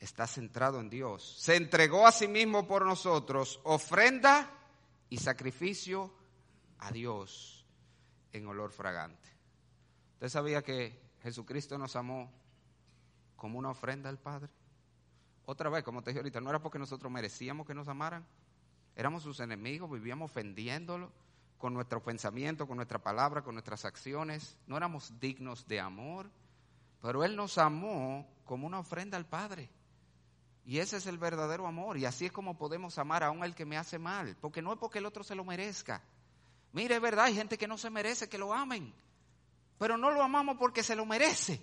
Está 0.00 0.26
centrado 0.26 0.80
en 0.80 0.90
Dios. 0.90 1.36
Se 1.38 1.56
entregó 1.56 2.06
a 2.06 2.12
sí 2.12 2.28
mismo 2.28 2.66
por 2.66 2.84
nosotros, 2.84 3.60
ofrenda 3.62 4.50
y 5.08 5.16
sacrificio 5.16 6.12
a 6.80 6.90
Dios 6.90 7.64
en 8.32 8.46
olor 8.46 8.72
fragante. 8.72 9.33
¿Usted 10.24 10.38
sabía 10.38 10.62
que 10.62 10.98
Jesucristo 11.22 11.76
nos 11.76 11.96
amó 11.96 12.32
como 13.36 13.58
una 13.58 13.68
ofrenda 13.68 14.08
al 14.08 14.18
Padre? 14.18 14.48
Otra 15.44 15.68
vez, 15.68 15.84
como 15.84 16.02
te 16.02 16.12
dije 16.12 16.20
ahorita, 16.20 16.40
no 16.40 16.48
era 16.48 16.62
porque 16.62 16.78
nosotros 16.78 17.12
merecíamos 17.12 17.66
que 17.66 17.74
nos 17.74 17.88
amaran. 17.88 18.24
Éramos 18.96 19.22
sus 19.22 19.40
enemigos, 19.40 19.90
vivíamos 19.90 20.30
ofendiéndolo 20.30 21.12
con 21.58 21.74
nuestro 21.74 22.02
pensamiento, 22.02 22.66
con 22.66 22.76
nuestra 22.76 23.02
palabra, 23.02 23.42
con 23.42 23.54
nuestras 23.54 23.84
acciones. 23.84 24.56
No 24.66 24.78
éramos 24.78 25.12
dignos 25.20 25.68
de 25.68 25.78
amor, 25.78 26.30
pero 27.02 27.22
Él 27.22 27.36
nos 27.36 27.58
amó 27.58 28.26
como 28.46 28.66
una 28.66 28.78
ofrenda 28.78 29.18
al 29.18 29.26
Padre. 29.26 29.68
Y 30.64 30.78
ese 30.78 30.96
es 30.96 31.06
el 31.06 31.18
verdadero 31.18 31.66
amor. 31.66 31.98
Y 31.98 32.06
así 32.06 32.24
es 32.24 32.32
como 32.32 32.56
podemos 32.56 32.96
amar 32.96 33.24
aún 33.24 33.42
al 33.42 33.54
que 33.54 33.66
me 33.66 33.76
hace 33.76 33.98
mal. 33.98 34.38
Porque 34.40 34.62
no 34.62 34.72
es 34.72 34.78
porque 34.78 35.00
el 35.00 35.04
otro 35.04 35.22
se 35.22 35.34
lo 35.34 35.44
merezca. 35.44 36.02
Mire, 36.72 36.94
es 36.94 37.02
verdad, 37.02 37.26
hay 37.26 37.34
gente 37.34 37.58
que 37.58 37.68
no 37.68 37.76
se 37.76 37.90
merece 37.90 38.30
que 38.30 38.38
lo 38.38 38.54
amen. 38.54 38.94
Pero 39.78 39.96
no 39.96 40.10
lo 40.10 40.22
amamos 40.22 40.56
porque 40.58 40.82
se 40.82 40.96
lo 40.96 41.04
merece. 41.06 41.60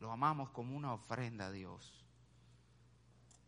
Lo 0.00 0.10
amamos 0.10 0.50
como 0.50 0.76
una 0.76 0.92
ofrenda 0.92 1.46
a 1.46 1.52
Dios. 1.52 2.04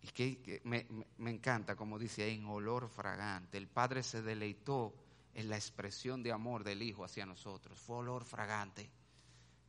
Y 0.02 0.08
que, 0.08 0.60
me, 0.64 0.86
encanta, 1.30 1.74
como 1.74 1.98
dice, 1.98 2.30
en 2.30 2.46
olor 2.46 2.88
fragante. 2.88 3.58
El 3.58 3.68
Padre 3.68 4.02
se 4.02 4.22
deleitó 4.22 4.94
en 5.34 5.48
la 5.48 5.56
expresión 5.56 6.22
de 6.22 6.32
amor 6.32 6.64
del 6.64 6.82
Hijo 6.82 7.04
hacia 7.04 7.26
nosotros. 7.26 7.78
Fue 7.78 7.96
olor 7.96 8.24
fragante, 8.24 8.88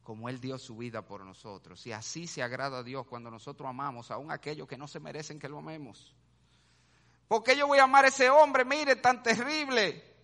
como 0.04 0.30
Él 0.30 0.40
dio 0.40 0.58
su 0.58 0.78
vida 0.78 1.06
por 1.06 1.26
nosotros. 1.26 1.86
Y 1.88 1.92
así 1.92 2.28
se 2.28 2.44
agrada 2.44 2.80
a 2.80 2.84
Dios 2.84 3.08
cuando 3.08 3.32
nosotros 3.32 3.68
amamos 3.68 4.12
aún 4.12 4.32
aquellos 4.32 4.68
que 4.68 4.78
no 4.78 4.88
se 4.88 5.00
merecen 5.00 5.40
que 5.40 5.50
lo 5.50 5.58
amemos. 5.58 6.16
¿Por 7.28 7.44
qué 7.44 7.58
yo 7.58 7.68
voy 7.68 7.80
a 7.80 7.84
amar 7.84 8.06
a 8.06 8.10
ese 8.10 8.30
hombre? 8.30 8.64
Mire, 8.64 8.96
tan 8.98 9.22
terrible 9.24 10.17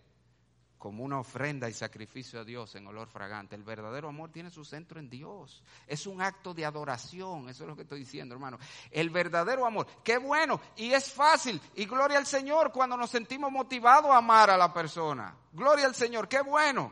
como 0.83 1.05
una 1.05 1.17
ofrenda 1.17 1.69
y 1.69 1.73
sacrificio 1.73 2.41
a 2.41 2.43
Dios 2.43 2.75
en 2.75 2.85
olor 2.85 3.07
fragante. 3.07 3.55
El 3.55 3.63
verdadero 3.63 4.09
amor 4.09 4.31
tiene 4.31 4.49
su 4.49 4.65
centro 4.65 4.99
en 4.99 5.09
Dios. 5.09 5.63
Es 5.87 6.05
un 6.05 6.21
acto 6.21 6.53
de 6.53 6.65
adoración, 6.65 7.47
eso 7.47 7.63
es 7.63 7.69
lo 7.69 7.73
que 7.77 7.83
estoy 7.83 7.99
diciendo, 7.99 8.35
hermano. 8.35 8.57
El 8.91 9.09
verdadero 9.09 9.65
amor, 9.65 9.87
qué 10.03 10.17
bueno 10.17 10.59
y 10.75 10.91
es 10.91 11.09
fácil. 11.09 11.61
Y 11.75 11.85
gloria 11.85 12.17
al 12.17 12.25
Señor 12.25 12.73
cuando 12.73 12.97
nos 12.97 13.09
sentimos 13.09 13.49
motivados 13.49 14.11
a 14.11 14.17
amar 14.17 14.49
a 14.49 14.57
la 14.57 14.73
persona. 14.73 15.33
Gloria 15.53 15.85
al 15.85 15.95
Señor, 15.95 16.27
qué 16.27 16.41
bueno. 16.41 16.91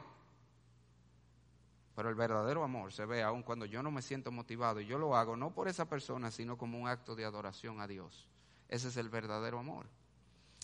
Pero 1.93 2.07
el 2.07 2.15
verdadero 2.15 2.63
amor 2.63 2.93
se 2.93 3.05
ve 3.05 3.21
aún 3.21 3.43
cuando 3.43 3.65
yo 3.65 3.83
no 3.83 3.91
me 3.91 4.01
siento 4.01 4.31
motivado 4.31 4.79
y 4.79 4.85
yo 4.85 4.97
lo 4.99 5.17
hago 5.17 5.35
no 5.35 5.53
por 5.53 5.67
esa 5.67 5.89
persona, 5.89 6.31
sino 6.31 6.57
como 6.57 6.79
un 6.79 6.87
acto 6.87 7.13
de 7.13 7.25
adoración 7.25 7.81
a 7.81 7.87
Dios. 7.87 8.25
Ese 8.69 8.87
es 8.87 8.95
el 8.95 9.09
verdadero 9.09 9.59
amor. 9.59 9.85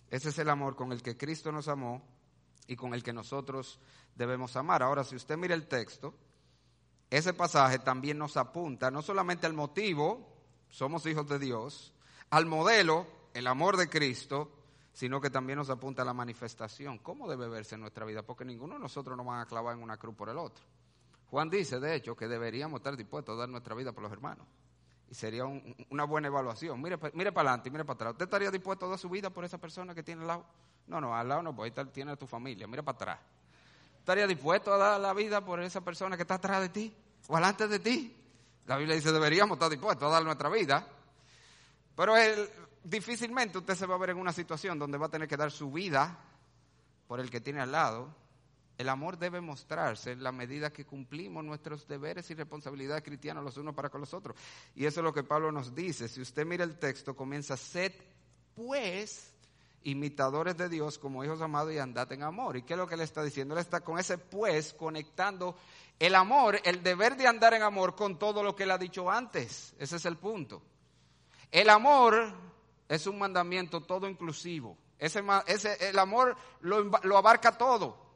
Ese 0.09 0.29
es 0.29 0.39
el 0.39 0.49
amor 0.49 0.77
con 0.77 0.93
el 0.93 1.03
que 1.03 1.17
Cristo 1.17 1.51
nos 1.51 1.67
amó 1.67 2.01
y 2.67 2.75
con 2.75 2.93
el 2.93 3.03
que 3.03 3.13
nosotros 3.13 3.79
debemos 4.15 4.55
amar. 4.55 4.83
Ahora, 4.83 5.03
si 5.03 5.15
usted 5.15 5.37
mira 5.37 5.55
el 5.55 5.67
texto, 5.67 6.13
ese 7.09 7.33
pasaje 7.33 7.79
también 7.79 8.17
nos 8.17 8.37
apunta 8.37 8.91
no 8.91 9.01
solamente 9.01 9.47
al 9.47 9.53
motivo, 9.53 10.35
somos 10.69 11.05
hijos 11.05 11.27
de 11.27 11.39
Dios, 11.39 11.93
al 12.29 12.45
modelo, 12.45 13.07
el 13.33 13.47
amor 13.47 13.77
de 13.77 13.89
Cristo, 13.89 14.51
sino 14.91 15.21
que 15.21 15.29
también 15.29 15.57
nos 15.57 15.69
apunta 15.69 16.01
a 16.01 16.05
la 16.05 16.13
manifestación, 16.13 16.97
cómo 16.97 17.29
debe 17.29 17.47
verse 17.47 17.77
nuestra 17.77 18.05
vida, 18.05 18.23
porque 18.23 18.43
ninguno 18.43 18.73
de 18.73 18.81
nosotros 18.81 19.15
nos 19.15 19.27
va 19.27 19.41
a 19.41 19.45
clavar 19.45 19.75
en 19.75 19.83
una 19.83 19.97
cruz 19.97 20.15
por 20.15 20.29
el 20.29 20.37
otro. 20.37 20.63
Juan 21.29 21.49
dice, 21.49 21.79
de 21.79 21.95
hecho, 21.95 22.15
que 22.15 22.27
deberíamos 22.27 22.79
estar 22.79 22.97
dispuestos 22.97 23.35
a 23.35 23.39
dar 23.39 23.49
nuestra 23.49 23.75
vida 23.75 23.91
por 23.91 24.03
los 24.03 24.11
hermanos. 24.11 24.47
Y 25.09 25.15
sería 25.15 25.45
una 25.45 26.03
buena 26.03 26.27
evaluación. 26.27 26.81
Mire, 26.81 26.97
mire 27.13 27.31
para 27.31 27.49
adelante, 27.49 27.71
mire 27.71 27.85
para 27.85 27.95
atrás. 27.95 28.11
¿Usted 28.13 28.25
estaría 28.25 28.51
dispuesto 28.51 28.85
a 28.85 28.89
dar 28.89 28.99
su 28.99 29.09
vida 29.09 29.29
por 29.29 29.45
esa 29.45 29.57
persona 29.57 29.95
que 29.95 30.03
tiene 30.03 30.21
al 30.21 30.27
lado? 30.27 30.45
No, 30.87 30.99
no, 30.99 31.15
al 31.15 31.27
lado 31.27 31.41
no, 31.41 31.55
porque 31.55 31.79
ahí 31.79 31.87
tiene 31.87 32.11
a 32.11 32.15
tu 32.15 32.27
familia. 32.27 32.67
Mira 32.67 32.83
para 32.83 32.95
atrás. 32.95 33.19
¿Estaría 33.99 34.27
dispuesto 34.27 34.73
a 34.73 34.77
dar 34.77 34.99
la 34.99 35.13
vida 35.13 35.43
por 35.43 35.61
esa 35.61 35.81
persona 35.81 36.15
que 36.15 36.23
está 36.23 36.35
atrás 36.35 36.61
de 36.61 36.69
ti 36.69 36.95
o 37.27 37.35
delante 37.35 37.67
de 37.67 37.79
ti? 37.79 38.15
La 38.65 38.77
Biblia 38.77 38.95
dice, 38.95 39.11
deberíamos 39.11 39.55
estar 39.55 39.69
dispuestos 39.69 40.07
a 40.07 40.11
dar 40.11 40.23
nuestra 40.23 40.49
vida. 40.49 40.87
Pero 41.95 42.13
difícilmente 42.83 43.57
usted 43.57 43.75
se 43.75 43.85
va 43.85 43.95
a 43.95 43.97
ver 43.97 44.11
en 44.11 44.17
una 44.17 44.31
situación 44.31 44.77
donde 44.77 44.97
va 44.97 45.07
a 45.07 45.09
tener 45.09 45.27
que 45.27 45.37
dar 45.37 45.51
su 45.51 45.71
vida 45.71 46.17
por 47.07 47.19
el 47.19 47.29
que 47.29 47.41
tiene 47.41 47.61
al 47.61 47.71
lado. 47.71 48.13
El 48.77 48.89
amor 48.89 49.17
debe 49.17 49.41
mostrarse 49.41 50.11
en 50.11 50.21
la 50.21 50.31
medida 50.31 50.71
que 50.71 50.85
cumplimos 50.85 51.43
nuestros 51.43 51.87
deberes 51.87 52.29
y 52.29 52.35
responsabilidades 52.35 53.03
cristianas 53.03 53.43
los 53.43 53.57
unos 53.57 53.73
para 53.73 53.89
con 53.89 54.01
los 54.01 54.13
otros. 54.13 54.37
Y 54.75 54.85
eso 54.85 54.99
es 54.99 55.03
lo 55.03 55.13
que 55.13 55.23
Pablo 55.23 55.51
nos 55.51 55.73
dice. 55.73 56.07
Si 56.07 56.21
usted 56.21 56.45
mira 56.45 56.63
el 56.63 56.77
texto, 56.77 57.15
comienza, 57.15 57.57
sed 57.57 57.91
pues 58.53 59.33
imitadores 59.83 60.57
de 60.57 60.69
Dios 60.69 60.99
como 60.99 61.23
hijos 61.23 61.41
amados 61.41 61.73
y 61.73 61.79
andad 61.79 62.11
en 62.11 62.21
amor. 62.21 62.57
¿Y 62.57 62.63
qué 62.63 62.73
es 62.73 62.77
lo 62.77 62.87
que 62.87 62.97
le 62.97 63.03
está 63.03 63.23
diciendo? 63.23 63.55
Él 63.55 63.61
está 63.61 63.81
con 63.81 63.97
ese 63.97 64.19
pues 64.19 64.73
conectando 64.73 65.55
el 65.97 66.13
amor, 66.13 66.59
el 66.63 66.83
deber 66.83 67.17
de 67.17 67.25
andar 67.25 67.55
en 67.55 67.63
amor 67.63 67.95
con 67.95 68.19
todo 68.19 68.43
lo 68.43 68.55
que 68.55 68.63
él 68.63 68.71
ha 68.71 68.77
dicho 68.77 69.09
antes. 69.09 69.73
Ese 69.79 69.95
es 69.95 70.05
el 70.05 70.17
punto. 70.17 70.61
El 71.51 71.69
amor 71.69 72.31
es 72.87 73.07
un 73.07 73.17
mandamiento 73.17 73.81
todo 73.81 74.07
inclusivo. 74.07 74.77
Ese, 74.99 75.23
ese 75.47 75.89
el 75.89 75.97
amor 75.97 76.35
lo, 76.61 76.83
lo 76.83 77.17
abarca 77.17 77.57
todo. 77.57 78.06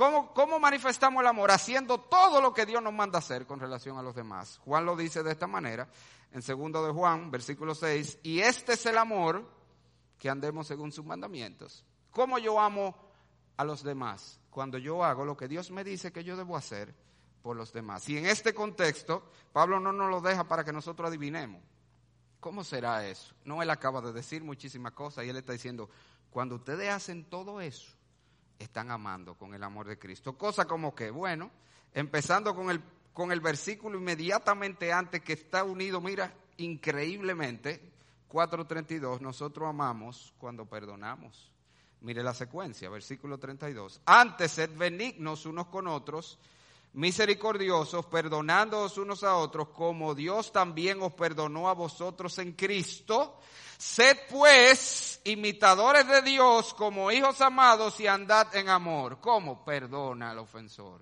¿Cómo, 0.00 0.32
¿Cómo, 0.32 0.58
manifestamos 0.58 1.20
el 1.20 1.26
amor? 1.26 1.50
Haciendo 1.50 2.00
todo 2.00 2.40
lo 2.40 2.54
que 2.54 2.64
Dios 2.64 2.82
nos 2.82 2.94
manda 2.94 3.18
hacer 3.18 3.44
con 3.44 3.60
relación 3.60 3.98
a 3.98 4.02
los 4.02 4.14
demás. 4.14 4.58
Juan 4.64 4.86
lo 4.86 4.96
dice 4.96 5.22
de 5.22 5.30
esta 5.30 5.46
manera, 5.46 5.90
en 6.32 6.40
segundo 6.40 6.82
de 6.86 6.90
Juan, 6.90 7.30
versículo 7.30 7.74
6, 7.74 8.20
y 8.22 8.40
este 8.40 8.72
es 8.72 8.86
el 8.86 8.96
amor, 8.96 9.46
que 10.18 10.30
andemos 10.30 10.66
según 10.66 10.90
sus 10.90 11.04
mandamientos. 11.04 11.84
¿Cómo 12.12 12.38
yo 12.38 12.58
amo 12.58 12.96
a 13.58 13.64
los 13.64 13.82
demás? 13.82 14.40
Cuando 14.48 14.78
yo 14.78 15.04
hago 15.04 15.26
lo 15.26 15.36
que 15.36 15.48
Dios 15.48 15.70
me 15.70 15.84
dice 15.84 16.10
que 16.10 16.24
yo 16.24 16.34
debo 16.34 16.56
hacer 16.56 16.94
por 17.42 17.54
los 17.54 17.70
demás. 17.70 18.08
Y 18.08 18.16
en 18.16 18.24
este 18.24 18.54
contexto, 18.54 19.22
Pablo 19.52 19.80
no 19.80 19.92
nos 19.92 20.08
lo 20.08 20.22
deja 20.22 20.44
para 20.48 20.64
que 20.64 20.72
nosotros 20.72 21.08
adivinemos. 21.08 21.62
¿Cómo 22.40 22.64
será 22.64 23.06
eso? 23.06 23.34
No, 23.44 23.62
él 23.62 23.68
acaba 23.68 24.00
de 24.00 24.14
decir 24.14 24.42
muchísimas 24.42 24.92
cosas 24.92 25.26
y 25.26 25.28
él 25.28 25.36
está 25.36 25.52
diciendo, 25.52 25.90
cuando 26.30 26.54
ustedes 26.54 26.88
hacen 26.88 27.28
todo 27.28 27.60
eso, 27.60 27.99
están 28.60 28.90
amando 28.90 29.34
con 29.34 29.54
el 29.54 29.62
amor 29.64 29.88
de 29.88 29.98
Cristo. 29.98 30.36
Cosa 30.36 30.66
como 30.66 30.94
que, 30.94 31.10
bueno, 31.10 31.50
empezando 31.94 32.54
con 32.54 32.70
el, 32.70 32.80
con 33.12 33.32
el 33.32 33.40
versículo 33.40 33.98
inmediatamente 33.98 34.92
antes 34.92 35.22
que 35.22 35.32
está 35.32 35.64
unido, 35.64 36.00
mira, 36.00 36.32
increíblemente, 36.58 37.80
4.32, 38.30 39.20
nosotros 39.20 39.68
amamos 39.68 40.32
cuando 40.38 40.66
perdonamos. 40.66 41.50
Mire 42.02 42.22
la 42.22 42.32
secuencia, 42.32 42.88
versículo 42.88 43.38
32. 43.38 44.00
Antes 44.06 44.52
sed 44.52 44.70
benignos 44.76 45.46
unos 45.46 45.66
con 45.66 45.86
otros, 45.86 46.38
misericordiosos, 46.92 48.06
perdonándoos 48.06 48.98
unos 48.98 49.22
a 49.24 49.36
otros, 49.36 49.68
como 49.68 50.14
Dios 50.14 50.52
también 50.52 51.02
os 51.02 51.12
perdonó 51.12 51.68
a 51.68 51.74
vosotros 51.74 52.38
en 52.38 52.52
Cristo. 52.52 53.38
Sed 53.78 54.18
pues 54.28 55.20
imitadores 55.24 56.06
de 56.06 56.22
Dios 56.22 56.74
como 56.74 57.10
hijos 57.10 57.40
amados 57.40 57.98
y 58.00 58.06
andad 58.06 58.54
en 58.54 58.68
amor. 58.68 59.20
¿Cómo? 59.20 59.64
Perdona 59.64 60.32
al 60.32 60.38
ofensor. 60.38 61.00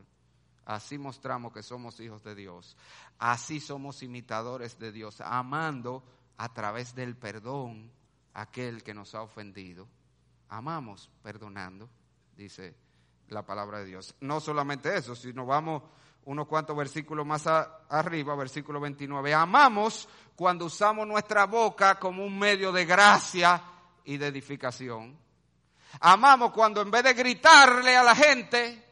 Así 0.65 0.99
mostramos 0.99 1.53
que 1.53 1.63
somos 1.63 1.99
hijos 1.99 2.23
de 2.23 2.35
Dios. 2.35 2.77
Así 3.19 3.59
somos 3.59 4.03
imitadores 4.03 4.79
de 4.79 4.93
Dios, 4.93 5.21
amando 5.21 6.05
a 6.37 6.53
través 6.53 6.95
del 6.95 7.17
perdón 7.17 7.91
aquel 8.35 8.83
que 8.83 8.95
nos 8.95 9.15
ha 9.15 9.23
ofendido. 9.23 9.89
Amamos 10.51 11.11
perdonando, 11.23 11.89
dice 12.37 12.77
la 13.29 13.45
palabra 13.45 13.79
de 13.79 13.87
Dios. 13.87 14.15
No 14.21 14.41
solamente 14.41 14.97
eso, 14.97 15.15
sino 15.15 15.47
vamos 15.47 15.83
unos 16.25 16.47
cuantos 16.47 16.77
versículos 16.77 17.27
más 17.27 17.47
arriba, 17.47 18.35
versículo 18.35 18.81
29. 18.81 19.33
Amamos 19.35 20.09
cuando 20.37 20.67
usamos 20.67 21.07
nuestra 21.07 21.47
boca 21.47 21.99
como 21.99 22.25
un 22.25 22.39
medio 22.39 22.73
de 22.73 22.85
gracia 22.85 23.63
y 24.05 24.17
de 24.17 24.27
edificación. 24.27 25.19
Amamos 26.01 26.53
cuando 26.53 26.83
en 26.83 26.91
vez 26.91 27.03
de 27.05 27.15
gritarle 27.15 27.97
a 27.97 28.03
la 28.03 28.15
gente, 28.15 28.85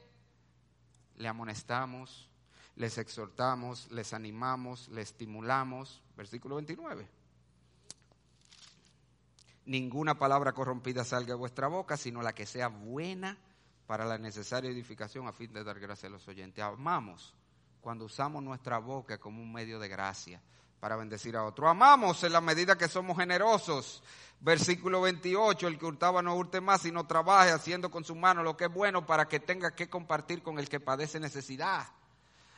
le 1.16 1.28
amonestamos, 1.28 2.30
les 2.76 2.97
exhortamos, 2.99 3.91
les 3.91 4.14
animamos, 4.14 4.89
les 4.89 5.11
estimulamos. 5.11 6.03
Versículo 6.16 6.57
29 6.57 7.16
ninguna 9.66 10.16
palabra 10.16 10.53
corrompida 10.53 11.05
salga 11.05 11.34
de 11.34 11.34
vuestra 11.34 11.66
boca, 11.66 11.97
sino 11.97 12.22
la 12.22 12.32
que 12.32 12.47
sea 12.47 12.68
buena 12.68 13.37
para 13.87 14.05
la 14.05 14.18
necesaria 14.18 14.70
edificación 14.70 15.28
a 15.28 15.32
fin 15.32 15.53
de 15.53 15.64
dar 15.64 15.78
gracia 15.78 16.09
a 16.09 16.12
los 16.12 16.26
oyentes. 16.28 16.62
Amamos 16.64 17.34
cuando 17.80 18.05
usamos 18.05 18.43
nuestra 18.43 18.78
boca 18.78 19.18
como 19.18 19.41
un 19.41 19.53
medio 19.53 19.78
de 19.78 19.89
gracia 19.89 20.41
para 20.80 20.97
bendecir 20.97 21.37
a 21.37 21.45
otro. 21.45 21.68
Amamos 21.68 22.22
en 22.24 22.32
la 22.32 22.41
medida 22.41 22.76
que 22.76 22.89
somos 22.89 23.16
generosos. 23.16 24.03
Versículo 24.41 25.01
28, 25.01 25.66
el 25.68 25.78
que 25.78 25.87
hurtaba 25.87 26.20
no 26.20 26.34
hurte 26.34 26.61
más, 26.61 26.82
sino 26.82 27.07
trabaje 27.07 27.53
haciendo 27.53 27.91
con 27.91 28.05
su 28.05 28.14
mano 28.14 28.43
lo 28.43 28.57
que 28.57 28.64
es 28.64 28.72
bueno 28.72 29.07
para 29.07 29.26
que 29.26 29.41
tenga 29.41 29.74
que 29.74 29.89
compartir 29.89 30.43
con 30.43 30.59
el 30.59 30.68
que 30.68 30.80
padece 30.80 31.18
necesidad. 31.18 31.87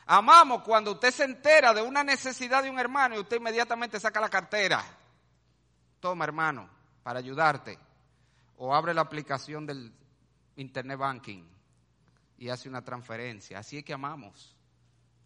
Amamos 0.05 0.63
cuando 0.63 0.93
usted 0.93 1.11
se 1.11 1.23
entera 1.23 1.73
de 1.73 1.83
una 1.83 2.03
necesidad 2.03 2.63
de 2.63 2.69
un 2.69 2.79
hermano 2.79 3.15
y 3.15 3.19
usted 3.19 3.37
inmediatamente 3.37 3.99
saca 3.99 4.19
la 4.19 4.29
cartera. 4.29 4.83
Toma, 5.99 6.25
hermano, 6.25 6.67
para 7.03 7.19
ayudarte. 7.19 7.77
O 8.57 8.73
abre 8.73 8.93
la 8.93 9.01
aplicación 9.01 9.65
del 9.65 9.93
Internet 10.59 10.99
Banking 10.99 11.43
y 12.37 12.49
hace 12.49 12.69
una 12.69 12.83
transferencia. 12.83 13.59
Así 13.59 13.77
es 13.77 13.83
que 13.83 13.93
amamos. 13.93 14.55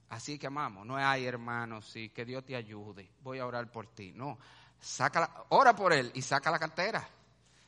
Así 0.10 0.34
es 0.34 0.40
que 0.40 0.48
amamos. 0.48 0.86
No 0.86 0.96
hay 0.96 1.26
hermanos, 1.26 1.90
sí, 1.90 2.10
que 2.10 2.24
Dios 2.24 2.46
te 2.46 2.56
ayude. 2.56 3.10
Voy 3.22 3.40
a 3.40 3.48
orar 3.48 3.72
por 3.72 3.88
ti. 3.88 4.14
No, 4.16 4.38
saca 4.80 5.46
ora 5.50 5.76
por 5.76 5.94
él 5.94 6.12
y 6.14 6.22
saca 6.22 6.52
la 6.52 6.60
cartera 6.60 7.08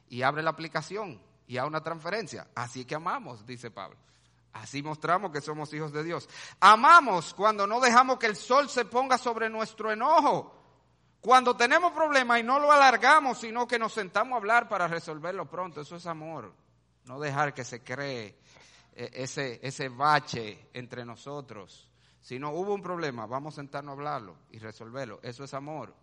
y 0.10 0.22
abre 0.22 0.44
la 0.44 0.52
aplicación 0.52 1.20
y 1.48 1.58
haga 1.58 1.68
una 1.68 1.82
transferencia. 1.82 2.48
Así 2.54 2.82
es 2.82 2.86
que 2.86 2.96
amamos, 2.96 3.46
dice 3.46 3.72
Pablo. 3.72 3.98
Así 4.54 4.82
mostramos 4.82 5.32
que 5.32 5.42
somos 5.42 5.74
hijos 5.74 5.92
de 5.92 6.04
Dios. 6.04 6.30
Amamos 6.60 7.34
cuando 7.34 7.68
no 7.68 7.80
dejamos 7.80 8.18
que 8.18 8.28
el 8.28 8.36
sol 8.36 8.70
se 8.70 8.86
ponga 8.86 9.18
sobre 9.18 9.50
nuestro 9.50 9.92
enojo. 9.92 10.56
Cuando 11.20 11.58
tenemos 11.58 11.92
problemas 11.92 12.40
y 12.40 12.44
no 12.44 12.60
lo 12.60 12.72
alargamos, 12.72 13.40
sino 13.40 13.68
que 13.68 13.80
nos 13.80 13.92
sentamos 13.92 14.34
a 14.34 14.38
hablar 14.38 14.70
para 14.70 14.88
resolverlo 14.88 15.50
pronto, 15.50 15.82
eso 15.82 15.96
es 15.96 16.06
amor. 16.06 16.54
No 17.06 17.20
dejar 17.20 17.54
que 17.54 17.64
se 17.64 17.84
cree 17.84 18.38
eh, 18.94 19.10
ese, 19.14 19.60
ese 19.62 19.90
bache 19.90 20.70
entre 20.74 21.06
nosotros. 21.06 21.90
Si 22.22 22.40
no 22.40 22.52
hubo 22.52 22.74
un 22.74 22.82
problema, 22.82 23.26
vamos 23.26 23.54
a 23.54 23.58
sentarnos 23.58 23.92
a 23.92 23.94
hablarlo 23.94 24.38
y 24.52 24.60
resolverlo. 24.60 25.20
Eso 25.22 25.44
es 25.44 25.54
amor. 25.54 25.94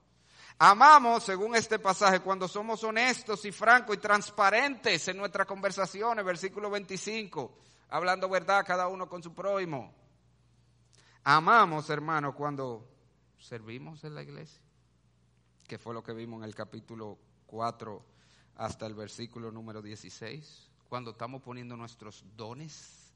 Amamos, 0.58 1.24
según 1.24 1.56
este 1.56 1.78
pasaje, 1.78 2.20
cuando 2.20 2.46
somos 2.46 2.84
honestos 2.84 3.44
y 3.44 3.52
francos 3.52 3.96
y 3.96 4.00
transparentes 4.00 5.08
en 5.08 5.16
nuestras 5.16 5.46
conversaciones, 5.46 6.24
versículo 6.24 6.70
25, 6.70 7.58
hablando 7.88 8.28
verdad 8.28 8.64
cada 8.66 8.88
uno 8.88 9.08
con 9.08 9.22
su 9.22 9.34
prójimo. 9.34 9.92
Amamos, 11.24 11.88
hermano, 11.90 12.34
cuando 12.34 12.88
servimos 13.38 14.04
en 14.04 14.14
la 14.14 14.22
iglesia 14.22 14.62
que 15.72 15.78
fue 15.78 15.94
lo 15.94 16.02
que 16.02 16.12
vimos 16.12 16.38
en 16.38 16.44
el 16.44 16.54
capítulo 16.54 17.18
4 17.46 18.04
hasta 18.56 18.86
el 18.86 18.94
versículo 18.94 19.50
número 19.50 19.80
16, 19.80 20.70
cuando 20.92 21.12
estamos 21.12 21.40
poniendo 21.40 21.74
nuestros 21.74 22.22
dones, 22.36 23.14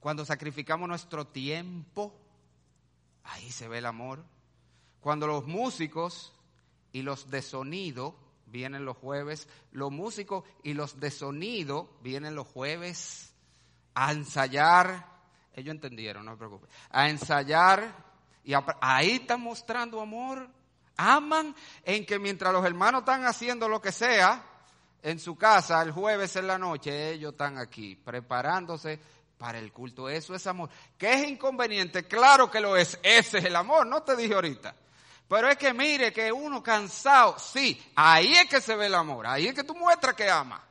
cuando 0.00 0.22
sacrificamos 0.26 0.86
nuestro 0.86 1.26
tiempo, 1.26 2.14
ahí 3.24 3.50
se 3.50 3.68
ve 3.68 3.78
el 3.78 3.86
amor. 3.86 4.22
Cuando 5.00 5.26
los 5.26 5.46
músicos 5.46 6.34
y 6.92 7.00
los 7.00 7.30
de 7.30 7.40
sonido 7.40 8.14
vienen 8.44 8.84
los 8.84 8.98
jueves, 8.98 9.48
los 9.72 9.90
músicos 9.90 10.44
y 10.62 10.74
los 10.74 11.00
de 11.00 11.10
sonido 11.10 11.88
vienen 12.02 12.34
los 12.34 12.46
jueves 12.46 13.32
a 13.94 14.12
ensayar, 14.12 15.06
ellos 15.54 15.74
entendieron, 15.74 16.26
no 16.26 16.32
se 16.32 16.36
preocupe, 16.36 16.66
a 16.90 17.08
ensayar 17.08 17.94
y 18.44 18.52
ahí 18.82 19.12
están 19.12 19.40
mostrando 19.40 20.02
amor. 20.02 20.46
Aman 20.98 21.56
en 21.82 22.04
que 22.04 22.18
mientras 22.18 22.52
los 22.52 22.62
hermanos 22.62 23.00
están 23.00 23.24
haciendo 23.24 23.70
lo 23.70 23.80
que 23.80 23.90
sea 23.90 24.44
en 25.02 25.18
su 25.18 25.36
casa 25.36 25.82
el 25.82 25.92
jueves 25.92 26.36
en 26.36 26.46
la 26.46 26.58
noche, 26.58 27.12
ellos 27.12 27.32
están 27.32 27.58
aquí 27.58 27.96
preparándose 27.96 28.98
para 29.38 29.58
el 29.58 29.72
culto. 29.72 30.08
Eso 30.08 30.34
es 30.34 30.46
amor. 30.46 30.68
¿Qué 30.98 31.12
es 31.12 31.28
inconveniente? 31.28 32.04
Claro 32.04 32.50
que 32.50 32.60
lo 32.60 32.76
es. 32.76 32.98
Ese 33.02 33.38
es 33.38 33.44
el 33.44 33.56
amor, 33.56 33.86
no 33.86 34.02
te 34.02 34.16
dije 34.16 34.34
ahorita. 34.34 34.74
Pero 35.28 35.48
es 35.48 35.56
que 35.56 35.72
mire 35.72 36.12
que 36.12 36.32
uno 36.32 36.62
cansado, 36.62 37.38
sí, 37.38 37.80
ahí 37.94 38.32
es 38.32 38.46
que 38.48 38.60
se 38.60 38.74
ve 38.74 38.86
el 38.86 38.94
amor, 38.94 39.26
ahí 39.26 39.46
es 39.46 39.54
que 39.54 39.64
tú 39.64 39.74
muestras 39.74 40.14
que 40.14 40.28
ama. 40.28 40.64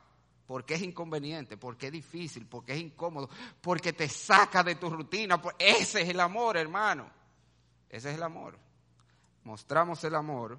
Porque 0.46 0.74
es 0.74 0.82
inconveniente, 0.82 1.56
porque 1.56 1.86
es 1.86 1.92
difícil, 1.92 2.46
porque 2.46 2.72
es 2.72 2.80
incómodo, 2.80 3.30
porque 3.60 3.92
te 3.92 4.08
saca 4.08 4.64
de 4.64 4.74
tu 4.74 4.90
rutina. 4.90 5.40
Pues 5.40 5.54
ese 5.58 6.02
es 6.02 6.08
el 6.08 6.20
amor, 6.20 6.56
hermano. 6.56 7.08
Ese 7.88 8.10
es 8.10 8.16
el 8.16 8.22
amor 8.22 8.58
mostramos 9.44 10.02
el 10.04 10.14
amor, 10.14 10.58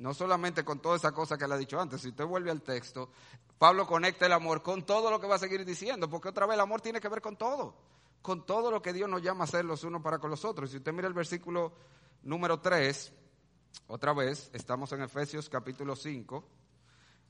no 0.00 0.14
solamente 0.14 0.64
con 0.64 0.80
toda 0.80 0.96
esa 0.96 1.12
cosa 1.12 1.36
que 1.36 1.46
le 1.46 1.54
ha 1.54 1.58
dicho 1.58 1.78
antes, 1.78 2.00
si 2.00 2.08
usted 2.08 2.24
vuelve 2.24 2.50
al 2.50 2.62
texto, 2.62 3.10
Pablo 3.58 3.86
conecta 3.86 4.24
el 4.24 4.32
amor 4.32 4.62
con 4.62 4.84
todo 4.86 5.10
lo 5.10 5.20
que 5.20 5.26
va 5.26 5.34
a 5.34 5.38
seguir 5.38 5.62
diciendo, 5.64 6.08
porque 6.08 6.30
otra 6.30 6.46
vez 6.46 6.54
el 6.54 6.60
amor 6.60 6.80
tiene 6.80 7.00
que 7.00 7.08
ver 7.08 7.20
con 7.20 7.36
todo, 7.36 7.74
con 8.22 8.46
todo 8.46 8.70
lo 8.70 8.80
que 8.80 8.94
Dios 8.94 9.10
nos 9.10 9.20
llama 9.20 9.42
a 9.42 9.44
hacer 9.44 9.62
los 9.66 9.84
unos 9.84 10.00
para 10.00 10.18
con 10.18 10.30
los 10.30 10.42
otros. 10.46 10.70
Si 10.70 10.78
usted 10.78 10.92
mira 10.94 11.06
el 11.06 11.12
versículo 11.12 11.74
número 12.22 12.60
3, 12.60 13.12
otra 13.88 14.14
vez, 14.14 14.50
estamos 14.54 14.90
en 14.92 15.02
Efesios 15.02 15.50
capítulo 15.50 15.94
5, 15.94 16.44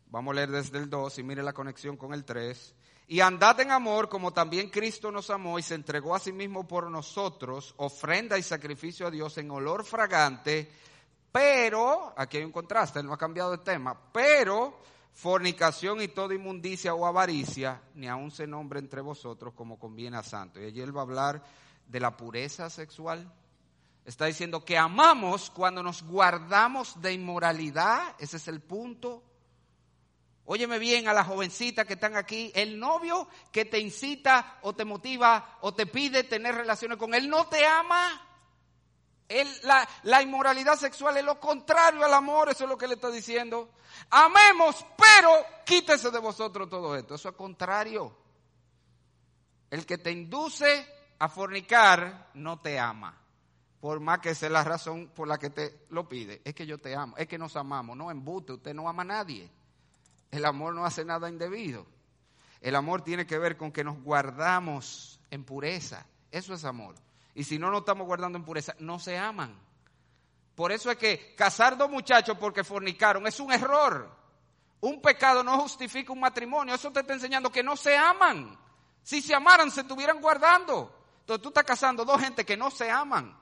vamos 0.07 0.31
a 0.31 0.35
leer 0.37 0.53
desde 0.53 0.79
el 0.79 0.89
2 0.89 1.19
y 1.19 1.23
mire 1.25 1.43
la 1.43 1.53
conexión 1.53 1.97
con 1.97 2.15
el 2.15 2.25
3. 2.25 2.77
Y 3.09 3.19
andad 3.19 3.59
en 3.59 3.73
amor 3.73 4.09
como 4.09 4.33
también 4.33 4.71
Cristo 4.71 5.11
nos 5.11 5.31
amó 5.31 5.59
y 5.59 5.63
se 5.63 5.75
entregó 5.75 6.15
a 6.15 6.21
sí 6.21 6.31
mismo 6.31 6.69
por 6.69 6.89
nosotros, 6.89 7.75
ofrenda 7.79 8.39
y 8.39 8.45
sacrificio 8.45 9.09
a 9.09 9.11
Dios 9.11 9.37
en 9.39 9.51
olor 9.51 9.85
fragante 9.85 10.71
pero, 11.33 12.13
aquí 12.17 12.39
hay 12.39 12.45
un 12.45 12.53
contraste, 12.53 13.01
él 13.01 13.07
no 13.07 13.13
ha 13.13 13.19
cambiado 13.19 13.53
de 13.53 13.59
tema, 13.59 13.97
pero 14.13 14.81
fornicación 15.13 16.01
y 16.01 16.09
toda 16.09 16.35
inmundicia 16.35 16.95
o 16.95 17.07
avaricia, 17.07 17.83
ni 17.95 18.09
aun 18.09 18.31
se 18.31 18.47
nombre 18.47 18.81
entre 18.81 19.01
vosotros 19.01 19.55
como 19.55 19.79
conviene 19.79 20.17
a 20.17 20.23
santo. 20.23 20.61
Y 20.61 20.65
allí 20.65 20.81
él 20.81 20.97
va 20.97 21.01
a 21.01 21.05
hablar 21.05 21.43
de 21.87 22.01
la 22.01 22.17
pureza 22.17 22.71
sexual. 22.71 23.33
Está 24.05 24.27
diciendo 24.27 24.65
que 24.65 24.79
amamos 24.79 25.51
cuando 25.51 25.83
nos 25.83 26.03
guardamos 26.03 27.01
de 27.01 27.13
inmoralidad, 27.13 28.17
ese 28.19 28.39
es 28.39 28.49
el 28.49 28.61
punto. 28.61 29.23
Óyeme 30.47 30.81
bien 30.81 31.07
a 31.07 31.13
las 31.13 31.29
jovencitas 31.29 31.87
que 31.87 31.93
están 31.93 32.17
aquí, 32.17 32.51
el 32.57 32.79
novio 32.79 33.29
que 33.53 33.67
te 33.67 33.79
incita 33.79 34.59
o 34.63 34.75
te 34.75 34.85
motiva 34.85 35.59
o 35.61 35.75
te 35.75 35.87
pide 35.87 36.25
tener 36.25 36.57
relaciones 36.57 36.99
con 36.99 37.15
él 37.15 37.29
no 37.29 37.47
te 37.47 37.65
ama 37.65 38.30
la, 40.03 40.23
inmoralidad 40.23 40.77
sexual 40.77 41.17
es 41.17 41.25
lo 41.25 41.39
contrario 41.39 42.05
al 42.05 42.15
amor, 42.15 42.49
eso 42.49 42.65
es 42.65 42.71
lo 42.71 42.77
que 42.77 42.89
le 42.89 42.95
está 42.95 43.11
diciendo. 43.11 43.71
Amemos, 44.11 44.85
pero 44.97 45.31
quítese 45.65 46.11
de 46.11 46.19
vosotros 46.19 46.69
todo 46.69 46.97
esto. 46.97 47.15
Eso 47.15 47.29
es 47.29 47.35
contrario. 47.35 48.17
El 49.71 49.87
que 49.87 49.99
te 49.99 50.11
induce 50.11 50.87
a 51.19 51.29
fornicar 51.29 52.31
no 52.35 52.61
te 52.61 52.79
ama. 52.79 53.17
Por 53.81 54.01
más 54.01 54.19
que 54.19 54.35
sea 54.35 54.51
la 54.51 54.65
razón 54.65 55.09
por 55.15 55.29
la 55.29 55.39
que 55.39 55.51
te 55.51 55.87
lo 55.91 56.09
pide. 56.09 56.43
Es 56.45 56.55
que 56.55 56.67
yo 56.67 56.79
te 56.79 56.95
amo. 56.95 57.17
Es 57.17 57.29
que 57.29 57.39
nos 57.39 57.57
amamos. 57.57 57.97
No 57.97 58.11
embute. 58.11 58.55
Usted 58.55 58.75
no 58.75 58.89
ama 58.89 59.03
a 59.03 59.07
nadie. 59.07 59.49
El 60.31 60.45
amor 60.45 60.75
no 60.75 60.85
hace 60.85 61.05
nada 61.05 61.29
indebido. 61.29 61.87
El 62.61 62.75
amor 62.75 63.03
tiene 63.03 63.27
que 63.27 63.39
ver 63.39 63.57
con 63.57 63.73
que 63.73 63.85
nos 63.85 64.03
guardamos 64.03 65.21
en 65.31 65.45
pureza. 65.45 66.05
Eso 66.31 66.53
es 66.53 66.65
amor. 66.65 66.95
Y 67.41 67.45
si 67.45 67.59
no 67.59 67.71
nos 67.71 67.81
estamos 67.81 68.07
guardando 68.07 68.37
en 68.37 68.45
pureza, 68.45 68.75
no 68.81 68.99
se 68.99 69.17
aman. 69.17 69.59
Por 70.55 70.73
eso 70.73 70.91
es 70.91 70.99
que 70.99 71.35
casar 71.35 71.75
dos 71.75 71.89
muchachos 71.89 72.37
porque 72.39 72.63
fornicaron 72.63 73.27
es 73.27 73.41
un 73.41 73.51
error. 73.51 74.15
Un 74.83 75.01
pecado 75.01 75.43
no 75.43 75.59
justifica 75.59 76.13
un 76.13 76.21
matrimonio. 76.21 76.75
Eso 76.75 76.93
te 76.93 77.01
está 77.01 77.15
enseñando 77.15 77.51
que 77.51 77.63
no 77.63 77.79
se 77.79 77.97
aman. 77.97 78.59
Si 79.03 79.23
se 79.23 79.35
amaran, 79.35 79.71
se 79.71 79.81
estuvieran 79.81 80.21
guardando. 80.21 80.95
Entonces 81.21 81.41
tú 81.41 81.49
estás 81.49 81.65
casando 81.65 82.05
dos 82.05 82.21
gente 82.21 82.45
que 82.45 82.59
no 82.59 82.71
se 82.71 82.91
aman 82.91 83.35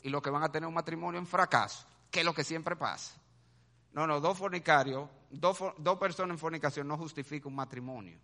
y 0.00 0.10
lo 0.10 0.22
que 0.22 0.30
van 0.30 0.44
a 0.44 0.52
tener 0.52 0.68
un 0.68 0.74
matrimonio 0.74 1.18
en 1.18 1.26
fracaso, 1.26 1.84
que 2.08 2.20
es 2.20 2.24
lo 2.24 2.32
que 2.32 2.44
siempre 2.44 2.76
pasa. 2.76 3.20
No, 3.94 4.06
no, 4.06 4.20
dos 4.20 4.38
fornicarios, 4.38 5.10
dos, 5.28 5.58
dos 5.76 5.98
personas 5.98 6.36
en 6.36 6.38
fornicación 6.38 6.86
no 6.86 6.96
justifica 6.96 7.48
un 7.48 7.56
matrimonio. 7.56 8.16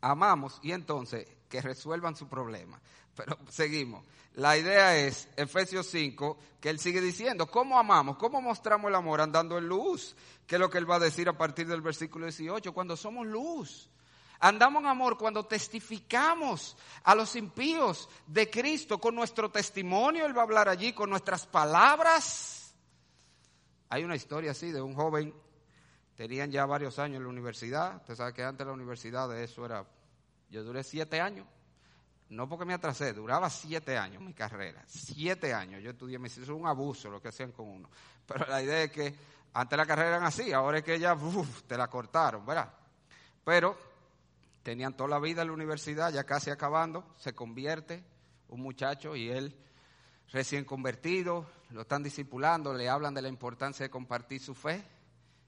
Amamos 0.00 0.58
y 0.60 0.72
entonces 0.72 1.28
que 1.52 1.60
resuelvan 1.60 2.16
su 2.16 2.26
problema. 2.28 2.80
Pero 3.14 3.38
seguimos. 3.48 4.04
La 4.34 4.56
idea 4.56 4.96
es, 4.96 5.28
Efesios 5.36 5.86
5, 5.88 6.38
que 6.60 6.70
él 6.70 6.78
sigue 6.78 7.02
diciendo, 7.02 7.46
¿cómo 7.46 7.78
amamos? 7.78 8.16
¿Cómo 8.16 8.40
mostramos 8.40 8.88
el 8.88 8.94
amor 8.94 9.20
andando 9.20 9.58
en 9.58 9.68
luz? 9.68 10.16
Que 10.46 10.54
es 10.54 10.60
lo 10.60 10.70
que 10.70 10.78
él 10.78 10.90
va 10.90 10.96
a 10.96 11.00
decir 11.00 11.28
a 11.28 11.36
partir 11.36 11.66
del 11.66 11.82
versículo 11.82 12.24
18, 12.24 12.72
cuando 12.72 12.96
somos 12.96 13.26
luz. 13.26 13.90
Andamos 14.40 14.82
en 14.82 14.88
amor 14.88 15.18
cuando 15.18 15.44
testificamos 15.44 16.76
a 17.04 17.14
los 17.14 17.36
impíos 17.36 18.08
de 18.26 18.50
Cristo 18.50 18.98
con 18.98 19.14
nuestro 19.14 19.50
testimonio, 19.50 20.26
él 20.26 20.36
va 20.36 20.40
a 20.40 20.44
hablar 20.44 20.68
allí 20.68 20.92
con 20.94 21.10
nuestras 21.10 21.46
palabras. 21.46 22.74
Hay 23.90 24.02
una 24.02 24.16
historia 24.16 24.52
así 24.52 24.72
de 24.72 24.80
un 24.80 24.94
joven, 24.94 25.32
tenían 26.16 26.50
ya 26.50 26.64
varios 26.64 26.98
años 26.98 27.18
en 27.18 27.24
la 27.24 27.28
universidad, 27.28 27.96
usted 27.96 28.16
sabe 28.16 28.32
que 28.32 28.42
antes 28.42 28.66
la 28.66 28.72
universidad 28.72 29.28
de 29.28 29.44
eso 29.44 29.64
era, 29.64 29.86
yo 30.48 30.64
duré 30.64 30.82
siete 30.82 31.20
años 31.20 31.46
no 32.32 32.48
porque 32.48 32.64
me 32.64 32.72
atrasé, 32.72 33.12
duraba 33.12 33.50
siete 33.50 33.98
años 33.98 34.22
mi 34.22 34.32
carrera, 34.32 34.82
siete 34.86 35.52
años. 35.52 35.82
Yo 35.82 35.90
estudié, 35.90 36.18
me 36.18 36.28
hizo 36.28 36.56
un 36.56 36.66
abuso 36.66 37.10
lo 37.10 37.20
que 37.20 37.28
hacían 37.28 37.52
con 37.52 37.68
uno. 37.68 37.90
Pero 38.26 38.46
la 38.46 38.62
idea 38.62 38.84
es 38.84 38.90
que 38.90 39.14
antes 39.52 39.76
la 39.76 39.84
carrera 39.84 40.08
eran 40.08 40.24
así, 40.24 40.50
ahora 40.50 40.78
es 40.78 40.84
que 40.84 40.98
ya 40.98 41.14
te 41.66 41.76
la 41.76 41.88
cortaron, 41.88 42.46
¿verdad? 42.46 42.72
Pero 43.44 43.76
tenían 44.62 44.96
toda 44.96 45.10
la 45.10 45.18
vida 45.18 45.42
en 45.42 45.48
la 45.48 45.54
universidad, 45.54 46.10
ya 46.10 46.24
casi 46.24 46.48
acabando, 46.48 47.04
se 47.18 47.34
convierte 47.34 48.02
un 48.48 48.62
muchacho 48.62 49.14
y 49.14 49.28
él 49.28 49.54
recién 50.30 50.64
convertido, 50.64 51.46
lo 51.68 51.82
están 51.82 52.02
discipulando, 52.02 52.72
le 52.72 52.88
hablan 52.88 53.12
de 53.12 53.20
la 53.20 53.28
importancia 53.28 53.84
de 53.84 53.90
compartir 53.90 54.40
su 54.40 54.54
fe 54.54 54.82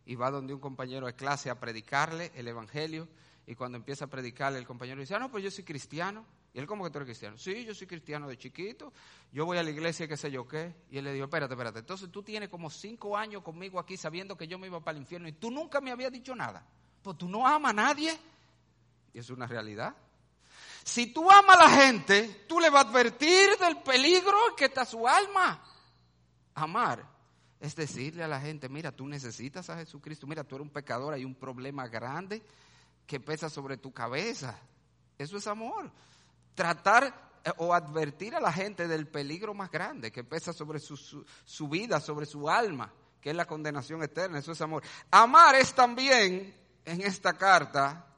y 0.04 0.16
va 0.16 0.30
donde 0.30 0.52
un 0.52 0.60
compañero 0.60 1.06
de 1.06 1.14
clase 1.14 1.48
a 1.48 1.58
predicarle 1.58 2.30
el 2.34 2.46
evangelio 2.46 3.08
y 3.46 3.54
cuando 3.54 3.78
empieza 3.78 4.04
a 4.04 4.08
predicarle 4.08 4.58
el 4.58 4.66
compañero 4.66 5.00
dice, 5.00 5.14
ah, 5.14 5.18
no, 5.18 5.30
pues 5.30 5.42
yo 5.42 5.50
soy 5.50 5.64
cristiano. 5.64 6.26
Y 6.54 6.60
él, 6.60 6.68
¿cómo 6.68 6.84
que 6.84 6.90
tú 6.90 6.98
eres 6.98 7.08
cristiano? 7.08 7.36
Sí, 7.36 7.64
yo 7.64 7.74
soy 7.74 7.88
cristiano 7.88 8.28
de 8.28 8.38
chiquito, 8.38 8.92
yo 9.32 9.44
voy 9.44 9.58
a 9.58 9.62
la 9.64 9.70
iglesia, 9.70 10.06
qué 10.06 10.16
sé 10.16 10.30
yo 10.30 10.46
qué. 10.46 10.72
Y 10.88 10.98
él 10.98 11.04
le 11.04 11.12
dijo, 11.12 11.24
espérate, 11.24 11.52
espérate, 11.52 11.80
entonces 11.80 12.12
tú 12.12 12.22
tienes 12.22 12.48
como 12.48 12.70
cinco 12.70 13.16
años 13.16 13.42
conmigo 13.42 13.80
aquí 13.80 13.96
sabiendo 13.96 14.36
que 14.36 14.46
yo 14.46 14.56
me 14.56 14.68
iba 14.68 14.78
para 14.78 14.96
el 14.96 15.02
infierno 15.02 15.26
y 15.26 15.32
tú 15.32 15.50
nunca 15.50 15.80
me 15.80 15.90
habías 15.90 16.12
dicho 16.12 16.32
nada. 16.36 16.64
Pues 17.02 17.18
tú 17.18 17.28
no 17.28 17.44
amas 17.44 17.70
a 17.70 17.74
nadie. 17.74 18.16
Y 19.12 19.18
es 19.18 19.30
una 19.30 19.48
realidad. 19.48 19.96
Si 20.84 21.08
tú 21.12 21.28
amas 21.28 21.56
a 21.56 21.64
la 21.64 21.70
gente, 21.70 22.44
tú 22.48 22.60
le 22.60 22.70
vas 22.70 22.84
a 22.84 22.88
advertir 22.88 23.58
del 23.58 23.78
peligro 23.78 24.36
que 24.56 24.66
está 24.66 24.84
su 24.84 25.08
alma. 25.08 25.60
Amar 26.54 27.04
es 27.58 27.74
decirle 27.74 28.22
a 28.22 28.28
la 28.28 28.40
gente, 28.40 28.68
mira, 28.68 28.92
tú 28.92 29.08
necesitas 29.08 29.70
a 29.70 29.76
Jesucristo, 29.78 30.28
mira, 30.28 30.44
tú 30.44 30.54
eres 30.54 30.66
un 30.66 30.72
pecador, 30.72 31.14
hay 31.14 31.24
un 31.24 31.34
problema 31.34 31.88
grande 31.88 32.42
que 33.08 33.18
pesa 33.18 33.50
sobre 33.50 33.76
tu 33.76 33.92
cabeza. 33.92 34.56
Eso 35.18 35.36
es 35.36 35.46
amor 35.48 35.90
tratar 36.54 37.40
eh, 37.44 37.50
o 37.58 37.74
advertir 37.74 38.34
a 38.34 38.40
la 38.40 38.52
gente 38.52 38.88
del 38.88 39.06
peligro 39.06 39.54
más 39.54 39.70
grande 39.70 40.10
que 40.10 40.24
pesa 40.24 40.52
sobre 40.52 40.78
su, 40.78 40.96
su, 40.96 41.68
vida, 41.68 42.00
sobre 42.00 42.26
su 42.26 42.48
alma, 42.48 42.92
que 43.20 43.30
es 43.30 43.36
la 43.36 43.46
condenación 43.46 44.02
eterna. 44.02 44.38
Eso 44.38 44.52
es 44.52 44.60
amor. 44.60 44.82
Amar 45.10 45.54
es 45.54 45.74
también, 45.74 46.54
en 46.84 47.00
esta 47.00 47.34
carta, 47.34 48.13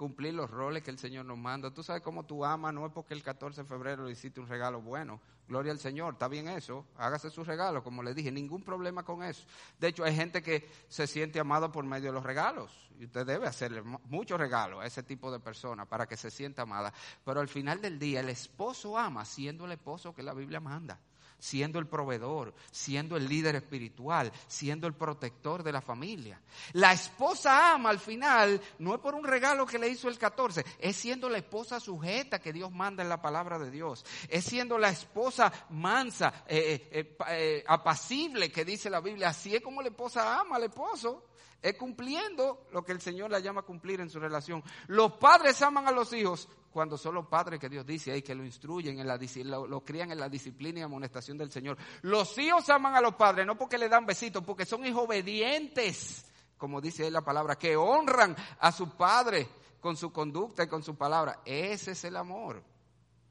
cumplir 0.00 0.32
los 0.32 0.50
roles 0.50 0.82
que 0.82 0.90
el 0.90 0.98
Señor 0.98 1.26
nos 1.26 1.36
manda. 1.36 1.70
Tú 1.70 1.82
sabes 1.82 2.00
cómo 2.00 2.24
tú 2.24 2.42
amas, 2.42 2.72
no 2.72 2.86
es 2.86 2.92
porque 2.92 3.12
el 3.12 3.22
14 3.22 3.60
de 3.60 3.68
febrero 3.68 4.06
le 4.06 4.12
hiciste 4.12 4.40
un 4.40 4.48
regalo 4.48 4.80
bueno. 4.80 5.20
Gloria 5.46 5.72
al 5.72 5.78
Señor, 5.78 6.14
está 6.14 6.26
bien 6.26 6.48
eso, 6.48 6.86
hágase 6.96 7.28
su 7.28 7.44
regalo, 7.44 7.84
como 7.84 8.02
le 8.02 8.14
dije, 8.14 8.32
ningún 8.32 8.62
problema 8.62 9.04
con 9.04 9.22
eso. 9.22 9.44
De 9.78 9.88
hecho, 9.88 10.02
hay 10.02 10.16
gente 10.16 10.42
que 10.42 10.66
se 10.88 11.06
siente 11.06 11.38
amado 11.38 11.70
por 11.70 11.84
medio 11.84 12.06
de 12.06 12.14
los 12.14 12.24
regalos. 12.24 12.90
Y 12.98 13.04
usted 13.04 13.26
debe 13.26 13.46
hacerle 13.46 13.82
muchos 13.82 14.40
regalos 14.40 14.82
a 14.82 14.86
ese 14.86 15.02
tipo 15.02 15.30
de 15.30 15.38
personas 15.38 15.86
para 15.86 16.06
que 16.06 16.16
se 16.16 16.30
sienta 16.30 16.62
amada. 16.62 16.94
Pero 17.22 17.40
al 17.40 17.48
final 17.48 17.82
del 17.82 17.98
día, 17.98 18.20
el 18.20 18.30
esposo 18.30 18.96
ama 18.96 19.26
siendo 19.26 19.66
el 19.66 19.72
esposo 19.72 20.14
que 20.14 20.22
la 20.22 20.32
Biblia 20.32 20.60
manda 20.60 20.98
siendo 21.40 21.80
el 21.80 21.88
proveedor, 21.88 22.54
siendo 22.70 23.16
el 23.16 23.28
líder 23.28 23.56
espiritual, 23.56 24.30
siendo 24.46 24.86
el 24.86 24.94
protector 24.94 25.64
de 25.64 25.72
la 25.72 25.80
familia. 25.80 26.40
La 26.74 26.92
esposa 26.92 27.74
ama 27.74 27.90
al 27.90 27.98
final, 27.98 28.60
no 28.78 28.94
es 28.94 29.00
por 29.00 29.14
un 29.14 29.24
regalo 29.24 29.66
que 29.66 29.78
le 29.78 29.88
hizo 29.88 30.08
el 30.08 30.18
14, 30.18 30.64
es 30.78 30.96
siendo 30.96 31.28
la 31.28 31.38
esposa 31.38 31.80
sujeta 31.80 32.38
que 32.38 32.52
Dios 32.52 32.70
manda 32.70 33.02
en 33.02 33.08
la 33.08 33.20
palabra 33.20 33.58
de 33.58 33.70
Dios, 33.70 34.04
es 34.28 34.44
siendo 34.44 34.78
la 34.78 34.90
esposa 34.90 35.52
mansa, 35.70 36.44
eh, 36.46 36.88
eh, 36.92 37.16
eh, 37.28 37.64
apacible 37.66 38.52
que 38.52 38.64
dice 38.64 38.90
la 38.90 39.00
Biblia, 39.00 39.30
así 39.30 39.54
es 39.54 39.62
como 39.62 39.82
la 39.82 39.88
esposa 39.88 40.38
ama 40.38 40.56
al 40.56 40.64
esposo. 40.64 41.29
Es 41.62 41.76
cumpliendo 41.76 42.66
lo 42.72 42.82
que 42.82 42.92
el 42.92 43.00
Señor 43.00 43.30
la 43.30 43.40
llama 43.40 43.60
a 43.60 43.64
cumplir 43.64 44.00
en 44.00 44.08
su 44.08 44.18
relación. 44.18 44.62
Los 44.86 45.12
padres 45.12 45.60
aman 45.60 45.86
a 45.86 45.92
los 45.92 46.12
hijos 46.12 46.48
cuando 46.70 46.96
son 46.96 47.14
los 47.16 47.26
padres 47.26 47.60
que 47.60 47.68
Dios 47.68 47.84
dice 47.84 48.12
ahí 48.12 48.22
que 48.22 48.34
lo 48.34 48.44
instruyen, 48.44 48.98
en 48.98 49.06
la, 49.06 49.18
lo, 49.44 49.66
lo, 49.66 49.84
crían 49.84 50.10
en 50.12 50.20
la 50.20 50.28
disciplina 50.28 50.80
y 50.80 50.82
amonestación 50.82 51.36
del 51.36 51.50
Señor. 51.50 51.76
Los 52.02 52.38
hijos 52.38 52.68
aman 52.70 52.94
a 52.94 53.00
los 53.00 53.14
padres, 53.14 53.46
no 53.46 53.58
porque 53.58 53.76
le 53.76 53.88
dan 53.88 54.06
besitos, 54.06 54.42
porque 54.44 54.64
son 54.64 54.86
hijos 54.86 55.04
obedientes, 55.04 56.24
como 56.56 56.80
dice 56.80 57.04
ahí 57.04 57.10
la 57.10 57.22
palabra, 57.22 57.56
que 57.56 57.76
honran 57.76 58.34
a 58.60 58.72
su 58.72 58.90
padre 58.96 59.48
con 59.80 59.96
su 59.96 60.12
conducta 60.12 60.64
y 60.64 60.68
con 60.68 60.82
su 60.82 60.96
palabra. 60.96 61.40
Ese 61.44 61.92
es 61.92 62.04
el 62.04 62.16
amor. 62.16 62.62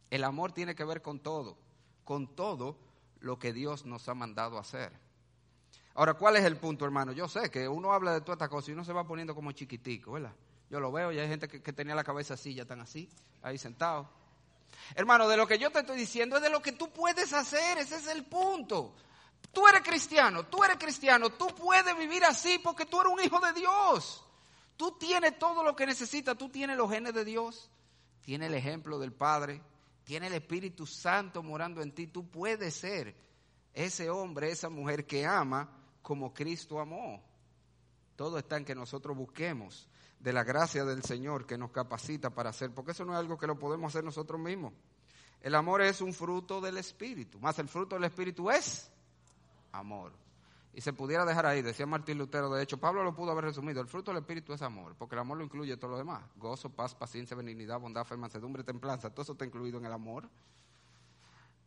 El 0.10 0.24
amor 0.24 0.52
tiene 0.52 0.76
que 0.76 0.84
ver 0.84 1.02
con 1.02 1.20
todo, 1.20 1.58
con 2.04 2.36
todo 2.36 2.78
lo 3.20 3.40
que 3.40 3.54
Dios 3.54 3.86
nos 3.86 4.10
ha 4.10 4.14
mandado 4.14 4.58
hacer. 4.58 5.09
Ahora, 5.96 6.14
¿cuál 6.14 6.38
es 6.38 6.46
el 6.46 6.58
punto, 6.58 6.86
hermano? 6.86 7.12
Yo 7.12 7.28
sé 7.28 7.50
que 7.50 7.68
uno 7.68 7.92
habla 7.92 8.14
de 8.14 8.22
toda 8.22 8.34
esta 8.34 8.48
cosa 8.48 8.70
y 8.70 8.74
uno 8.74 8.86
se 8.86 8.94
va 8.94 9.06
poniendo 9.06 9.36
como 9.36 9.52
chiquitico, 9.52 10.14
¿verdad? 10.14 10.34
Yo 10.70 10.80
lo 10.80 10.92
veo 10.92 11.12
y 11.12 11.20
hay 11.20 11.28
gente 11.28 11.48
que, 11.48 11.74
tenía 11.74 11.96
la 11.96 12.04
cabeza 12.04 12.36
así, 12.36 12.54
ya 12.54 12.62
están 12.62 12.80
así, 12.80 13.10
ahí 13.42 13.58
sentados. 13.58 14.08
Hermano, 14.96 15.28
de 15.28 15.36
lo 15.36 15.48
que 15.48 15.58
yo 15.58 15.72
te 15.72 15.80
estoy 15.80 15.98
diciendo 15.98 16.38
es 16.38 16.44
de 16.44 16.50
lo 16.50 16.62
que 16.62 16.74
tú 16.74 16.92
puedes 16.92 17.34
hacer, 17.34 17.80
ese 17.80 17.96
es 17.96 18.08
el 18.08 18.26
punto. 18.26 18.96
Tú 19.52 19.68
eres 19.68 19.82
cristiano, 19.82 20.46
tú 20.46 20.64
eres 20.64 20.78
cristiano, 20.78 21.32
tú 21.32 21.48
puedes 21.48 21.98
vivir 21.98 22.24
así 22.24 22.60
porque 22.60 22.86
tú 22.86 23.02
eres 23.02 23.14
un 23.14 23.20
hijo 23.20 23.40
de 23.40 23.54
Dios. 23.54 24.24
Tú 24.78 24.96
tienes 24.98 25.40
todo 25.40 25.64
lo 25.64 25.76
que 25.76 25.88
necesitas, 25.88 26.38
tú 26.38 26.50
tienes 26.50 26.78
los 26.78 26.90
genes 26.90 27.14
de 27.14 27.26
Dios, 27.26 27.70
tienes 28.22 28.50
el 28.50 28.54
ejemplo 28.54 29.00
del 29.00 29.12
Padre, 29.12 29.62
tienes 30.04 30.30
el 30.30 30.38
Espíritu 30.38 30.86
Santo 30.86 31.42
morando 31.42 31.82
en 31.82 31.94
ti. 31.94 32.08
Tú 32.08 32.30
puedes 32.30 32.76
ser 32.76 33.16
ese 33.74 34.10
hombre, 34.10 34.52
esa 34.52 34.70
mujer 34.70 35.08
que 35.08 35.26
ama 35.26 35.79
como 36.10 36.34
Cristo 36.34 36.80
amó. 36.80 37.22
Todo 38.16 38.40
está 38.40 38.58
en 38.58 38.66
que 38.66 38.74
nosotros 38.74 39.16
busquemos 39.16 39.88
de 40.20 40.34
la 40.34 40.44
gracia 40.44 40.84
del 40.84 41.04
Señor 41.04 41.46
que 41.46 41.56
nos 41.56 41.70
capacita 41.70 42.32
para 42.32 42.50
hacer, 42.50 42.74
porque 42.74 42.94
eso 42.94 43.06
no 43.06 43.14
es 43.14 43.20
algo 43.20 43.38
que 43.38 43.46
lo 43.46 43.60
podemos 43.60 43.92
hacer 43.92 44.04
nosotros 44.04 44.42
mismos. 44.42 44.74
El 45.40 45.54
amor 45.54 45.84
es 45.84 46.02
un 46.02 46.12
fruto 46.12 46.62
del 46.62 46.80
Espíritu, 46.80 47.40
más 47.40 47.60
el 47.60 47.68
fruto 47.68 47.94
del 47.94 48.06
Espíritu 48.06 48.50
es 48.50 48.92
amor. 49.72 50.12
Y 50.74 50.82
se 50.82 50.94
pudiera 50.94 51.26
dejar 51.26 51.46
ahí, 51.46 51.62
decía 51.62 51.86
Martín 51.86 52.18
Lutero, 52.18 52.50
de 52.50 52.64
hecho 52.64 52.80
Pablo 52.80 53.04
lo 53.04 53.14
pudo 53.14 53.30
haber 53.30 53.44
resumido, 53.46 53.80
el 53.80 53.88
fruto 53.88 54.10
del 54.10 54.22
Espíritu 54.22 54.52
es 54.52 54.64
amor, 54.64 54.96
porque 54.98 55.14
el 55.14 55.22
amor 55.22 55.38
lo 55.38 55.44
incluye 55.44 55.78
todo 55.78 55.92
lo 55.92 55.98
demás, 56.00 56.24
gozo, 56.38 56.72
paz, 56.72 56.96
paciencia, 56.96 57.38
benignidad, 57.38 57.80
bondad, 57.80 58.04
fe, 58.04 58.18
mansedumbre, 58.18 58.64
templanza, 58.64 59.12
todo 59.12 59.22
eso 59.22 59.34
está 59.34 59.46
incluido 59.46 59.78
en 59.78 59.86
el 59.86 59.94
amor. 59.94 60.28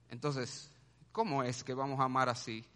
Entonces, 0.08 0.68
¿cómo 1.12 1.44
es 1.44 1.62
que 1.62 1.74
vamos 1.74 2.00
a 2.00 2.04
amar 2.06 2.28
así 2.28 2.66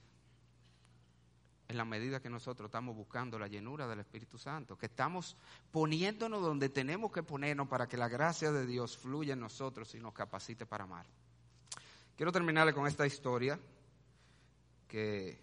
en 1.69 1.77
la 1.77 1.85
medida 1.85 2.21
que 2.21 2.31
nosotros 2.31 2.69
estamos 2.69 2.95
buscando 2.95 3.39
la 3.39 3.49
llenura 3.49 3.89
del 3.89 4.01
Espíritu 4.01 4.39
Santo, 4.39 4.79
que 4.79 4.87
estamos 4.87 5.37
poniéndonos 5.73 6.41
donde 6.41 6.69
tenemos 6.69 7.11
que 7.11 7.23
ponernos 7.23 7.69
para 7.69 7.89
que 7.89 7.97
la 7.97 8.09
gracia 8.09 8.53
de 8.53 8.67
Dios 8.67 8.97
fluya 8.97 9.33
en 9.33 9.41
nosotros 9.41 9.95
y 9.95 10.01
nos 10.01 10.15
capacite 10.15 10.67
para 10.67 10.85
amar. 10.85 11.07
Quiero 12.17 12.33
terminarle 12.33 12.73
con 12.73 12.87
esta 12.87 13.07
historia 13.07 13.59
que 14.87 15.39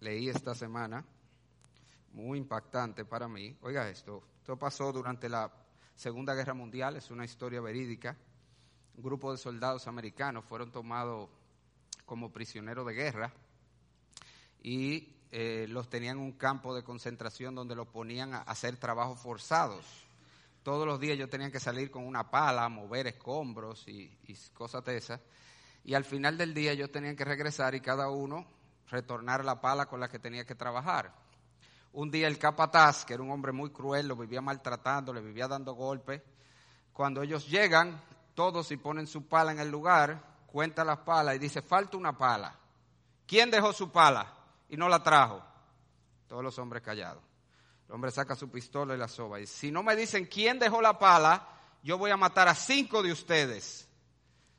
leí 0.00 0.28
esta 0.28 0.54
semana, 0.54 1.04
muy 2.12 2.38
impactante 2.38 3.04
para 3.04 3.28
mí. 3.28 3.56
Oiga 3.60 3.88
esto, 3.88 4.22
esto 4.38 4.58
pasó 4.58 4.92
durante 4.92 5.28
la 5.28 5.52
Segunda 5.94 6.34
Guerra 6.34 6.54
Mundial, 6.54 6.96
es 6.96 7.10
una 7.10 7.24
historia 7.24 7.60
verídica. 7.60 8.16
un 8.96 9.02
grupo 9.02 9.30
de 9.30 9.38
soldados 9.38 9.86
americanos 9.86 10.44
fueron 10.44 10.72
tomados 10.72 11.28
como 12.06 12.32
prisioneros 12.32 12.86
de 12.86 12.94
guerra 12.94 13.32
y 14.62 15.19
eh, 15.32 15.66
los 15.68 15.88
tenían 15.88 16.16
en 16.16 16.24
un 16.24 16.32
campo 16.32 16.74
de 16.74 16.82
concentración 16.82 17.54
donde 17.54 17.76
los 17.76 17.86
ponían 17.86 18.34
a 18.34 18.42
hacer 18.42 18.76
trabajos 18.76 19.20
forzados. 19.20 19.86
Todos 20.64 20.86
los 20.86 20.98
días 20.98 21.16
yo 21.16 21.28
tenía 21.28 21.52
que 21.52 21.60
salir 21.60 21.90
con 21.90 22.04
una 22.04 22.30
pala, 22.30 22.68
mover 22.68 23.06
escombros 23.06 23.86
y, 23.86 24.10
cosas 24.54 24.84
de 24.84 24.96
esas. 24.96 25.20
Y 25.84 25.94
al 25.94 26.04
final 26.04 26.36
del 26.36 26.52
día 26.52 26.74
yo 26.74 26.90
tenía 26.90 27.14
que 27.14 27.24
regresar 27.24 27.74
y 27.74 27.80
cada 27.80 28.10
uno 28.10 28.44
retornar 28.88 29.44
la 29.44 29.60
pala 29.60 29.86
con 29.86 30.00
la 30.00 30.08
que 30.08 30.18
tenía 30.18 30.44
que 30.44 30.56
trabajar. 30.56 31.14
Un 31.92 32.10
día 32.10 32.26
el 32.26 32.38
capataz, 32.38 33.04
que 33.04 33.14
era 33.14 33.22
un 33.22 33.30
hombre 33.30 33.52
muy 33.52 33.70
cruel, 33.70 34.08
lo 34.08 34.16
vivía 34.16 34.40
maltratando, 34.40 35.12
le 35.12 35.20
vivía 35.20 35.46
dando 35.46 35.74
golpes. 35.74 36.20
Cuando 36.92 37.22
ellos 37.22 37.48
llegan, 37.48 38.00
todos 38.34 38.70
y 38.72 38.76
ponen 38.76 39.06
su 39.06 39.26
pala 39.28 39.52
en 39.52 39.60
el 39.60 39.70
lugar, 39.70 40.22
cuenta 40.46 40.84
las 40.84 40.98
palas 40.98 41.36
y 41.36 41.38
dice, 41.38 41.62
falta 41.62 41.96
una 41.96 42.18
pala. 42.18 42.58
¿Quién 43.26 43.50
dejó 43.50 43.72
su 43.72 43.90
pala 43.90 44.39
y 44.70 44.76
no 44.76 44.88
la 44.88 45.02
trajo? 45.02 45.42
Todos 46.26 46.42
los 46.42 46.58
hombres 46.58 46.82
callados. 46.82 47.22
El 47.88 47.94
hombre 47.94 48.10
saca 48.10 48.36
su 48.36 48.48
pistola 48.48 48.94
y 48.94 48.98
la 48.98 49.08
soba 49.08 49.40
y 49.40 49.46
si 49.46 49.70
no 49.70 49.82
me 49.82 49.96
dicen 49.96 50.26
quién 50.26 50.58
dejó 50.58 50.80
la 50.80 50.98
pala, 50.98 51.46
yo 51.82 51.98
voy 51.98 52.10
a 52.12 52.16
matar 52.16 52.48
a 52.48 52.54
cinco 52.54 53.02
de 53.02 53.12
ustedes. 53.12 53.88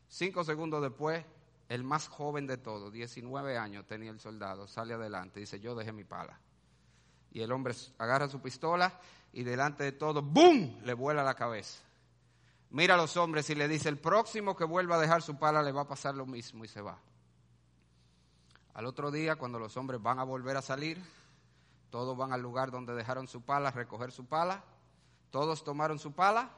Cinco 0.09 0.43
segundos 0.43 0.81
después, 0.81 1.25
el 1.69 1.85
más 1.85 2.09
joven 2.09 2.45
de 2.45 2.57
todos, 2.57 2.91
19 2.91 3.57
años 3.57 3.87
tenía 3.87 4.11
el 4.11 4.19
soldado, 4.19 4.67
sale 4.67 4.93
adelante 4.93 5.39
y 5.39 5.43
dice, 5.43 5.61
yo 5.61 5.73
dejé 5.73 5.93
mi 5.93 6.03
pala. 6.03 6.37
Y 7.31 7.39
el 7.39 7.51
hombre 7.53 7.73
agarra 7.97 8.27
su 8.27 8.41
pistola 8.41 8.99
y 9.31 9.43
delante 9.43 9.85
de 9.85 9.93
todo, 9.93 10.21
¡boom!, 10.21 10.81
le 10.83 10.93
vuela 10.93 11.23
la 11.23 11.35
cabeza. 11.35 11.81
Mira 12.71 12.95
a 12.95 12.97
los 12.97 13.15
hombres 13.15 13.49
y 13.49 13.55
le 13.55 13.69
dice, 13.69 13.87
el 13.87 13.97
próximo 13.97 14.57
que 14.57 14.65
vuelva 14.65 14.97
a 14.97 14.99
dejar 14.99 15.21
su 15.21 15.37
pala 15.37 15.63
le 15.63 15.71
va 15.71 15.81
a 15.81 15.87
pasar 15.87 16.15
lo 16.15 16.25
mismo 16.25 16.65
y 16.65 16.67
se 16.67 16.81
va. 16.81 16.99
Al 18.73 18.85
otro 18.85 19.11
día, 19.11 19.35
cuando 19.35 19.59
los 19.59 19.75
hombres 19.77 20.01
van 20.01 20.19
a 20.19 20.23
volver 20.23 20.57
a 20.57 20.61
salir, 20.61 21.03
todos 21.89 22.15
van 22.15 22.31
al 22.31 22.41
lugar 22.41 22.71
donde 22.71 22.93
dejaron 22.93 23.27
su 23.27 23.41
pala, 23.41 23.71
recoger 23.71 24.11
su 24.11 24.25
pala, 24.25 24.63
todos 25.29 25.63
tomaron 25.63 25.99
su 25.99 26.13
pala 26.13 26.49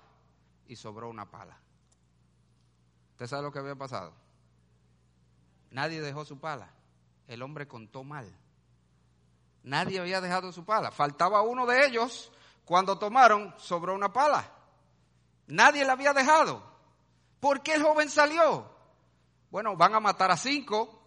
y 0.68 0.76
sobró 0.76 1.10
una 1.10 1.30
pala. 1.30 1.58
¿Usted 3.12 3.28
sabe 3.28 3.44
lo 3.44 3.52
que 3.52 3.60
había 3.60 3.76
pasado? 3.76 4.14
Nadie 5.72 6.02
dejó 6.02 6.24
su 6.24 6.40
pala. 6.40 6.70
El 7.28 7.42
hombre 7.42 7.68
contó 7.68 8.04
mal. 8.04 8.32
Nadie 9.64 10.00
había 10.00 10.22
dejado 10.22 10.52
su 10.52 10.66
pala. 10.66 10.92
Faltaba 10.92 11.42
uno 11.42 11.66
de 11.66 11.86
ellos. 11.86 12.32
Cuando 12.66 13.00
tomaron, 13.00 13.54
sobró 13.58 13.96
una 13.96 14.14
pala. 14.14 14.52
Nadie 15.48 15.86
la 15.86 15.94
había 15.94 16.14
dejado. 16.14 16.64
¿Por 17.40 17.62
qué 17.62 17.76
el 17.76 17.84
joven 17.84 18.10
salió? 18.10 18.70
Bueno, 19.50 19.76
van 19.76 19.96
a 19.96 20.00
matar 20.00 20.32
a 20.32 20.38
cinco. 20.38 21.03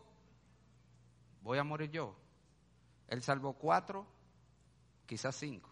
Voy 1.46 1.58
a 1.58 1.64
morir 1.64 1.92
yo. 1.92 2.12
Él 3.06 3.22
salvó 3.22 3.52
cuatro, 3.52 4.04
quizás 5.06 5.36
cinco 5.36 5.70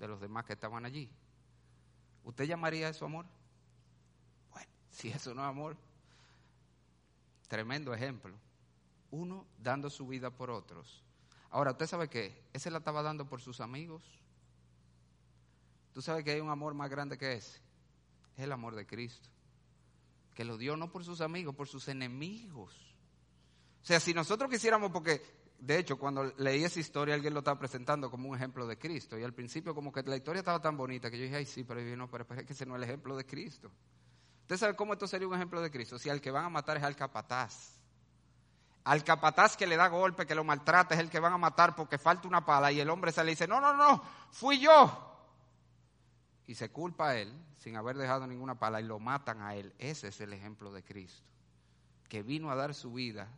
de 0.00 0.08
los 0.08 0.20
demás 0.20 0.44
que 0.44 0.54
estaban 0.54 0.84
allí. 0.84 1.08
¿Usted 2.24 2.46
llamaría 2.46 2.88
eso 2.88 3.04
amor? 3.04 3.24
Bueno, 4.50 4.68
si 4.90 5.10
eso 5.10 5.32
no 5.32 5.42
es 5.42 5.48
amor, 5.48 5.76
tremendo 7.46 7.94
ejemplo. 7.94 8.34
Uno 9.12 9.46
dando 9.56 9.88
su 9.88 10.08
vida 10.08 10.30
por 10.30 10.50
otros. 10.50 11.04
Ahora, 11.48 11.70
¿usted 11.70 11.86
sabe 11.86 12.10
qué? 12.10 12.48
Ese 12.52 12.68
la 12.72 12.78
estaba 12.78 13.00
dando 13.00 13.24
por 13.28 13.40
sus 13.40 13.60
amigos. 13.60 14.02
¿Tú 15.92 16.02
sabes 16.02 16.24
que 16.24 16.32
hay 16.32 16.40
un 16.40 16.50
amor 16.50 16.74
más 16.74 16.90
grande 16.90 17.16
que 17.16 17.34
ese? 17.34 17.60
Es 18.36 18.42
el 18.42 18.50
amor 18.50 18.74
de 18.74 18.84
Cristo. 18.84 19.28
Que 20.34 20.44
lo 20.44 20.58
dio 20.58 20.76
no 20.76 20.90
por 20.90 21.04
sus 21.04 21.20
amigos, 21.20 21.54
por 21.54 21.68
sus 21.68 21.86
enemigos. 21.86 22.93
O 23.84 23.86
sea, 23.86 24.00
si 24.00 24.14
nosotros 24.14 24.50
quisiéramos, 24.50 24.90
porque 24.90 25.20
de 25.58 25.78
hecho 25.78 25.98
cuando 25.98 26.24
leí 26.38 26.64
esa 26.64 26.80
historia 26.80 27.14
alguien 27.14 27.34
lo 27.34 27.40
estaba 27.40 27.58
presentando 27.58 28.10
como 28.10 28.30
un 28.30 28.34
ejemplo 28.34 28.66
de 28.66 28.78
Cristo. 28.78 29.18
Y 29.18 29.22
al 29.22 29.34
principio 29.34 29.74
como 29.74 29.92
que 29.92 30.02
la 30.04 30.16
historia 30.16 30.38
estaba 30.38 30.58
tan 30.58 30.74
bonita 30.74 31.10
que 31.10 31.18
yo 31.18 31.24
dije, 31.24 31.36
ay 31.36 31.44
sí, 31.44 31.64
pero 31.64 31.82
no, 31.94 32.10
pero 32.10 32.26
es 32.34 32.46
que 32.46 32.54
ese 32.54 32.64
no 32.64 32.76
es 32.76 32.82
el 32.82 32.88
ejemplo 32.88 33.14
de 33.14 33.26
Cristo. 33.26 33.70
¿Usted 34.40 34.56
sabe 34.56 34.74
cómo 34.74 34.94
esto 34.94 35.06
sería 35.06 35.28
un 35.28 35.34
ejemplo 35.34 35.60
de 35.60 35.70
Cristo? 35.70 35.98
Si 35.98 36.08
al 36.08 36.22
que 36.22 36.30
van 36.30 36.46
a 36.46 36.48
matar 36.48 36.78
es 36.78 36.82
al 36.82 36.96
capataz. 36.96 37.78
Al 38.84 39.04
capataz 39.04 39.54
que 39.54 39.66
le 39.66 39.76
da 39.76 39.88
golpe, 39.88 40.24
que 40.24 40.34
lo 40.34 40.44
maltrata, 40.44 40.94
es 40.94 41.00
el 41.00 41.10
que 41.10 41.20
van 41.20 41.34
a 41.34 41.38
matar 41.38 41.76
porque 41.76 41.98
falta 41.98 42.26
una 42.26 42.42
pala. 42.42 42.72
Y 42.72 42.80
el 42.80 42.88
hombre 42.88 43.12
se 43.12 43.22
le 43.22 43.32
dice, 43.32 43.46
no, 43.46 43.60
no, 43.60 43.74
no, 43.74 44.02
fui 44.30 44.60
yo. 44.60 45.12
Y 46.46 46.54
se 46.54 46.70
culpa 46.70 47.10
a 47.10 47.16
él 47.18 47.30
sin 47.58 47.76
haber 47.76 47.98
dejado 47.98 48.26
ninguna 48.26 48.58
pala 48.58 48.80
y 48.80 48.84
lo 48.84 48.98
matan 48.98 49.42
a 49.42 49.54
él. 49.54 49.74
Ese 49.78 50.08
es 50.08 50.22
el 50.22 50.32
ejemplo 50.32 50.72
de 50.72 50.82
Cristo, 50.82 51.26
que 52.08 52.22
vino 52.22 52.50
a 52.50 52.54
dar 52.54 52.74
su 52.74 52.94
vida 52.94 53.28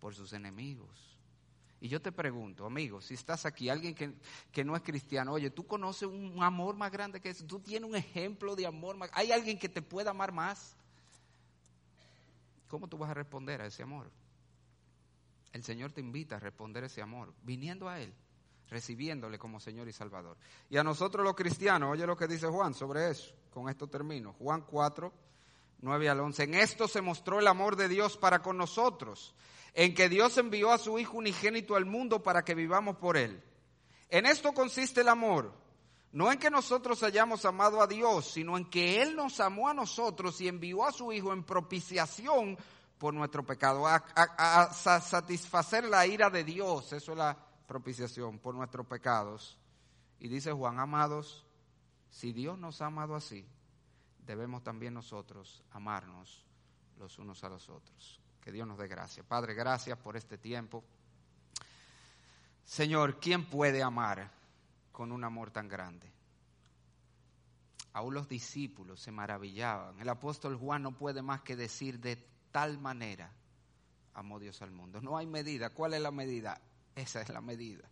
por 0.00 0.14
sus 0.14 0.32
enemigos. 0.32 1.10
Y 1.80 1.88
yo 1.88 2.02
te 2.02 2.12
pregunto, 2.12 2.66
amigo, 2.66 3.00
si 3.00 3.14
estás 3.14 3.46
aquí, 3.46 3.70
alguien 3.70 3.94
que, 3.94 4.12
que, 4.52 4.64
no 4.64 4.76
es 4.76 4.82
cristiano, 4.82 5.32
oye, 5.32 5.50
tú 5.50 5.66
conoces 5.66 6.08
un 6.08 6.42
amor 6.42 6.76
más 6.76 6.92
grande 6.92 7.20
que 7.20 7.30
eso, 7.30 7.46
tú 7.46 7.58
tienes 7.60 7.88
un 7.88 7.96
ejemplo 7.96 8.54
de 8.54 8.66
amor 8.66 8.96
más, 8.96 9.10
hay 9.14 9.32
alguien 9.32 9.58
que 9.58 9.68
te 9.68 9.80
pueda 9.80 10.10
amar 10.10 10.30
más. 10.30 10.76
¿Cómo 12.68 12.86
tú 12.86 12.98
vas 12.98 13.10
a 13.10 13.14
responder 13.14 13.62
a 13.62 13.66
ese 13.66 13.82
amor? 13.82 14.10
El 15.52 15.64
Señor 15.64 15.92
te 15.92 16.00
invita 16.00 16.36
a 16.36 16.38
responder 16.38 16.84
ese 16.84 17.00
amor, 17.00 17.32
viniendo 17.42 17.88
a 17.88 17.98
Él, 17.98 18.12
recibiéndole 18.68 19.38
como 19.38 19.58
Señor 19.58 19.88
y 19.88 19.92
Salvador. 19.92 20.36
Y 20.68 20.76
a 20.76 20.84
nosotros 20.84 21.24
los 21.24 21.34
cristianos, 21.34 21.90
oye 21.92 22.06
lo 22.06 22.16
que 22.16 22.28
dice 22.28 22.46
Juan 22.46 22.74
sobre 22.74 23.10
eso, 23.10 23.34
con 23.50 23.70
esto 23.70 23.88
termino. 23.88 24.34
Juan 24.34 24.60
4, 24.62 25.12
9 25.82 26.08
al 26.08 26.20
11. 26.20 26.42
En 26.44 26.54
esto 26.54 26.88
se 26.88 27.00
mostró 27.00 27.38
el 27.38 27.46
amor 27.46 27.76
de 27.76 27.88
Dios 27.88 28.16
para 28.16 28.42
con 28.42 28.56
nosotros, 28.56 29.34
en 29.74 29.94
que 29.94 30.08
Dios 30.08 30.36
envió 30.38 30.72
a 30.72 30.78
su 30.78 30.98
Hijo 30.98 31.18
unigénito 31.18 31.76
al 31.76 31.86
mundo 31.86 32.22
para 32.22 32.44
que 32.44 32.54
vivamos 32.54 32.96
por 32.96 33.16
Él. 33.16 33.42
En 34.08 34.26
esto 34.26 34.52
consiste 34.52 35.02
el 35.02 35.08
amor, 35.08 35.52
no 36.12 36.30
en 36.30 36.38
que 36.38 36.50
nosotros 36.50 37.02
hayamos 37.02 37.44
amado 37.44 37.80
a 37.80 37.86
Dios, 37.86 38.32
sino 38.32 38.56
en 38.56 38.68
que 38.68 39.00
Él 39.00 39.14
nos 39.14 39.40
amó 39.40 39.68
a 39.68 39.74
nosotros 39.74 40.40
y 40.40 40.48
envió 40.48 40.84
a 40.84 40.92
su 40.92 41.12
Hijo 41.12 41.32
en 41.32 41.44
propiciación 41.44 42.58
por 42.98 43.14
nuestro 43.14 43.46
pecado, 43.46 43.86
a, 43.86 44.72
satisfacer 44.74 45.84
la 45.84 46.06
ira 46.06 46.28
de 46.28 46.44
Dios, 46.44 46.92
eso 46.92 47.12
es 47.12 47.18
la 47.18 47.34
propiciación, 47.66 48.38
por 48.38 48.54
nuestros 48.54 48.86
pecados. 48.86 49.56
Y 50.18 50.28
dice 50.28 50.52
Juan, 50.52 50.78
amados, 50.78 51.46
si 52.10 52.34
Dios 52.34 52.58
nos 52.58 52.82
ha 52.82 52.86
amado 52.86 53.14
así, 53.14 53.46
debemos 54.30 54.62
también 54.62 54.94
nosotros 54.94 55.64
amarnos 55.72 56.46
los 56.98 57.18
unos 57.18 57.42
a 57.42 57.48
los 57.48 57.68
otros. 57.68 58.20
Que 58.40 58.52
Dios 58.52 58.66
nos 58.66 58.78
dé 58.78 58.86
gracia. 58.86 59.24
Padre, 59.24 59.54
gracias 59.54 59.98
por 59.98 60.16
este 60.16 60.38
tiempo. 60.38 60.84
Señor, 62.64 63.18
¿quién 63.18 63.44
puede 63.44 63.82
amar 63.82 64.30
con 64.92 65.10
un 65.10 65.24
amor 65.24 65.50
tan 65.50 65.66
grande? 65.66 66.08
Aún 67.92 68.14
los 68.14 68.28
discípulos 68.28 69.00
se 69.00 69.10
maravillaban. 69.10 69.98
El 69.98 70.08
apóstol 70.08 70.56
Juan 70.56 70.84
no 70.84 70.92
puede 70.92 71.22
más 71.22 71.42
que 71.42 71.56
decir 71.56 71.98
de 71.98 72.16
tal 72.52 72.78
manera 72.78 73.32
amó 74.14 74.38
Dios 74.38 74.62
al 74.62 74.70
mundo. 74.70 75.00
No 75.00 75.18
hay 75.18 75.26
medida. 75.26 75.70
¿Cuál 75.70 75.94
es 75.94 76.00
la 76.00 76.12
medida? 76.12 76.60
Esa 76.94 77.20
es 77.20 77.30
la 77.30 77.40
medida. 77.40 77.90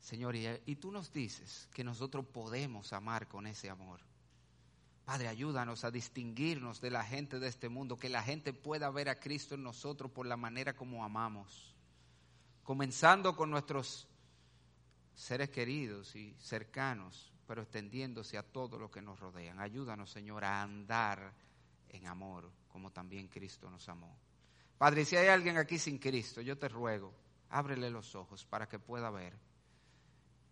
Señor, 0.00 0.36
y, 0.36 0.76
tú 0.76 0.92
nos 0.92 1.12
dices 1.14 1.66
que 1.72 1.82
nosotros 1.82 2.26
podemos 2.26 2.92
amar 2.92 3.26
con 3.26 3.46
ese 3.46 3.70
amor. 3.70 4.00
Padre, 5.08 5.28
ayúdanos 5.28 5.84
a 5.84 5.90
distinguirnos 5.90 6.82
de 6.82 6.90
la 6.90 7.02
gente 7.02 7.38
de 7.38 7.48
este 7.48 7.70
mundo, 7.70 7.96
que 7.96 8.10
la 8.10 8.22
gente 8.22 8.52
pueda 8.52 8.90
ver 8.90 9.08
a 9.08 9.18
Cristo 9.18 9.54
en 9.54 9.62
nosotros 9.62 10.10
por 10.10 10.26
la 10.26 10.36
manera 10.36 10.76
como 10.76 11.02
amamos. 11.02 11.74
Comenzando 12.62 13.34
con 13.34 13.50
nuestros 13.50 14.06
seres 15.14 15.48
queridos 15.48 16.14
y 16.14 16.34
cercanos, 16.38 17.32
pero 17.46 17.62
extendiéndose 17.62 18.36
a 18.36 18.42
todo 18.42 18.78
lo 18.78 18.90
que 18.90 19.00
nos 19.00 19.18
rodean. 19.18 19.60
Ayúdanos, 19.60 20.10
Señor, 20.10 20.44
a 20.44 20.60
andar 20.60 21.32
en 21.88 22.06
amor 22.06 22.52
como 22.68 22.90
también 22.90 23.28
Cristo 23.28 23.70
nos 23.70 23.88
amó. 23.88 24.14
Padre, 24.76 25.06
si 25.06 25.16
hay 25.16 25.28
alguien 25.28 25.56
aquí 25.56 25.78
sin 25.78 25.96
Cristo, 25.96 26.42
yo 26.42 26.58
te 26.58 26.68
ruego, 26.68 27.14
ábrele 27.48 27.88
los 27.88 28.14
ojos 28.14 28.44
para 28.44 28.68
que 28.68 28.78
pueda 28.78 29.08
ver 29.08 29.32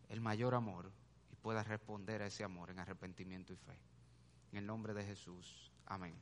el 0.09 0.23
mayor 0.23 0.55
amor 0.55 0.91
y 1.31 1.37
pueda 1.37 1.63
responder 1.63 2.23
a 2.23 2.29
ese 2.29 2.43
amor 2.43 2.71
en 2.71 2.79
arrepentimiento 2.79 3.53
y 3.53 3.57
fe. 3.57 3.79
En 4.57 4.61
el 4.61 4.67
nombre 4.69 4.95
de 4.95 5.05
Jesús. 5.05 5.71
Amén. 5.85 6.15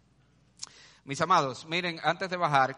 Mis 1.05 1.21
amados, 1.21 1.67
miren, 1.67 2.01
antes 2.03 2.29
de 2.29 2.37
bajar, 2.37 2.73